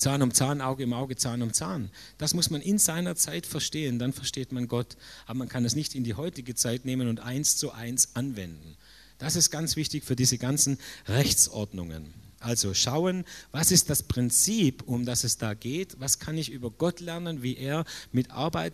Zahn 0.00 0.22
um 0.22 0.32
Zahn, 0.32 0.62
Auge 0.62 0.84
um 0.84 0.94
Auge, 0.94 1.14
Zahn 1.14 1.42
um 1.42 1.52
Zahn. 1.52 1.90
Das 2.16 2.32
muss 2.32 2.48
man 2.48 2.62
in 2.62 2.78
seiner 2.78 3.16
Zeit 3.16 3.44
verstehen, 3.44 3.98
dann 3.98 4.14
versteht 4.14 4.50
man 4.50 4.66
Gott. 4.66 4.96
Aber 5.26 5.40
man 5.40 5.48
kann 5.48 5.66
es 5.66 5.76
nicht 5.76 5.94
in 5.94 6.04
die 6.04 6.14
heutige 6.14 6.54
Zeit 6.54 6.86
nehmen 6.86 7.06
und 7.06 7.20
eins 7.20 7.58
zu 7.58 7.72
eins 7.72 8.16
anwenden. 8.16 8.78
Das 9.18 9.36
ist 9.36 9.50
ganz 9.50 9.76
wichtig 9.76 10.04
für 10.04 10.16
diese 10.16 10.38
ganzen 10.38 10.78
Rechtsordnungen. 11.06 12.14
Also 12.38 12.72
schauen, 12.72 13.26
was 13.52 13.70
ist 13.70 13.90
das 13.90 14.02
Prinzip, 14.02 14.82
um 14.86 15.04
das 15.04 15.24
es 15.24 15.36
da 15.36 15.52
geht, 15.52 16.00
was 16.00 16.18
kann 16.18 16.38
ich 16.38 16.50
über 16.50 16.70
Gott 16.70 17.00
lernen, 17.00 17.42
wie 17.42 17.58
er 17.58 17.84
mit 18.10 18.30
Arbeit 18.30 18.72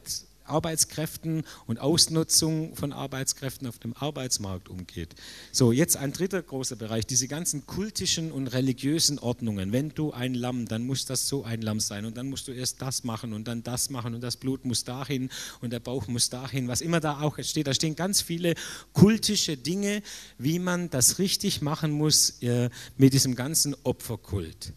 Arbeitskräften 0.49 1.45
und 1.67 1.81
Ausnutzung 1.81 2.75
von 2.77 2.93
Arbeitskräften 2.93 3.67
auf 3.67 3.79
dem 3.79 3.95
Arbeitsmarkt 3.95 4.69
umgeht. 4.69 5.15
So, 5.53 5.73
jetzt 5.73 5.97
ein 5.97 6.13
dritter 6.13 6.43
großer 6.43 6.77
Bereich, 6.77 7.07
diese 7.07 7.29
ganzen 7.29 7.67
kultischen 7.67 8.33
und 8.33 8.49
religiösen 8.49 9.19
Ordnungen. 9.19 9.73
Wenn 9.73 9.91
du 9.91 10.13
ein 10.13 10.35
Lamm, 10.35 10.67
dann 10.67 10.87
muss 10.87 11.07
das 11.07 11.29
so 11.29 11.45
ein 11.45 11.63
Lamm 11.63 11.81
sein 11.81 12.05
und 12.05 12.17
dann 12.17 12.29
musst 12.29 12.49
du 12.49 12.53
erst 12.53 12.83
das 12.83 13.05
machen 13.05 13.33
und 13.33 13.49
dann 13.49 13.63
das 13.63 13.91
machen 13.91 14.15
und 14.15 14.21
das 14.21 14.37
Blut 14.37 14.65
muss 14.65 14.85
dahin 14.85 15.31
und 15.61 15.73
der 15.73 15.81
Bauch 15.81 16.07
muss 16.09 16.31
dahin, 16.31 16.69
was 16.69 16.81
immer 16.81 17.01
da 17.01 17.21
auch 17.21 17.39
steht. 17.43 17.67
Da 17.67 17.75
stehen 17.75 17.97
ganz 17.97 18.21
viele 18.21 18.55
kultische 18.93 19.57
Dinge, 19.57 20.03
wie 20.39 20.59
man 20.59 20.91
das 20.91 21.19
richtig 21.19 21.63
machen 21.63 21.93
muss 21.93 22.43
äh, 22.43 22.71
mit 22.97 23.13
diesem 23.13 23.35
ganzen 23.35 23.77
Opferkult. 23.83 24.73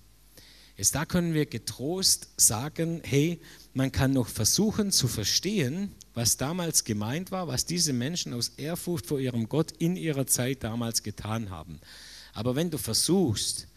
Jetzt 0.80 0.96
da 0.96 1.06
können 1.06 1.34
wir 1.34 1.46
getrost 1.46 2.30
sagen, 2.38 3.02
hey, 3.04 3.42
man 3.74 3.92
kann 3.92 4.14
noch 4.14 4.28
versuchen 4.28 4.92
zu 4.92 5.08
verstehen, 5.08 5.94
was 6.14 6.38
damals 6.38 6.84
gemeint 6.84 7.32
war, 7.32 7.48
was 7.48 7.66
diese 7.66 7.94
Menschen 7.94 8.34
aus 8.34 8.50
Ehrfurcht 8.58 9.06
vor 9.06 9.20
ihrem 9.20 9.48
Gott 9.48 9.72
in 9.78 9.96
ihrer 9.96 10.28
Zeit 10.28 10.64
damals 10.64 11.04
getan 11.04 11.50
haben. 11.50 11.80
Aber 12.34 12.56
wenn 12.56 12.72
du 12.72 12.78
versuchst, 12.78 13.68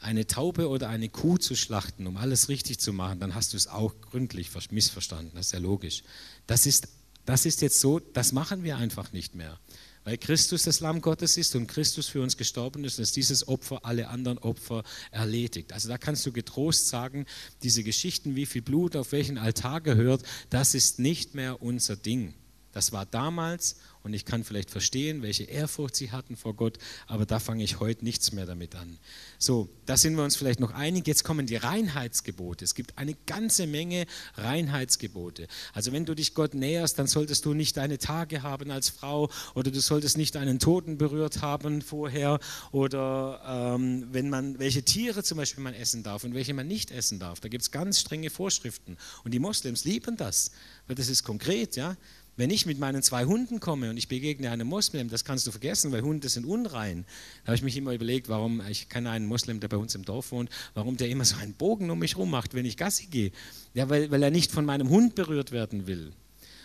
eine 0.00 0.26
Taube 0.26 0.68
oder 0.68 0.88
eine 0.88 1.08
Kuh 1.08 1.36
zu 1.36 1.54
schlachten, 1.54 2.06
um 2.06 2.16
alles 2.16 2.48
richtig 2.48 2.78
zu 2.78 2.92
machen, 2.92 3.20
dann 3.20 3.34
hast 3.34 3.52
du 3.52 3.56
es 3.56 3.66
auch 3.66 3.92
gründlich 4.00 4.50
missverstanden. 4.70 5.32
Das 5.34 5.46
ist 5.46 5.52
ja 5.52 5.58
logisch. 5.58 6.02
Das 6.46 6.64
ist, 6.64 6.88
das 7.26 7.44
ist 7.44 7.60
jetzt 7.60 7.80
so, 7.80 7.98
das 7.98 8.32
machen 8.32 8.64
wir 8.64 8.78
einfach 8.78 9.12
nicht 9.12 9.34
mehr 9.34 9.58
weil 10.04 10.18
Christus 10.18 10.62
das 10.64 10.80
Lamm 10.80 11.00
Gottes 11.00 11.36
ist 11.36 11.54
und 11.56 11.66
Christus 11.66 12.08
für 12.08 12.22
uns 12.22 12.36
gestorben 12.36 12.84
ist, 12.84 12.98
dass 12.98 13.12
dieses 13.12 13.46
Opfer 13.48 13.84
alle 13.84 14.08
anderen 14.08 14.38
Opfer 14.38 14.82
erledigt. 15.10 15.72
Also 15.72 15.88
da 15.88 15.98
kannst 15.98 16.24
du 16.26 16.32
getrost 16.32 16.88
sagen, 16.88 17.26
diese 17.62 17.82
Geschichten, 17.82 18.36
wie 18.36 18.46
viel 18.46 18.62
Blut 18.62 18.96
auf 18.96 19.12
welchen 19.12 19.38
Altar 19.38 19.80
gehört, 19.80 20.22
das 20.48 20.74
ist 20.74 20.98
nicht 20.98 21.34
mehr 21.34 21.62
unser 21.62 21.96
Ding. 21.96 22.34
Das 22.72 22.92
war 22.92 23.04
damals 23.04 23.76
und 24.02 24.14
ich 24.14 24.24
kann 24.24 24.44
vielleicht 24.44 24.70
verstehen, 24.70 25.22
welche 25.22 25.44
Ehrfurcht 25.44 25.94
sie 25.94 26.10
hatten 26.10 26.36
vor 26.36 26.54
Gott, 26.54 26.78
aber 27.06 27.26
da 27.26 27.38
fange 27.38 27.62
ich 27.62 27.80
heute 27.80 28.04
nichts 28.04 28.32
mehr 28.32 28.46
damit 28.46 28.74
an. 28.74 28.98
So, 29.38 29.68
da 29.86 29.96
sind 29.96 30.14
wir 30.14 30.24
uns 30.24 30.36
vielleicht 30.36 30.60
noch 30.60 30.72
einig. 30.72 31.06
Jetzt 31.06 31.24
kommen 31.24 31.46
die 31.46 31.56
Reinheitsgebote. 31.56 32.64
Es 32.64 32.74
gibt 32.74 32.96
eine 32.98 33.14
ganze 33.26 33.66
Menge 33.66 34.06
Reinheitsgebote. 34.34 35.48
Also 35.74 35.92
wenn 35.92 36.06
du 36.06 36.14
dich 36.14 36.34
Gott 36.34 36.54
näherst, 36.54 36.98
dann 36.98 37.06
solltest 37.06 37.44
du 37.44 37.54
nicht 37.54 37.76
deine 37.76 37.98
Tage 37.98 38.42
haben 38.42 38.70
als 38.70 38.88
Frau 38.88 39.30
oder 39.54 39.70
du 39.70 39.80
solltest 39.80 40.16
nicht 40.16 40.36
einen 40.36 40.58
Toten 40.58 40.96
berührt 40.96 41.42
haben 41.42 41.82
vorher 41.82 42.38
oder 42.72 43.74
ähm, 43.76 44.08
wenn 44.12 44.30
man, 44.30 44.58
welche 44.58 44.82
Tiere 44.82 45.22
zum 45.22 45.38
Beispiel 45.38 45.62
man 45.62 45.74
essen 45.74 46.02
darf 46.02 46.24
und 46.24 46.34
welche 46.34 46.54
man 46.54 46.66
nicht 46.66 46.90
essen 46.90 47.18
darf. 47.18 47.40
Da 47.40 47.48
gibt 47.48 47.62
es 47.62 47.70
ganz 47.70 48.00
strenge 48.00 48.30
Vorschriften 48.30 48.96
und 49.24 49.32
die 49.32 49.38
Moslems 49.38 49.84
lieben 49.84 50.16
das, 50.16 50.52
weil 50.86 50.96
das 50.96 51.08
ist 51.08 51.22
konkret, 51.22 51.76
ja. 51.76 51.96
Wenn 52.40 52.48
ich 52.48 52.64
mit 52.64 52.78
meinen 52.78 53.02
zwei 53.02 53.26
Hunden 53.26 53.60
komme 53.60 53.90
und 53.90 53.98
ich 53.98 54.08
begegne 54.08 54.50
einem 54.50 54.66
Moslem, 54.66 55.10
das 55.10 55.24
kannst 55.26 55.46
du 55.46 55.50
vergessen, 55.50 55.92
weil 55.92 56.00
Hunde 56.00 56.30
sind 56.30 56.46
unrein. 56.46 57.04
Da 57.42 57.48
habe 57.48 57.56
ich 57.56 57.62
mich 57.62 57.76
immer 57.76 57.92
überlegt, 57.92 58.30
warum, 58.30 58.62
ich 58.66 58.88
kenne 58.88 59.10
einen 59.10 59.26
Moslem, 59.26 59.60
der 59.60 59.68
bei 59.68 59.76
uns 59.76 59.94
im 59.94 60.06
Dorf 60.06 60.32
wohnt, 60.32 60.48
warum 60.72 60.96
der 60.96 61.10
immer 61.10 61.26
so 61.26 61.36
einen 61.36 61.52
Bogen 61.52 61.90
um 61.90 61.98
mich 61.98 62.16
rum 62.16 62.30
macht, 62.30 62.54
wenn 62.54 62.64
ich 62.64 62.78
Gassi 62.78 63.08
gehe. 63.08 63.30
Ja, 63.74 63.90
weil, 63.90 64.10
weil 64.10 64.22
er 64.22 64.30
nicht 64.30 64.52
von 64.52 64.64
meinem 64.64 64.88
Hund 64.88 65.16
berührt 65.16 65.52
werden 65.52 65.86
will. 65.86 66.12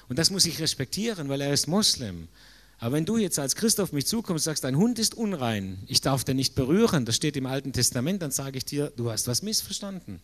Und 0.07 0.17
das 0.17 0.30
muss 0.30 0.45
ich 0.45 0.61
respektieren, 0.61 1.28
weil 1.28 1.41
er 1.41 1.51
ist 1.51 1.67
Moslem. 1.67 2.30
Aber 2.78 2.95
wenn 2.95 3.03
du 3.03 3.17
jetzt 3.17 3.38
als 3.38 3.57
Christ 3.57 3.82
auf 3.82 3.91
mich 3.91 4.07
zukommst 4.07 4.47
und 4.47 4.51
sagst, 4.51 4.63
dein 4.63 4.78
Hund 4.78 4.97
ist 4.97 5.13
unrein, 5.13 5.80
ich 5.88 5.99
darf 5.99 6.23
den 6.23 6.38
nicht 6.38 6.55
berühren, 6.55 7.03
das 7.03 7.17
steht 7.17 7.36
im 7.36 7.47
Alten 7.47 7.73
Testament, 7.73 8.21
dann 8.21 8.32
sage 8.32 8.59
ich 8.59 8.63
dir, 8.63 8.93
du 8.95 9.11
hast 9.11 9.28
was 9.28 9.41
missverstanden. 9.41 10.21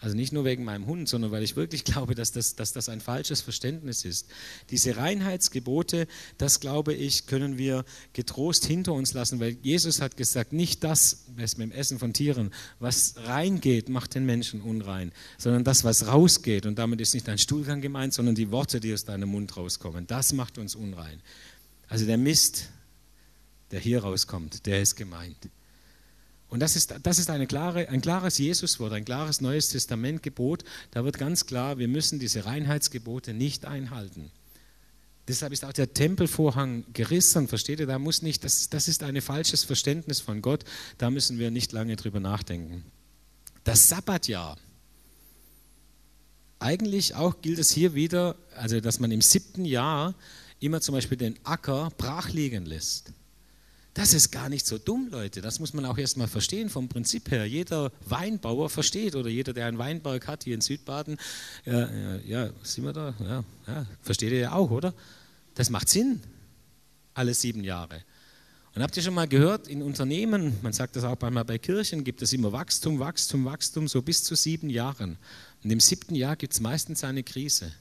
Also 0.00 0.16
nicht 0.16 0.32
nur 0.32 0.44
wegen 0.44 0.64
meinem 0.64 0.86
Hund, 0.86 1.08
sondern 1.08 1.30
weil 1.30 1.42
ich 1.42 1.56
wirklich 1.56 1.84
glaube, 1.84 2.14
dass 2.14 2.32
das, 2.32 2.56
dass 2.56 2.72
das 2.72 2.88
ein 2.88 3.00
falsches 3.00 3.40
Verständnis 3.40 4.04
ist. 4.04 4.26
Diese 4.70 4.96
Reinheitsgebote, 4.96 6.06
das 6.36 6.60
glaube 6.60 6.92
ich, 6.92 7.26
können 7.26 7.56
wir 7.56 7.84
getrost 8.12 8.66
hinter 8.66 8.92
uns 8.92 9.14
lassen, 9.14 9.40
weil 9.40 9.56
Jesus 9.62 10.00
hat 10.00 10.16
gesagt, 10.16 10.52
nicht 10.52 10.84
das, 10.84 11.24
was 11.36 11.56
mit 11.56 11.70
dem 11.70 11.72
Essen 11.72 11.98
von 11.98 12.12
Tieren, 12.12 12.52
was 12.80 13.14
reingeht, 13.24 13.88
macht 13.88 14.14
den 14.14 14.26
Menschen 14.26 14.60
unrein, 14.60 15.10
sondern 15.38 15.64
das, 15.64 15.84
was 15.84 16.06
rausgeht. 16.06 16.66
Und 16.66 16.78
damit 16.78 17.00
ist 17.00 17.14
nicht 17.14 17.28
ein 17.28 17.38
Stuhlgang 17.38 17.80
gemeint, 17.80 18.12
sondern 18.12 18.34
die 18.34 18.50
Worte, 18.50 18.80
die 18.80 18.92
aus 18.92 19.04
deinem 19.04 19.30
Mund 19.30 19.56
rauskommen. 19.56 20.06
Das 20.06 20.32
macht 20.32 20.58
uns 20.58 20.74
unrein. 20.74 21.20
Also 21.88 22.04
der 22.04 22.18
Mist, 22.18 22.68
der 23.70 23.80
hier 23.80 24.02
rauskommt, 24.02 24.66
der 24.66 24.82
ist 24.82 24.96
gemeint. 24.96 25.48
Und 26.54 26.60
das 26.60 26.76
ist, 26.76 26.94
das 27.02 27.18
ist 27.18 27.30
eine 27.30 27.48
klare, 27.48 27.88
ein 27.88 28.00
klares 28.00 28.38
Jesuswort, 28.38 28.92
ein 28.92 29.04
klares 29.04 29.40
Neues 29.40 29.70
Testamentgebot. 29.70 30.62
Da 30.92 31.04
wird 31.04 31.18
ganz 31.18 31.46
klar, 31.46 31.78
wir 31.78 31.88
müssen 31.88 32.20
diese 32.20 32.44
Reinheitsgebote 32.44 33.34
nicht 33.34 33.64
einhalten. 33.64 34.30
Deshalb 35.26 35.52
ist 35.52 35.64
auch 35.64 35.72
der 35.72 35.92
Tempelvorhang 35.94 36.84
gerissen, 36.92 37.48
versteht 37.48 37.80
ihr? 37.80 37.88
Da 37.88 37.98
muss 37.98 38.22
nicht, 38.22 38.44
das, 38.44 38.68
das 38.68 38.86
ist 38.86 39.02
ein 39.02 39.20
falsches 39.20 39.64
Verständnis 39.64 40.20
von 40.20 40.42
Gott, 40.42 40.62
da 40.96 41.10
müssen 41.10 41.40
wir 41.40 41.50
nicht 41.50 41.72
lange 41.72 41.96
drüber 41.96 42.20
nachdenken. 42.20 42.84
Das 43.64 43.88
Sabbatjahr. 43.88 44.56
Eigentlich 46.60 47.16
auch 47.16 47.42
gilt 47.42 47.58
es 47.58 47.72
hier 47.72 47.94
wieder, 47.94 48.36
also 48.54 48.78
dass 48.78 49.00
man 49.00 49.10
im 49.10 49.22
siebten 49.22 49.64
Jahr 49.64 50.14
immer 50.60 50.80
zum 50.80 50.94
Beispiel 50.94 51.18
den 51.18 51.36
Acker 51.42 51.90
brach 51.98 52.28
liegen 52.28 52.64
lässt. 52.64 53.12
Das 53.94 54.12
ist 54.12 54.32
gar 54.32 54.48
nicht 54.48 54.66
so 54.66 54.76
dumm, 54.76 55.08
Leute. 55.10 55.40
Das 55.40 55.60
muss 55.60 55.72
man 55.72 55.84
auch 55.84 55.96
erstmal 55.96 56.26
verstehen 56.26 56.68
vom 56.68 56.88
Prinzip 56.88 57.30
her. 57.30 57.46
Jeder 57.46 57.92
Weinbauer 58.06 58.68
versteht 58.68 59.14
oder 59.14 59.30
jeder, 59.30 59.52
der 59.52 59.66
einen 59.66 59.78
Weinberg 59.78 60.26
hat 60.26 60.42
hier 60.42 60.56
in 60.56 60.60
Südbaden, 60.60 61.16
ja, 61.64 61.88
ja, 61.90 62.16
ja 62.24 62.50
sind 62.64 62.84
wir 62.84 62.92
da? 62.92 63.14
Ja, 63.20 63.44
ja, 63.68 63.86
versteht 64.02 64.32
ihr 64.32 64.40
ja 64.40 64.52
auch, 64.52 64.70
oder? 64.72 64.92
Das 65.54 65.70
macht 65.70 65.88
Sinn, 65.88 66.20
alle 67.14 67.34
sieben 67.34 67.62
Jahre. 67.62 68.02
Und 68.74 68.82
habt 68.82 68.96
ihr 68.96 69.04
schon 69.04 69.14
mal 69.14 69.28
gehört, 69.28 69.68
in 69.68 69.80
Unternehmen, 69.80 70.58
man 70.60 70.72
sagt 70.72 70.96
das 70.96 71.04
auch 71.04 71.20
einmal 71.20 71.44
bei 71.44 71.58
Kirchen, 71.58 72.02
gibt 72.02 72.20
es 72.22 72.32
immer 72.32 72.50
Wachstum, 72.50 72.98
Wachstum, 72.98 73.44
Wachstum, 73.44 73.86
so 73.86 74.02
bis 74.02 74.24
zu 74.24 74.34
sieben 74.34 74.68
Jahren. 74.68 75.16
Und 75.62 75.70
im 75.70 75.78
siebten 75.78 76.16
Jahr 76.16 76.34
gibt 76.34 76.54
es 76.54 76.60
meistens 76.60 77.04
eine 77.04 77.22
Krise. 77.22 77.72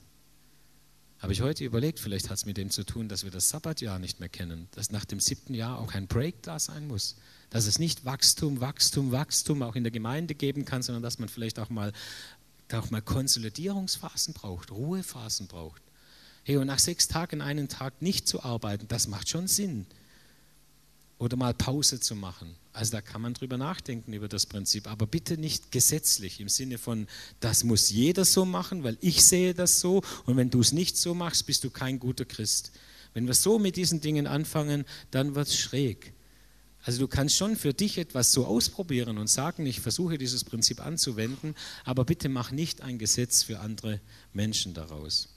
Habe 1.23 1.31
ich 1.31 1.39
heute 1.39 1.63
überlegt, 1.63 2.01
vielleicht 2.01 2.29
hat 2.29 2.35
es 2.35 2.45
mit 2.45 2.57
dem 2.57 2.69
zu 2.69 2.83
tun, 2.83 3.07
dass 3.07 3.23
wir 3.23 3.31
das 3.31 3.47
Sabbatjahr 3.47 3.97
nicht 3.97 4.19
mehr 4.19 4.27
kennen, 4.27 4.67
dass 4.71 4.91
nach 4.91 5.05
dem 5.05 5.21
siebten 5.21 5.53
Jahr 5.53 5.79
auch 5.79 5.93
ein 5.93 6.05
Break 6.05 6.43
da 6.43 6.59
sein 6.59 6.85
muss, 6.85 7.15
dass 7.49 7.65
es 7.65 7.79
nicht 7.79 8.03
Wachstum, 8.03 8.59
Wachstum, 8.59 9.13
Wachstum 9.13 9.61
auch 9.61 9.77
in 9.77 9.83
der 9.83 9.91
Gemeinde 9.91 10.35
geben 10.35 10.65
kann, 10.65 10.81
sondern 10.81 11.01
dass 11.01 11.19
man 11.19 11.29
vielleicht 11.29 11.59
auch 11.59 11.69
mal, 11.69 11.93
auch 12.73 12.91
mal 12.91 13.01
Konsolidierungsphasen 13.01 14.33
braucht, 14.33 14.71
Ruhephasen 14.71 15.47
braucht. 15.47 15.81
Hey, 16.43 16.57
und 16.57 16.67
nach 16.67 16.79
sechs 16.79 17.07
Tagen 17.07 17.41
einen 17.41 17.69
Tag 17.69 18.01
nicht 18.01 18.27
zu 18.27 18.43
arbeiten, 18.43 18.89
das 18.89 19.07
macht 19.07 19.29
schon 19.29 19.47
Sinn. 19.47 19.85
Oder 21.23 21.37
mal 21.37 21.53
Pause 21.53 22.01
zu 22.01 22.17
machen. 22.17 22.53
Also 22.73 22.91
da 22.91 22.99
kann 22.99 23.21
man 23.21 23.33
drüber 23.33 23.57
nachdenken 23.57 24.11
über 24.11 24.27
das 24.27 24.45
Prinzip, 24.45 24.91
aber 24.91 25.07
bitte 25.07 25.37
nicht 25.37 25.71
gesetzlich 25.71 26.41
im 26.41 26.49
Sinne 26.49 26.77
von, 26.77 27.07
das 27.39 27.63
muss 27.63 27.89
jeder 27.91 28.25
so 28.25 28.43
machen, 28.43 28.83
weil 28.83 28.97
ich 28.99 29.23
sehe 29.23 29.53
das 29.53 29.79
so 29.79 30.01
und 30.25 30.35
wenn 30.35 30.49
du 30.49 30.59
es 30.59 30.73
nicht 30.73 30.97
so 30.97 31.13
machst, 31.13 31.45
bist 31.45 31.63
du 31.63 31.69
kein 31.69 31.97
guter 31.97 32.25
Christ. 32.25 32.73
Wenn 33.13 33.25
wir 33.25 33.35
so 33.35 33.57
mit 33.57 33.77
diesen 33.77 34.01
Dingen 34.01 34.27
anfangen, 34.27 34.83
dann 35.11 35.33
wird 35.33 35.47
es 35.47 35.57
schräg. 35.57 36.11
Also 36.83 36.99
du 36.99 37.07
kannst 37.07 37.37
schon 37.37 37.55
für 37.55 37.73
dich 37.73 37.97
etwas 37.99 38.33
so 38.33 38.45
ausprobieren 38.45 39.17
und 39.17 39.29
sagen, 39.29 39.65
ich 39.65 39.79
versuche 39.79 40.17
dieses 40.17 40.43
Prinzip 40.43 40.85
anzuwenden, 40.85 41.55
aber 41.85 42.03
bitte 42.03 42.27
mach 42.27 42.51
nicht 42.51 42.81
ein 42.81 42.97
Gesetz 42.97 43.43
für 43.43 43.61
andere 43.61 44.01
Menschen 44.33 44.73
daraus. 44.73 45.29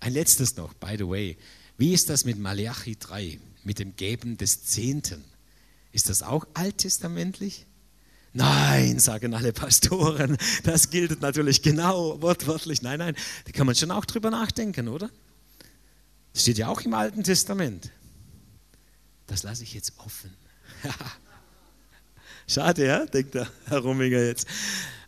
Ein 0.00 0.14
letztes 0.14 0.56
noch, 0.56 0.72
by 0.72 0.94
the 0.96 1.06
way. 1.06 1.36
Wie 1.76 1.92
ist 1.92 2.08
das 2.08 2.24
mit 2.24 2.38
Malachi 2.38 2.96
3, 2.98 3.38
mit 3.68 3.78
dem 3.78 3.96
Geben 3.96 4.38
des 4.38 4.64
Zehnten? 4.64 5.22
Ist 5.92 6.08
das 6.08 6.22
auch 6.22 6.46
alttestamentlich? 6.54 7.66
Nein, 8.32 8.98
sagen 8.98 9.34
alle 9.34 9.52
Pastoren, 9.52 10.38
das 10.64 10.88
gilt 10.88 11.20
natürlich 11.20 11.60
genau, 11.60 12.22
wortwörtlich. 12.22 12.80
Nein, 12.80 12.98
nein, 12.98 13.14
da 13.44 13.52
kann 13.52 13.66
man 13.66 13.74
schon 13.74 13.90
auch 13.90 14.06
drüber 14.06 14.30
nachdenken, 14.30 14.88
oder? 14.88 15.10
Das 16.32 16.42
steht 16.42 16.56
ja 16.56 16.68
auch 16.68 16.80
im 16.80 16.94
Alten 16.94 17.24
Testament. 17.24 17.90
Das 19.26 19.42
lasse 19.42 19.64
ich 19.64 19.74
jetzt 19.74 19.92
offen. 19.98 20.34
Schade, 22.48 22.86
ja, 22.86 23.04
denkt 23.04 23.34
der 23.34 23.48
Herr 23.66 23.80
Rummiger 23.80 24.24
jetzt. 24.24 24.46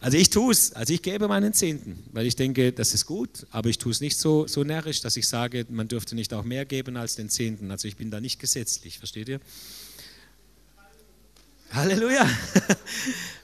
Also 0.03 0.17
ich 0.17 0.31
tue 0.31 0.51
es, 0.51 0.73
also 0.73 0.95
ich 0.95 1.03
gebe 1.03 1.29
meinen 1.29 1.53
Zehnten, 1.53 2.03
weil 2.13 2.27
ich 2.27 2.35
denke, 2.35 2.73
das 2.73 2.95
ist 2.95 3.05
gut, 3.05 3.47
aber 3.51 3.69
ich 3.69 3.77
tue 3.77 3.93
es 3.93 4.01
nicht 4.01 4.17
so, 4.17 4.47
so 4.47 4.65
närrisch, 4.65 5.03
dass 5.03 5.15
ich 5.19 5.29
sage, 5.29 5.67
man 5.69 5.89
dürfte 5.89 6.15
nicht 6.15 6.33
auch 6.33 6.43
mehr 6.43 6.65
geben 6.65 6.97
als 6.97 7.17
den 7.17 7.29
Zehnten. 7.29 7.71
Also 7.71 7.87
ich 7.87 7.97
bin 7.97 8.11
da 8.11 8.19
nicht 8.19 8.41
gesetzlich, 8.41 8.99
versteht 8.99 9.29
ihr? 9.29 9.41
Halleluja. 11.71 12.29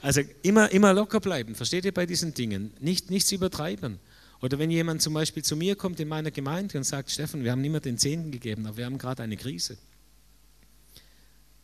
Also 0.02 0.20
immer, 0.42 0.70
immer 0.70 0.92
locker 0.92 1.18
bleiben, 1.18 1.56
versteht 1.56 1.84
ihr 1.84 1.92
bei 1.92 2.06
diesen 2.06 2.32
Dingen? 2.32 2.70
Nicht, 2.78 3.10
nichts 3.10 3.32
übertreiben. 3.32 3.98
Oder 4.40 4.56
wenn 4.60 4.70
jemand 4.70 5.02
zum 5.02 5.14
Beispiel 5.14 5.42
zu 5.42 5.56
mir 5.56 5.74
kommt 5.74 5.98
in 5.98 6.06
meiner 6.06 6.30
Gemeinde 6.30 6.78
und 6.78 6.84
sagt, 6.84 7.10
Steffen, 7.10 7.42
wir 7.42 7.50
haben 7.50 7.60
niemand 7.60 7.86
den 7.86 7.98
Zehnten 7.98 8.30
gegeben, 8.30 8.66
aber 8.66 8.76
wir 8.76 8.84
haben 8.84 8.98
gerade 8.98 9.24
eine 9.24 9.36
Krise. 9.36 9.76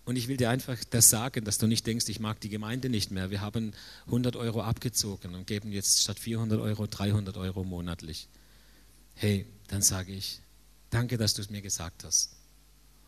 Und 0.04 0.16
ich 0.16 0.26
will 0.26 0.36
dir 0.36 0.50
einfach 0.50 0.78
das 0.90 1.10
sagen, 1.10 1.44
dass 1.44 1.58
du 1.58 1.66
nicht 1.66 1.86
denkst, 1.86 2.08
ich 2.08 2.18
mag 2.18 2.40
die 2.40 2.48
Gemeinde 2.48 2.88
nicht 2.88 3.10
mehr. 3.12 3.30
Wir 3.30 3.40
haben 3.40 3.72
100 4.06 4.34
Euro 4.34 4.62
abgezogen 4.62 5.34
und 5.34 5.46
geben 5.46 5.70
jetzt 5.70 6.00
statt 6.02 6.18
400 6.18 6.60
Euro 6.60 6.86
300 6.86 7.36
Euro 7.36 7.62
monatlich. 7.62 8.28
Hey, 9.14 9.46
dann 9.68 9.82
sage 9.82 10.12
ich, 10.12 10.40
danke, 10.90 11.18
dass 11.18 11.34
du 11.34 11.42
es 11.42 11.50
mir 11.50 11.62
gesagt 11.62 12.02
hast. 12.02 12.30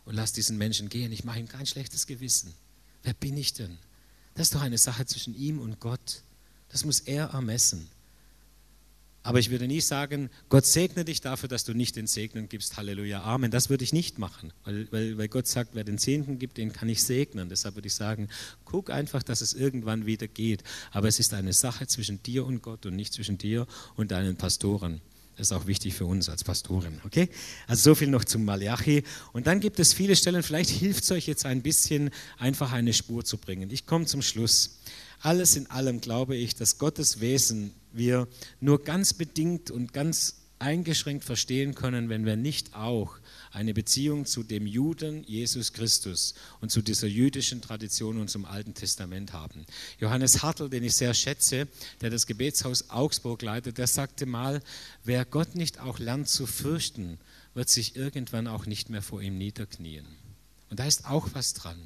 Und 0.04 0.14
lass 0.14 0.32
diesen 0.32 0.56
Menschen 0.56 0.88
gehen. 0.88 1.10
Ich 1.10 1.24
mache 1.24 1.40
ihm 1.40 1.48
kein 1.48 1.66
schlechtes 1.66 2.06
Gewissen. 2.06 2.54
Wer 3.02 3.14
bin 3.14 3.36
ich 3.36 3.54
denn? 3.54 3.78
Das 4.34 4.48
ist 4.48 4.54
doch 4.54 4.62
eine 4.62 4.78
Sache 4.78 5.06
zwischen 5.06 5.34
ihm 5.34 5.58
und 5.58 5.80
Gott. 5.80 6.22
Das 6.68 6.84
muss 6.84 7.00
er 7.00 7.30
ermessen. 7.30 7.88
Aber 9.24 9.38
ich 9.38 9.50
würde 9.50 9.66
nie 9.66 9.80
sagen, 9.80 10.28
Gott 10.50 10.66
segne 10.66 11.02
dich 11.02 11.22
dafür, 11.22 11.48
dass 11.48 11.64
du 11.64 11.72
nicht 11.72 11.96
den 11.96 12.06
Segnen 12.06 12.46
gibst. 12.46 12.76
Halleluja, 12.76 13.22
Amen. 13.22 13.50
Das 13.50 13.70
würde 13.70 13.82
ich 13.82 13.94
nicht 13.94 14.18
machen, 14.18 14.52
weil, 14.64 14.86
weil, 14.92 15.16
weil 15.16 15.28
Gott 15.28 15.46
sagt, 15.46 15.70
wer 15.72 15.82
den 15.82 15.96
Zehnten 15.96 16.38
gibt, 16.38 16.58
den 16.58 16.74
kann 16.74 16.90
ich 16.90 17.02
segnen. 17.02 17.48
Deshalb 17.48 17.74
würde 17.74 17.88
ich 17.88 17.94
sagen, 17.94 18.28
guck 18.66 18.90
einfach, 18.90 19.22
dass 19.22 19.40
es 19.40 19.54
irgendwann 19.54 20.04
wieder 20.04 20.28
geht. 20.28 20.62
Aber 20.92 21.08
es 21.08 21.18
ist 21.18 21.32
eine 21.32 21.54
Sache 21.54 21.86
zwischen 21.86 22.22
dir 22.22 22.44
und 22.44 22.60
Gott 22.60 22.84
und 22.84 22.96
nicht 22.96 23.14
zwischen 23.14 23.38
dir 23.38 23.66
und 23.96 24.10
deinen 24.10 24.36
Pastoren. 24.36 25.00
Das 25.36 25.48
ist 25.48 25.52
auch 25.52 25.66
wichtig 25.66 25.94
für 25.94 26.04
uns 26.04 26.28
als 26.28 26.44
Pastoren. 26.44 27.00
Okay? 27.04 27.30
Also 27.66 27.90
so 27.90 27.94
viel 27.94 28.08
noch 28.08 28.26
zum 28.26 28.44
Malachi. 28.44 29.04
Und 29.32 29.46
dann 29.46 29.58
gibt 29.58 29.80
es 29.80 29.94
viele 29.94 30.16
Stellen, 30.16 30.42
vielleicht 30.42 30.68
hilft 30.68 31.02
es 31.02 31.10
euch 31.10 31.26
jetzt 31.26 31.46
ein 31.46 31.62
bisschen, 31.62 32.10
einfach 32.36 32.72
eine 32.72 32.92
Spur 32.92 33.24
zu 33.24 33.38
bringen. 33.38 33.70
Ich 33.70 33.86
komme 33.86 34.04
zum 34.04 34.20
Schluss. 34.20 34.80
Alles 35.20 35.56
in 35.56 35.70
allem 35.70 36.00
glaube 36.00 36.36
ich, 36.36 36.54
dass 36.54 36.78
Gottes 36.78 37.20
Wesen 37.20 37.72
wir 37.92 38.28
nur 38.60 38.82
ganz 38.82 39.14
bedingt 39.14 39.70
und 39.70 39.92
ganz 39.92 40.44
eingeschränkt 40.58 41.24
verstehen 41.24 41.74
können, 41.74 42.08
wenn 42.08 42.24
wir 42.24 42.36
nicht 42.36 42.74
auch 42.74 43.18
eine 43.50 43.74
Beziehung 43.74 44.24
zu 44.24 44.42
dem 44.42 44.66
Juden 44.66 45.22
Jesus 45.24 45.72
Christus 45.72 46.34
und 46.60 46.70
zu 46.70 46.80
dieser 46.80 47.06
jüdischen 47.06 47.60
Tradition 47.60 48.18
und 48.18 48.30
zum 48.30 48.44
Alten 48.44 48.74
Testament 48.74 49.32
haben. 49.32 49.66
Johannes 49.98 50.42
Hartl, 50.42 50.70
den 50.70 50.84
ich 50.84 50.96
sehr 50.96 51.14
schätze, 51.14 51.68
der 52.00 52.10
das 52.10 52.26
Gebetshaus 52.26 52.90
Augsburg 52.90 53.42
leitet, 53.42 53.78
der 53.78 53.86
sagte 53.86 54.26
mal, 54.26 54.62
wer 55.04 55.24
Gott 55.24 55.54
nicht 55.54 55.80
auch 55.80 55.98
lernt 55.98 56.28
zu 56.28 56.46
fürchten, 56.46 57.18
wird 57.54 57.68
sich 57.68 57.94
irgendwann 57.94 58.48
auch 58.48 58.66
nicht 58.66 58.90
mehr 58.90 59.02
vor 59.02 59.22
ihm 59.22 59.38
niederknien. 59.38 60.06
Und 60.70 60.80
da 60.80 60.86
ist 60.86 61.06
auch 61.06 61.28
was 61.34 61.52
dran. 61.54 61.78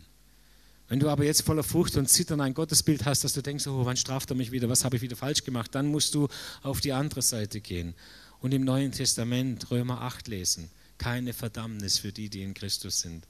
Wenn 0.89 1.01
du 1.01 1.09
aber 1.09 1.25
jetzt 1.25 1.43
voller 1.43 1.63
Furcht 1.63 1.97
und 1.97 2.09
Zittern 2.09 2.41
ein 2.41 2.55
Gottesbild 2.55 3.05
hast, 3.05 3.23
dass 3.23 3.35
du 3.35 3.43
denkst, 3.43 3.67
oh, 3.67 3.85
wann 3.85 3.97
straft 3.97 4.31
er 4.31 4.37
mich 4.37 4.53
wieder, 4.53 4.69
was 4.69 4.85
habe 4.85 4.97
ich 4.97 5.03
wieder 5.03 5.17
falsch 5.17 5.45
gemacht, 5.45 5.75
dann 5.75 5.87
musst 5.87 6.15
du 6.15 6.29
auf 6.63 6.81
die 6.81 6.93
andere 6.93 7.21
Seite 7.21 7.61
gehen 7.61 7.95
und 8.41 8.55
im 8.55 8.65
Neuen 8.65 8.93
Testament 8.93 9.71
Römer 9.71 10.01
8 10.01 10.29
lesen. 10.29 10.71
Keine 10.97 11.33
Verdammnis 11.33 11.99
für 11.99 12.13
die, 12.13 12.31
die 12.31 12.43
in 12.43 12.55
Christus 12.55 13.01
sind. 13.01 13.27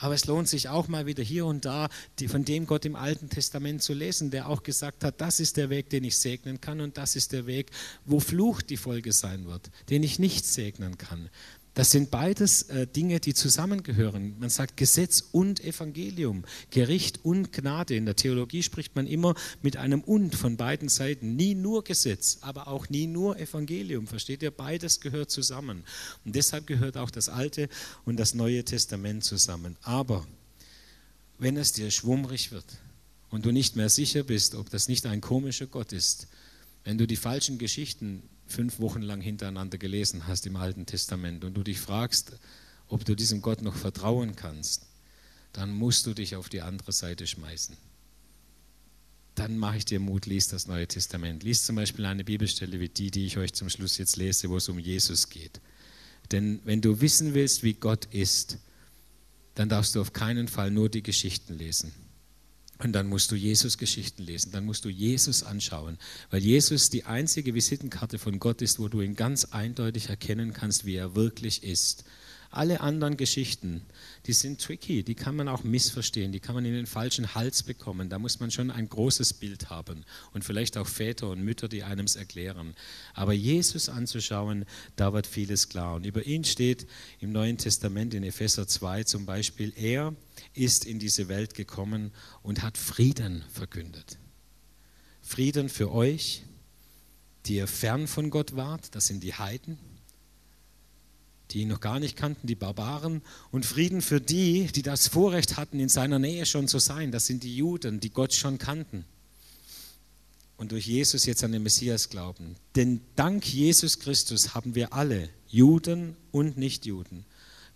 Aber 0.00 0.14
es 0.14 0.26
lohnt 0.26 0.48
sich 0.48 0.68
auch 0.68 0.86
mal 0.86 1.06
wieder 1.06 1.24
hier 1.24 1.44
und 1.44 1.64
da 1.64 1.88
die, 2.20 2.28
von 2.28 2.44
dem 2.44 2.66
Gott 2.66 2.84
im 2.84 2.94
Alten 2.94 3.30
Testament 3.30 3.82
zu 3.82 3.92
lesen, 3.94 4.30
der 4.30 4.48
auch 4.48 4.62
gesagt 4.62 5.02
hat, 5.02 5.20
das 5.20 5.40
ist 5.40 5.56
der 5.56 5.70
Weg, 5.70 5.90
den 5.90 6.04
ich 6.04 6.18
segnen 6.18 6.60
kann 6.60 6.80
und 6.80 6.96
das 6.96 7.16
ist 7.16 7.32
der 7.32 7.46
Weg, 7.46 7.72
wo 8.04 8.20
Fluch 8.20 8.62
die 8.62 8.76
Folge 8.76 9.12
sein 9.12 9.46
wird, 9.46 9.70
den 9.90 10.04
ich 10.04 10.20
nicht 10.20 10.44
segnen 10.46 10.98
kann. 10.98 11.30
Das 11.78 11.92
sind 11.92 12.10
beides 12.10 12.62
äh, 12.62 12.88
Dinge, 12.88 13.20
die 13.20 13.34
zusammengehören. 13.34 14.34
Man 14.40 14.50
sagt 14.50 14.76
Gesetz 14.76 15.22
und 15.30 15.62
Evangelium, 15.62 16.44
Gericht 16.70 17.24
und 17.24 17.52
Gnade. 17.52 17.94
In 17.94 18.04
der 18.04 18.16
Theologie 18.16 18.64
spricht 18.64 18.96
man 18.96 19.06
immer 19.06 19.36
mit 19.62 19.76
einem 19.76 20.00
und 20.00 20.34
von 20.34 20.56
beiden 20.56 20.88
Seiten. 20.88 21.36
Nie 21.36 21.54
nur 21.54 21.84
Gesetz, 21.84 22.38
aber 22.40 22.66
auch 22.66 22.88
nie 22.88 23.06
nur 23.06 23.38
Evangelium. 23.38 24.08
Versteht 24.08 24.42
ihr? 24.42 24.50
Beides 24.50 24.98
gehört 24.98 25.30
zusammen. 25.30 25.84
Und 26.24 26.34
deshalb 26.34 26.66
gehört 26.66 26.96
auch 26.96 27.10
das 27.10 27.28
Alte 27.28 27.68
und 28.04 28.16
das 28.16 28.34
Neue 28.34 28.64
Testament 28.64 29.22
zusammen. 29.22 29.76
Aber 29.82 30.26
wenn 31.38 31.56
es 31.56 31.74
dir 31.74 31.92
schwummrig 31.92 32.50
wird 32.50 32.66
und 33.30 33.46
du 33.46 33.52
nicht 33.52 33.76
mehr 33.76 33.88
sicher 33.88 34.24
bist, 34.24 34.56
ob 34.56 34.68
das 34.68 34.88
nicht 34.88 35.06
ein 35.06 35.20
komischer 35.20 35.68
Gott 35.68 35.92
ist, 35.92 36.26
wenn 36.82 36.98
du 36.98 37.06
die 37.06 37.14
falschen 37.14 37.56
Geschichten 37.56 38.24
fünf 38.48 38.80
Wochen 38.80 39.02
lang 39.02 39.20
hintereinander 39.20 39.78
gelesen 39.78 40.26
hast 40.26 40.46
im 40.46 40.56
Alten 40.56 40.86
Testament 40.86 41.44
und 41.44 41.54
du 41.54 41.62
dich 41.62 41.78
fragst, 41.78 42.32
ob 42.88 43.04
du 43.04 43.14
diesem 43.14 43.42
Gott 43.42 43.62
noch 43.62 43.76
vertrauen 43.76 44.34
kannst, 44.34 44.86
dann 45.52 45.72
musst 45.72 46.06
du 46.06 46.14
dich 46.14 46.36
auf 46.36 46.48
die 46.48 46.62
andere 46.62 46.92
Seite 46.92 47.26
schmeißen. 47.26 47.76
Dann 49.34 49.56
mache 49.56 49.76
ich 49.76 49.84
dir 49.84 50.00
Mut, 50.00 50.26
lies 50.26 50.48
das 50.48 50.66
Neue 50.66 50.88
Testament. 50.88 51.44
Lies 51.44 51.64
zum 51.64 51.76
Beispiel 51.76 52.06
eine 52.06 52.24
Bibelstelle 52.24 52.80
wie 52.80 52.88
die, 52.88 53.10
die 53.10 53.26
ich 53.26 53.38
euch 53.38 53.52
zum 53.52 53.68
Schluss 53.68 53.98
jetzt 53.98 54.16
lese, 54.16 54.48
wo 54.48 54.56
es 54.56 54.68
um 54.68 54.78
Jesus 54.78 55.28
geht. 55.28 55.60
Denn 56.32 56.60
wenn 56.64 56.80
du 56.80 57.00
wissen 57.00 57.34
willst, 57.34 57.62
wie 57.62 57.74
Gott 57.74 58.06
ist, 58.06 58.58
dann 59.54 59.68
darfst 59.68 59.94
du 59.94 60.00
auf 60.00 60.12
keinen 60.12 60.48
Fall 60.48 60.70
nur 60.70 60.88
die 60.88 61.02
Geschichten 61.02 61.56
lesen 61.56 61.92
und 62.78 62.92
dann 62.92 63.08
musst 63.08 63.30
du 63.32 63.36
Jesus-Geschichten 63.36 64.22
lesen, 64.22 64.52
dann 64.52 64.64
musst 64.64 64.84
du 64.84 64.88
Jesus 64.88 65.42
anschauen, 65.42 65.98
weil 66.30 66.42
Jesus 66.42 66.90
die 66.90 67.04
einzige 67.04 67.54
Visitenkarte 67.54 68.18
von 68.18 68.38
Gott 68.38 68.62
ist, 68.62 68.78
wo 68.78 68.88
du 68.88 69.00
ihn 69.00 69.16
ganz 69.16 69.46
eindeutig 69.46 70.08
erkennen 70.08 70.52
kannst, 70.52 70.84
wie 70.84 70.94
er 70.94 71.14
wirklich 71.14 71.64
ist. 71.64 72.04
Alle 72.50 72.80
anderen 72.80 73.18
Geschichten, 73.18 73.82
die 74.24 74.32
sind 74.32 74.58
tricky, 74.60 75.02
die 75.02 75.14
kann 75.14 75.36
man 75.36 75.48
auch 75.48 75.64
missverstehen, 75.64 76.32
die 76.32 76.40
kann 76.40 76.54
man 76.54 76.64
in 76.64 76.72
den 76.72 76.86
falschen 76.86 77.34
Hals 77.34 77.62
bekommen. 77.62 78.08
Da 78.08 78.18
muss 78.18 78.40
man 78.40 78.50
schon 78.50 78.70
ein 78.70 78.88
großes 78.88 79.34
Bild 79.34 79.68
haben 79.68 80.04
und 80.32 80.44
vielleicht 80.44 80.78
auch 80.78 80.86
Väter 80.86 81.28
und 81.28 81.42
Mütter, 81.42 81.68
die 81.68 81.82
einem 81.82 82.06
es 82.06 82.16
erklären. 82.16 82.74
Aber 83.12 83.34
Jesus 83.34 83.90
anzuschauen, 83.90 84.64
da 84.96 85.12
wird 85.12 85.26
vieles 85.26 85.68
klar. 85.68 85.96
Und 85.96 86.06
über 86.06 86.24
ihn 86.24 86.42
steht 86.44 86.86
im 87.20 87.32
Neuen 87.32 87.58
Testament 87.58 88.14
in 88.14 88.22
Epheser 88.22 88.66
2 88.66 89.04
zum 89.04 89.26
Beispiel, 89.26 89.74
er 89.76 90.14
ist 90.54 90.86
in 90.86 90.98
diese 90.98 91.28
Welt 91.28 91.52
gekommen 91.52 92.12
und 92.42 92.62
hat 92.62 92.78
Frieden 92.78 93.44
verkündet. 93.52 94.18
Frieden 95.20 95.68
für 95.68 95.92
euch, 95.92 96.44
die 97.44 97.56
ihr 97.56 97.66
fern 97.66 98.06
von 98.06 98.30
Gott 98.30 98.56
wart, 98.56 98.94
das 98.94 99.06
sind 99.06 99.22
die 99.22 99.34
Heiden 99.34 99.78
die 101.50 101.60
ihn 101.60 101.68
noch 101.68 101.80
gar 101.80 102.00
nicht 102.00 102.16
kannten, 102.16 102.46
die 102.46 102.54
Barbaren, 102.54 103.22
und 103.50 103.66
Frieden 103.66 104.02
für 104.02 104.20
die, 104.20 104.66
die 104.66 104.82
das 104.82 105.08
Vorrecht 105.08 105.56
hatten, 105.56 105.80
in 105.80 105.88
seiner 105.88 106.18
Nähe 106.18 106.46
schon 106.46 106.68
zu 106.68 106.78
sein. 106.78 107.12
Das 107.12 107.26
sind 107.26 107.42
die 107.42 107.56
Juden, 107.56 108.00
die 108.00 108.10
Gott 108.10 108.34
schon 108.34 108.58
kannten 108.58 109.04
und 110.58 110.72
durch 110.72 110.86
Jesus 110.86 111.24
jetzt 111.24 111.42
an 111.44 111.52
den 111.52 111.62
Messias 111.62 112.10
glauben. 112.10 112.56
Denn 112.76 113.00
dank 113.16 113.46
Jesus 113.46 114.00
Christus 114.00 114.54
haben 114.54 114.74
wir 114.74 114.92
alle, 114.92 115.30
Juden 115.48 116.16
und 116.32 116.58
Nichtjuden, 116.58 117.24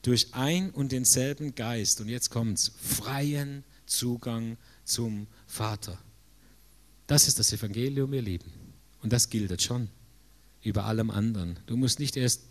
durch 0.02 0.34
ein 0.34 0.70
und 0.70 0.92
denselben 0.92 1.54
Geist, 1.54 2.00
und 2.00 2.08
jetzt 2.08 2.30
kommt's, 2.30 2.72
freien 2.82 3.64
Zugang 3.86 4.56
zum 4.84 5.28
Vater. 5.46 5.96
Das 7.06 7.28
ist 7.28 7.38
das 7.38 7.52
Evangelium, 7.52 8.12
ihr 8.12 8.22
Lieben. 8.22 8.50
Und 9.00 9.12
das 9.12 9.30
gilt 9.30 9.50
jetzt 9.50 9.64
schon 9.64 9.88
über 10.62 10.84
allem 10.84 11.10
anderen. 11.10 11.58
Du 11.66 11.76
musst 11.76 12.00
nicht 12.00 12.16
erst 12.16 12.42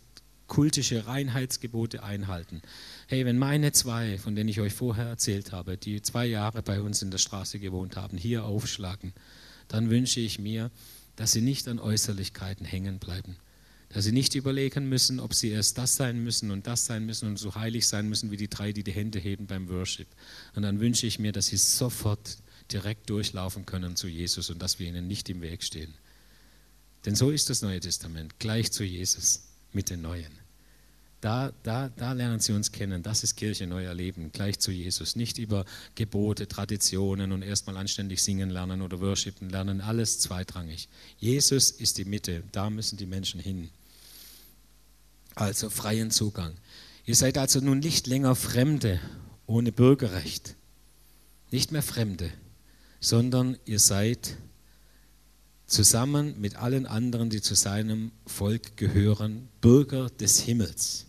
kultische 0.51 1.07
Reinheitsgebote 1.07 2.03
einhalten. 2.03 2.61
Hey, 3.07 3.25
wenn 3.25 3.37
meine 3.37 3.71
zwei, 3.71 4.17
von 4.17 4.35
denen 4.35 4.49
ich 4.49 4.59
euch 4.59 4.73
vorher 4.73 5.05
erzählt 5.05 5.53
habe, 5.53 5.77
die 5.77 6.01
zwei 6.01 6.25
Jahre 6.25 6.61
bei 6.61 6.81
uns 6.81 7.01
in 7.01 7.09
der 7.09 7.19
Straße 7.19 7.57
gewohnt 7.57 7.95
haben, 7.95 8.17
hier 8.17 8.43
aufschlagen, 8.43 9.13
dann 9.69 9.89
wünsche 9.89 10.19
ich 10.19 10.39
mir, 10.39 10.69
dass 11.15 11.31
sie 11.31 11.39
nicht 11.39 11.69
an 11.69 11.79
Äußerlichkeiten 11.79 12.65
hängen 12.65 12.99
bleiben. 12.99 13.37
Dass 13.93 14.03
sie 14.03 14.11
nicht 14.11 14.35
überlegen 14.35 14.89
müssen, 14.89 15.21
ob 15.21 15.33
sie 15.33 15.51
erst 15.51 15.77
das 15.77 15.95
sein 15.95 16.21
müssen 16.21 16.51
und 16.51 16.67
das 16.67 16.85
sein 16.85 17.05
müssen 17.05 17.29
und 17.29 17.37
so 17.37 17.55
heilig 17.55 17.87
sein 17.87 18.09
müssen 18.09 18.29
wie 18.29 18.37
die 18.37 18.49
drei, 18.49 18.73
die 18.73 18.83
die 18.83 18.91
Hände 18.91 19.19
heben 19.19 19.47
beim 19.47 19.69
Worship. 19.69 20.07
Und 20.53 20.63
dann 20.63 20.81
wünsche 20.81 21.07
ich 21.07 21.17
mir, 21.17 21.31
dass 21.31 21.45
sie 21.45 21.57
sofort 21.57 22.39
direkt 22.73 23.09
durchlaufen 23.09 23.65
können 23.65 23.95
zu 23.95 24.09
Jesus 24.09 24.49
und 24.49 24.61
dass 24.61 24.79
wir 24.79 24.87
ihnen 24.89 25.07
nicht 25.07 25.29
im 25.29 25.41
Weg 25.41 25.63
stehen. 25.63 25.93
Denn 27.05 27.15
so 27.15 27.31
ist 27.31 27.49
das 27.49 27.61
Neue 27.61 27.79
Testament, 27.79 28.37
gleich 28.37 28.73
zu 28.73 28.83
Jesus 28.83 29.43
mit 29.71 29.89
den 29.89 30.01
Neuen. 30.01 30.40
Da, 31.21 31.53
da, 31.61 31.89
da 31.89 32.13
lernen 32.13 32.39
sie 32.39 32.51
uns 32.51 32.71
kennen. 32.71 33.03
Das 33.03 33.23
ist 33.23 33.35
Kirche 33.35 33.67
neu 33.67 33.83
erleben, 33.83 34.31
gleich 34.31 34.59
zu 34.59 34.71
Jesus. 34.71 35.15
Nicht 35.15 35.37
über 35.37 35.65
Gebote, 35.93 36.47
Traditionen 36.47 37.31
und 37.31 37.43
erstmal 37.43 37.77
anständig 37.77 38.23
singen 38.23 38.49
lernen 38.49 38.81
oder 38.81 38.99
worshipen 38.99 39.49
lernen. 39.49 39.81
Alles 39.81 40.19
zweitrangig. 40.19 40.89
Jesus 41.19 41.69
ist 41.69 41.99
die 41.99 42.05
Mitte. 42.05 42.43
Da 42.51 42.71
müssen 42.71 42.97
die 42.97 43.05
Menschen 43.05 43.39
hin. 43.39 43.69
Also 45.35 45.69
freien 45.69 46.09
Zugang. 46.09 46.53
Ihr 47.05 47.15
seid 47.15 47.37
also 47.37 47.59
nun 47.59 47.79
nicht 47.79 48.07
länger 48.07 48.35
Fremde 48.35 48.99
ohne 49.45 49.71
Bürgerrecht, 49.71 50.55
nicht 51.51 51.71
mehr 51.71 51.83
Fremde, 51.83 52.31
sondern 52.99 53.57
ihr 53.65 53.79
seid 53.79 54.37
zusammen 55.65 56.39
mit 56.39 56.55
allen 56.55 56.85
anderen, 56.85 57.29
die 57.29 57.41
zu 57.41 57.55
seinem 57.55 58.11
Volk 58.25 58.77
gehören, 58.77 59.49
Bürger 59.61 60.09
des 60.09 60.39
Himmels, 60.41 61.07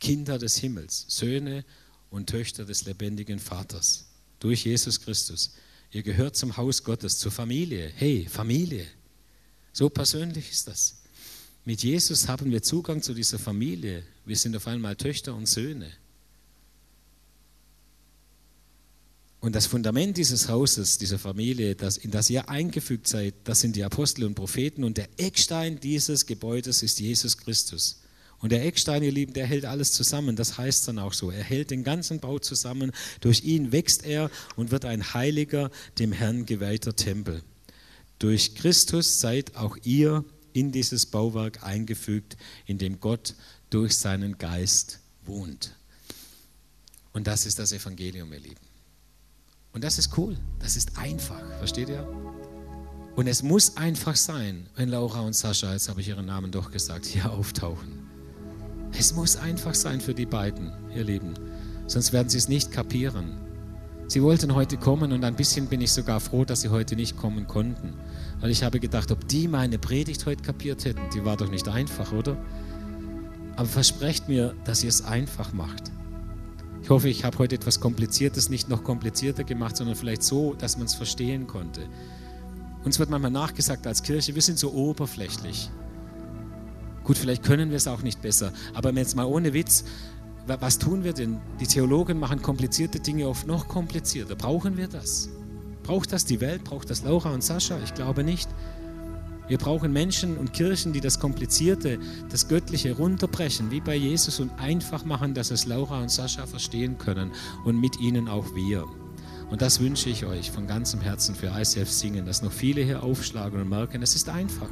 Kinder 0.00 0.38
des 0.38 0.56
Himmels, 0.58 1.06
Söhne 1.08 1.64
und 2.10 2.28
Töchter 2.28 2.64
des 2.64 2.84
lebendigen 2.84 3.38
Vaters 3.38 4.06
durch 4.40 4.64
Jesus 4.64 5.00
Christus. 5.00 5.52
Ihr 5.92 6.02
gehört 6.02 6.36
zum 6.36 6.56
Haus 6.56 6.84
Gottes, 6.84 7.18
zur 7.18 7.32
Familie. 7.32 7.90
Hey, 7.94 8.26
Familie. 8.28 8.86
So 9.72 9.88
persönlich 9.88 10.50
ist 10.50 10.68
das. 10.68 11.02
Mit 11.64 11.82
Jesus 11.82 12.28
haben 12.28 12.50
wir 12.50 12.62
Zugang 12.62 13.02
zu 13.02 13.14
dieser 13.14 13.38
Familie. 13.38 14.04
Wir 14.24 14.36
sind 14.36 14.56
auf 14.56 14.66
einmal 14.66 14.96
Töchter 14.96 15.34
und 15.34 15.46
Söhne. 15.46 15.90
Und 19.40 19.54
das 19.54 19.66
Fundament 19.66 20.16
dieses 20.16 20.48
Hauses, 20.48 20.98
dieser 20.98 21.18
Familie, 21.18 21.74
das, 21.74 21.98
in 21.98 22.10
das 22.10 22.30
ihr 22.30 22.48
eingefügt 22.48 23.06
seid, 23.06 23.34
das 23.44 23.60
sind 23.60 23.76
die 23.76 23.84
Apostel 23.84 24.24
und 24.24 24.34
Propheten. 24.34 24.82
Und 24.82 24.96
der 24.96 25.08
Eckstein 25.18 25.78
dieses 25.78 26.26
Gebäudes 26.26 26.82
ist 26.82 27.00
Jesus 27.00 27.36
Christus. 27.36 28.00
Und 28.40 28.52
der 28.52 28.64
Eckstein, 28.64 29.02
ihr 29.02 29.12
Lieben, 29.12 29.32
der 29.32 29.46
hält 29.46 29.64
alles 29.64 29.92
zusammen. 29.92 30.36
Das 30.36 30.58
heißt 30.58 30.88
dann 30.88 30.98
auch 30.98 31.12
so. 31.12 31.30
Er 31.30 31.42
hält 31.42 31.70
den 31.70 31.84
ganzen 31.84 32.20
Bau 32.20 32.38
zusammen. 32.38 32.92
Durch 33.20 33.44
ihn 33.44 33.72
wächst 33.72 34.04
er 34.04 34.30
und 34.56 34.70
wird 34.70 34.84
ein 34.84 35.14
heiliger, 35.14 35.70
dem 35.98 36.12
Herrn 36.12 36.46
geweihter 36.46 36.94
Tempel. 36.94 37.42
Durch 38.18 38.54
Christus 38.54 39.20
seid 39.20 39.56
auch 39.56 39.76
ihr 39.84 40.24
in 40.52 40.72
dieses 40.72 41.06
Bauwerk 41.06 41.62
eingefügt, 41.62 42.36
in 42.66 42.78
dem 42.78 43.00
Gott 43.00 43.34
durch 43.70 43.96
seinen 43.96 44.38
Geist 44.38 45.00
wohnt. 45.24 45.74
Und 47.12 47.26
das 47.26 47.46
ist 47.46 47.58
das 47.58 47.72
Evangelium, 47.72 48.32
ihr 48.32 48.40
Lieben. 48.40 48.66
Und 49.72 49.84
das 49.84 49.98
ist 49.98 50.16
cool, 50.16 50.38
das 50.58 50.76
ist 50.76 50.96
einfach, 50.96 51.42
versteht 51.58 51.90
ihr? 51.90 52.06
Und 53.14 53.26
es 53.26 53.42
muss 53.42 53.76
einfach 53.76 54.16
sein, 54.16 54.68
wenn 54.76 54.88
Laura 54.88 55.20
und 55.20 55.34
Sascha, 55.34 55.72
jetzt 55.72 55.88
habe 55.88 56.00
ich 56.00 56.08
ihren 56.08 56.26
Namen 56.26 56.50
doch 56.50 56.70
gesagt, 56.70 57.04
hier 57.04 57.30
auftauchen. 57.30 58.05
Es 58.98 59.14
muss 59.14 59.36
einfach 59.36 59.74
sein 59.74 60.00
für 60.00 60.14
die 60.14 60.24
beiden, 60.24 60.72
ihr 60.94 61.04
Lieben. 61.04 61.34
Sonst 61.86 62.12
werden 62.14 62.30
sie 62.30 62.38
es 62.38 62.48
nicht 62.48 62.72
kapieren. 62.72 63.36
Sie 64.08 64.22
wollten 64.22 64.54
heute 64.54 64.78
kommen 64.78 65.12
und 65.12 65.22
ein 65.22 65.36
bisschen 65.36 65.66
bin 65.66 65.82
ich 65.82 65.92
sogar 65.92 66.18
froh, 66.18 66.44
dass 66.46 66.62
sie 66.62 66.70
heute 66.70 66.96
nicht 66.96 67.16
kommen 67.16 67.46
konnten. 67.46 67.92
Weil 68.40 68.50
ich 68.50 68.62
habe 68.62 68.80
gedacht, 68.80 69.10
ob 69.10 69.28
die 69.28 69.48
meine 69.48 69.78
Predigt 69.78 70.24
heute 70.24 70.42
kapiert 70.42 70.84
hätten, 70.86 71.02
die 71.12 71.24
war 71.24 71.36
doch 71.36 71.50
nicht 71.50 71.68
einfach, 71.68 72.12
oder? 72.12 72.38
Aber 73.56 73.66
versprecht 73.66 74.28
mir, 74.28 74.54
dass 74.64 74.82
ihr 74.82 74.88
es 74.88 75.04
einfach 75.04 75.52
macht. 75.52 75.90
Ich 76.82 76.88
hoffe, 76.88 77.08
ich 77.08 77.24
habe 77.24 77.38
heute 77.38 77.56
etwas 77.56 77.80
Kompliziertes 77.80 78.48
nicht 78.48 78.68
noch 78.68 78.82
komplizierter 78.82 79.44
gemacht, 79.44 79.76
sondern 79.76 79.96
vielleicht 79.96 80.22
so, 80.22 80.54
dass 80.54 80.78
man 80.78 80.86
es 80.86 80.94
verstehen 80.94 81.46
konnte. 81.46 81.82
Uns 82.84 82.98
wird 82.98 83.10
manchmal 83.10 83.32
nachgesagt 83.32 83.86
als 83.86 84.02
Kirche, 84.02 84.34
wir 84.34 84.42
sind 84.42 84.58
so 84.58 84.72
oberflächlich. 84.72 85.68
Gut, 87.06 87.16
vielleicht 87.16 87.44
können 87.44 87.70
wir 87.70 87.76
es 87.76 87.86
auch 87.86 88.02
nicht 88.02 88.20
besser, 88.20 88.52
aber 88.74 88.92
jetzt 88.92 89.14
mal 89.14 89.26
ohne 89.26 89.52
Witz, 89.52 89.84
was 90.48 90.78
tun 90.80 91.04
wir 91.04 91.12
denn? 91.12 91.38
Die 91.60 91.66
Theologen 91.68 92.18
machen 92.18 92.42
komplizierte 92.42 92.98
Dinge 92.98 93.28
oft 93.28 93.46
noch 93.46 93.68
komplizierter. 93.68 94.34
Brauchen 94.34 94.76
wir 94.76 94.88
das? 94.88 95.28
Braucht 95.84 96.12
das 96.12 96.24
die 96.24 96.40
Welt? 96.40 96.64
Braucht 96.64 96.90
das 96.90 97.04
Laura 97.04 97.32
und 97.32 97.44
Sascha? 97.44 97.78
Ich 97.84 97.94
glaube 97.94 98.24
nicht. 98.24 98.48
Wir 99.46 99.56
brauchen 99.56 99.92
Menschen 99.92 100.36
und 100.36 100.52
Kirchen, 100.52 100.92
die 100.92 101.00
das 101.00 101.20
Komplizierte, 101.20 102.00
das 102.28 102.48
Göttliche 102.48 102.96
runterbrechen, 102.96 103.70
wie 103.70 103.80
bei 103.80 103.94
Jesus 103.94 104.40
und 104.40 104.50
einfach 104.58 105.04
machen, 105.04 105.32
dass 105.32 105.52
es 105.52 105.64
Laura 105.64 106.00
und 106.00 106.10
Sascha 106.10 106.44
verstehen 106.44 106.98
können 106.98 107.30
und 107.64 107.80
mit 107.80 108.00
ihnen 108.00 108.26
auch 108.26 108.52
wir. 108.56 108.84
Und 109.48 109.62
das 109.62 109.78
wünsche 109.78 110.10
ich 110.10 110.26
euch 110.26 110.50
von 110.50 110.66
ganzem 110.66 111.00
Herzen 111.02 111.36
für 111.36 111.52
ICF 111.56 111.88
Singen, 111.88 112.26
dass 112.26 112.42
noch 112.42 112.50
viele 112.50 112.82
hier 112.82 113.04
aufschlagen 113.04 113.60
und 113.60 113.68
merken, 113.68 114.02
es 114.02 114.16
ist 114.16 114.28
einfach. 114.28 114.68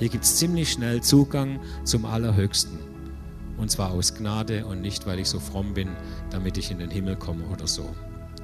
Hier 0.00 0.08
gibt 0.08 0.24
es 0.24 0.36
ziemlich 0.36 0.72
schnell 0.72 1.02
Zugang 1.02 1.60
zum 1.84 2.06
Allerhöchsten. 2.06 2.78
Und 3.58 3.70
zwar 3.70 3.90
aus 3.90 4.14
Gnade 4.14 4.64
und 4.64 4.80
nicht, 4.80 5.06
weil 5.06 5.18
ich 5.18 5.28
so 5.28 5.38
fromm 5.38 5.74
bin, 5.74 5.90
damit 6.30 6.56
ich 6.56 6.70
in 6.70 6.78
den 6.78 6.90
Himmel 6.90 7.16
komme 7.16 7.44
oder 7.44 7.66
so. 7.66 7.94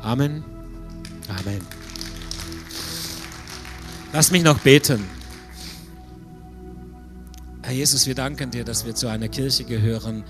Amen. 0.02 0.44
Amen. 1.28 1.62
Lass 4.12 4.30
mich 4.30 4.44
noch 4.44 4.58
beten. 4.58 5.02
Herr 7.62 7.72
Jesus, 7.72 8.06
wir 8.06 8.14
danken 8.14 8.50
dir, 8.50 8.64
dass 8.64 8.84
wir 8.84 8.94
zu 8.94 9.08
einer 9.08 9.28
Kirche 9.28 9.64
gehören, 9.64 10.24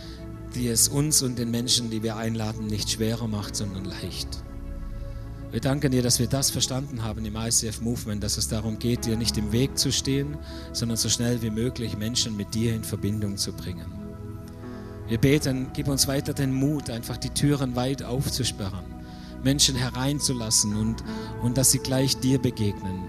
die 0.54 0.68
es 0.68 0.86
uns 0.86 1.22
und 1.22 1.40
den 1.40 1.50
Menschen, 1.50 1.90
die 1.90 2.04
wir 2.04 2.16
einladen, 2.16 2.68
nicht 2.68 2.88
schwerer 2.88 3.26
macht, 3.26 3.56
sondern 3.56 3.84
leicht. 3.84 4.28
Wir 5.52 5.60
danken 5.60 5.92
dir, 5.92 6.02
dass 6.02 6.18
wir 6.18 6.26
das 6.26 6.50
verstanden 6.50 7.04
haben 7.04 7.24
im 7.24 7.36
ICF 7.36 7.80
Movement, 7.80 8.22
dass 8.22 8.36
es 8.36 8.48
darum 8.48 8.78
geht, 8.78 9.06
dir 9.06 9.16
nicht 9.16 9.38
im 9.38 9.52
Weg 9.52 9.78
zu 9.78 9.92
stehen, 9.92 10.36
sondern 10.72 10.96
so 10.96 11.08
schnell 11.08 11.40
wie 11.40 11.50
möglich 11.50 11.96
Menschen 11.96 12.36
mit 12.36 12.54
dir 12.54 12.74
in 12.74 12.82
Verbindung 12.82 13.36
zu 13.36 13.52
bringen. 13.52 13.86
Wir 15.08 15.18
beten, 15.18 15.68
gib 15.72 15.86
uns 15.86 16.08
weiter 16.08 16.34
den 16.34 16.52
Mut, 16.52 16.90
einfach 16.90 17.16
die 17.16 17.30
Türen 17.30 17.76
weit 17.76 18.02
aufzusperren, 18.02 18.84
Menschen 19.44 19.76
hereinzulassen 19.76 20.76
und, 20.76 21.04
und 21.42 21.56
dass 21.56 21.70
sie 21.70 21.78
gleich 21.78 22.18
dir 22.18 22.40
begegnen. 22.40 23.04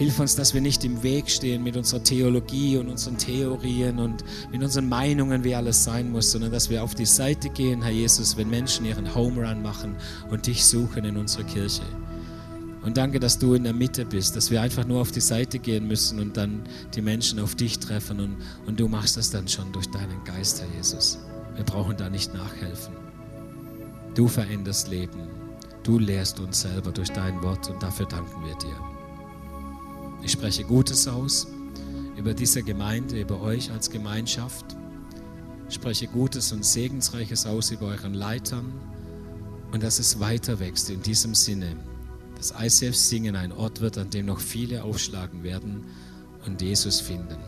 Hilf 0.00 0.18
uns, 0.18 0.34
dass 0.34 0.54
wir 0.54 0.62
nicht 0.62 0.82
im 0.86 1.02
Weg 1.02 1.28
stehen 1.28 1.62
mit 1.62 1.76
unserer 1.76 2.02
Theologie 2.02 2.78
und 2.78 2.88
unseren 2.88 3.18
Theorien 3.18 3.98
und 3.98 4.24
mit 4.50 4.62
unseren 4.62 4.88
Meinungen, 4.88 5.44
wie 5.44 5.54
alles 5.54 5.84
sein 5.84 6.10
muss, 6.10 6.30
sondern 6.30 6.50
dass 6.50 6.70
wir 6.70 6.82
auf 6.82 6.94
die 6.94 7.04
Seite 7.04 7.50
gehen, 7.50 7.82
Herr 7.82 7.92
Jesus, 7.92 8.38
wenn 8.38 8.48
Menschen 8.48 8.86
ihren 8.86 9.14
Home 9.14 9.46
Run 9.46 9.60
machen 9.60 9.96
und 10.30 10.46
dich 10.46 10.64
suchen 10.64 11.04
in 11.04 11.18
unserer 11.18 11.44
Kirche. 11.44 11.82
Und 12.80 12.96
danke, 12.96 13.20
dass 13.20 13.38
du 13.38 13.52
in 13.52 13.64
der 13.64 13.74
Mitte 13.74 14.06
bist, 14.06 14.36
dass 14.36 14.50
wir 14.50 14.62
einfach 14.62 14.86
nur 14.86 15.02
auf 15.02 15.12
die 15.12 15.20
Seite 15.20 15.58
gehen 15.58 15.86
müssen 15.86 16.18
und 16.18 16.34
dann 16.34 16.62
die 16.94 17.02
Menschen 17.02 17.38
auf 17.38 17.54
dich 17.54 17.78
treffen 17.78 18.20
und, 18.20 18.36
und 18.64 18.80
du 18.80 18.88
machst 18.88 19.18
das 19.18 19.28
dann 19.28 19.48
schon 19.48 19.70
durch 19.70 19.90
deinen 19.90 20.24
Geist, 20.24 20.62
Herr 20.62 20.76
Jesus. 20.78 21.18
Wir 21.56 21.64
brauchen 21.64 21.98
da 21.98 22.08
nicht 22.08 22.32
nachhelfen. 22.32 22.94
Du 24.14 24.28
veränderst 24.28 24.88
Leben. 24.88 25.28
Du 25.82 25.98
lehrst 25.98 26.40
uns 26.40 26.62
selber 26.62 26.90
durch 26.90 27.10
dein 27.10 27.42
Wort 27.42 27.68
und 27.68 27.82
dafür 27.82 28.06
danken 28.06 28.46
wir 28.46 28.54
dir. 28.54 28.89
Ich 30.22 30.32
spreche 30.32 30.64
Gutes 30.64 31.08
aus 31.08 31.46
über 32.16 32.34
diese 32.34 32.62
Gemeinde, 32.62 33.20
über 33.20 33.40
euch 33.40 33.70
als 33.70 33.90
Gemeinschaft. 33.90 34.76
Ich 35.68 35.76
spreche 35.76 36.06
Gutes 36.06 36.52
und 36.52 36.64
Segensreiches 36.64 37.46
aus 37.46 37.70
über 37.70 37.86
euren 37.86 38.14
Leitern 38.14 38.72
und 39.72 39.82
dass 39.82 39.98
es 39.98 40.20
weiter 40.20 40.60
wächst 40.60 40.90
in 40.90 41.00
diesem 41.02 41.34
Sinne, 41.34 41.76
dass 42.36 42.52
ICF 42.58 42.96
Singen 42.96 43.36
ein 43.36 43.52
Ort 43.52 43.80
wird, 43.80 43.96
an 43.98 44.10
dem 44.10 44.26
noch 44.26 44.40
viele 44.40 44.84
aufschlagen 44.84 45.42
werden 45.42 45.84
und 46.46 46.60
Jesus 46.60 47.00
finden. 47.00 47.38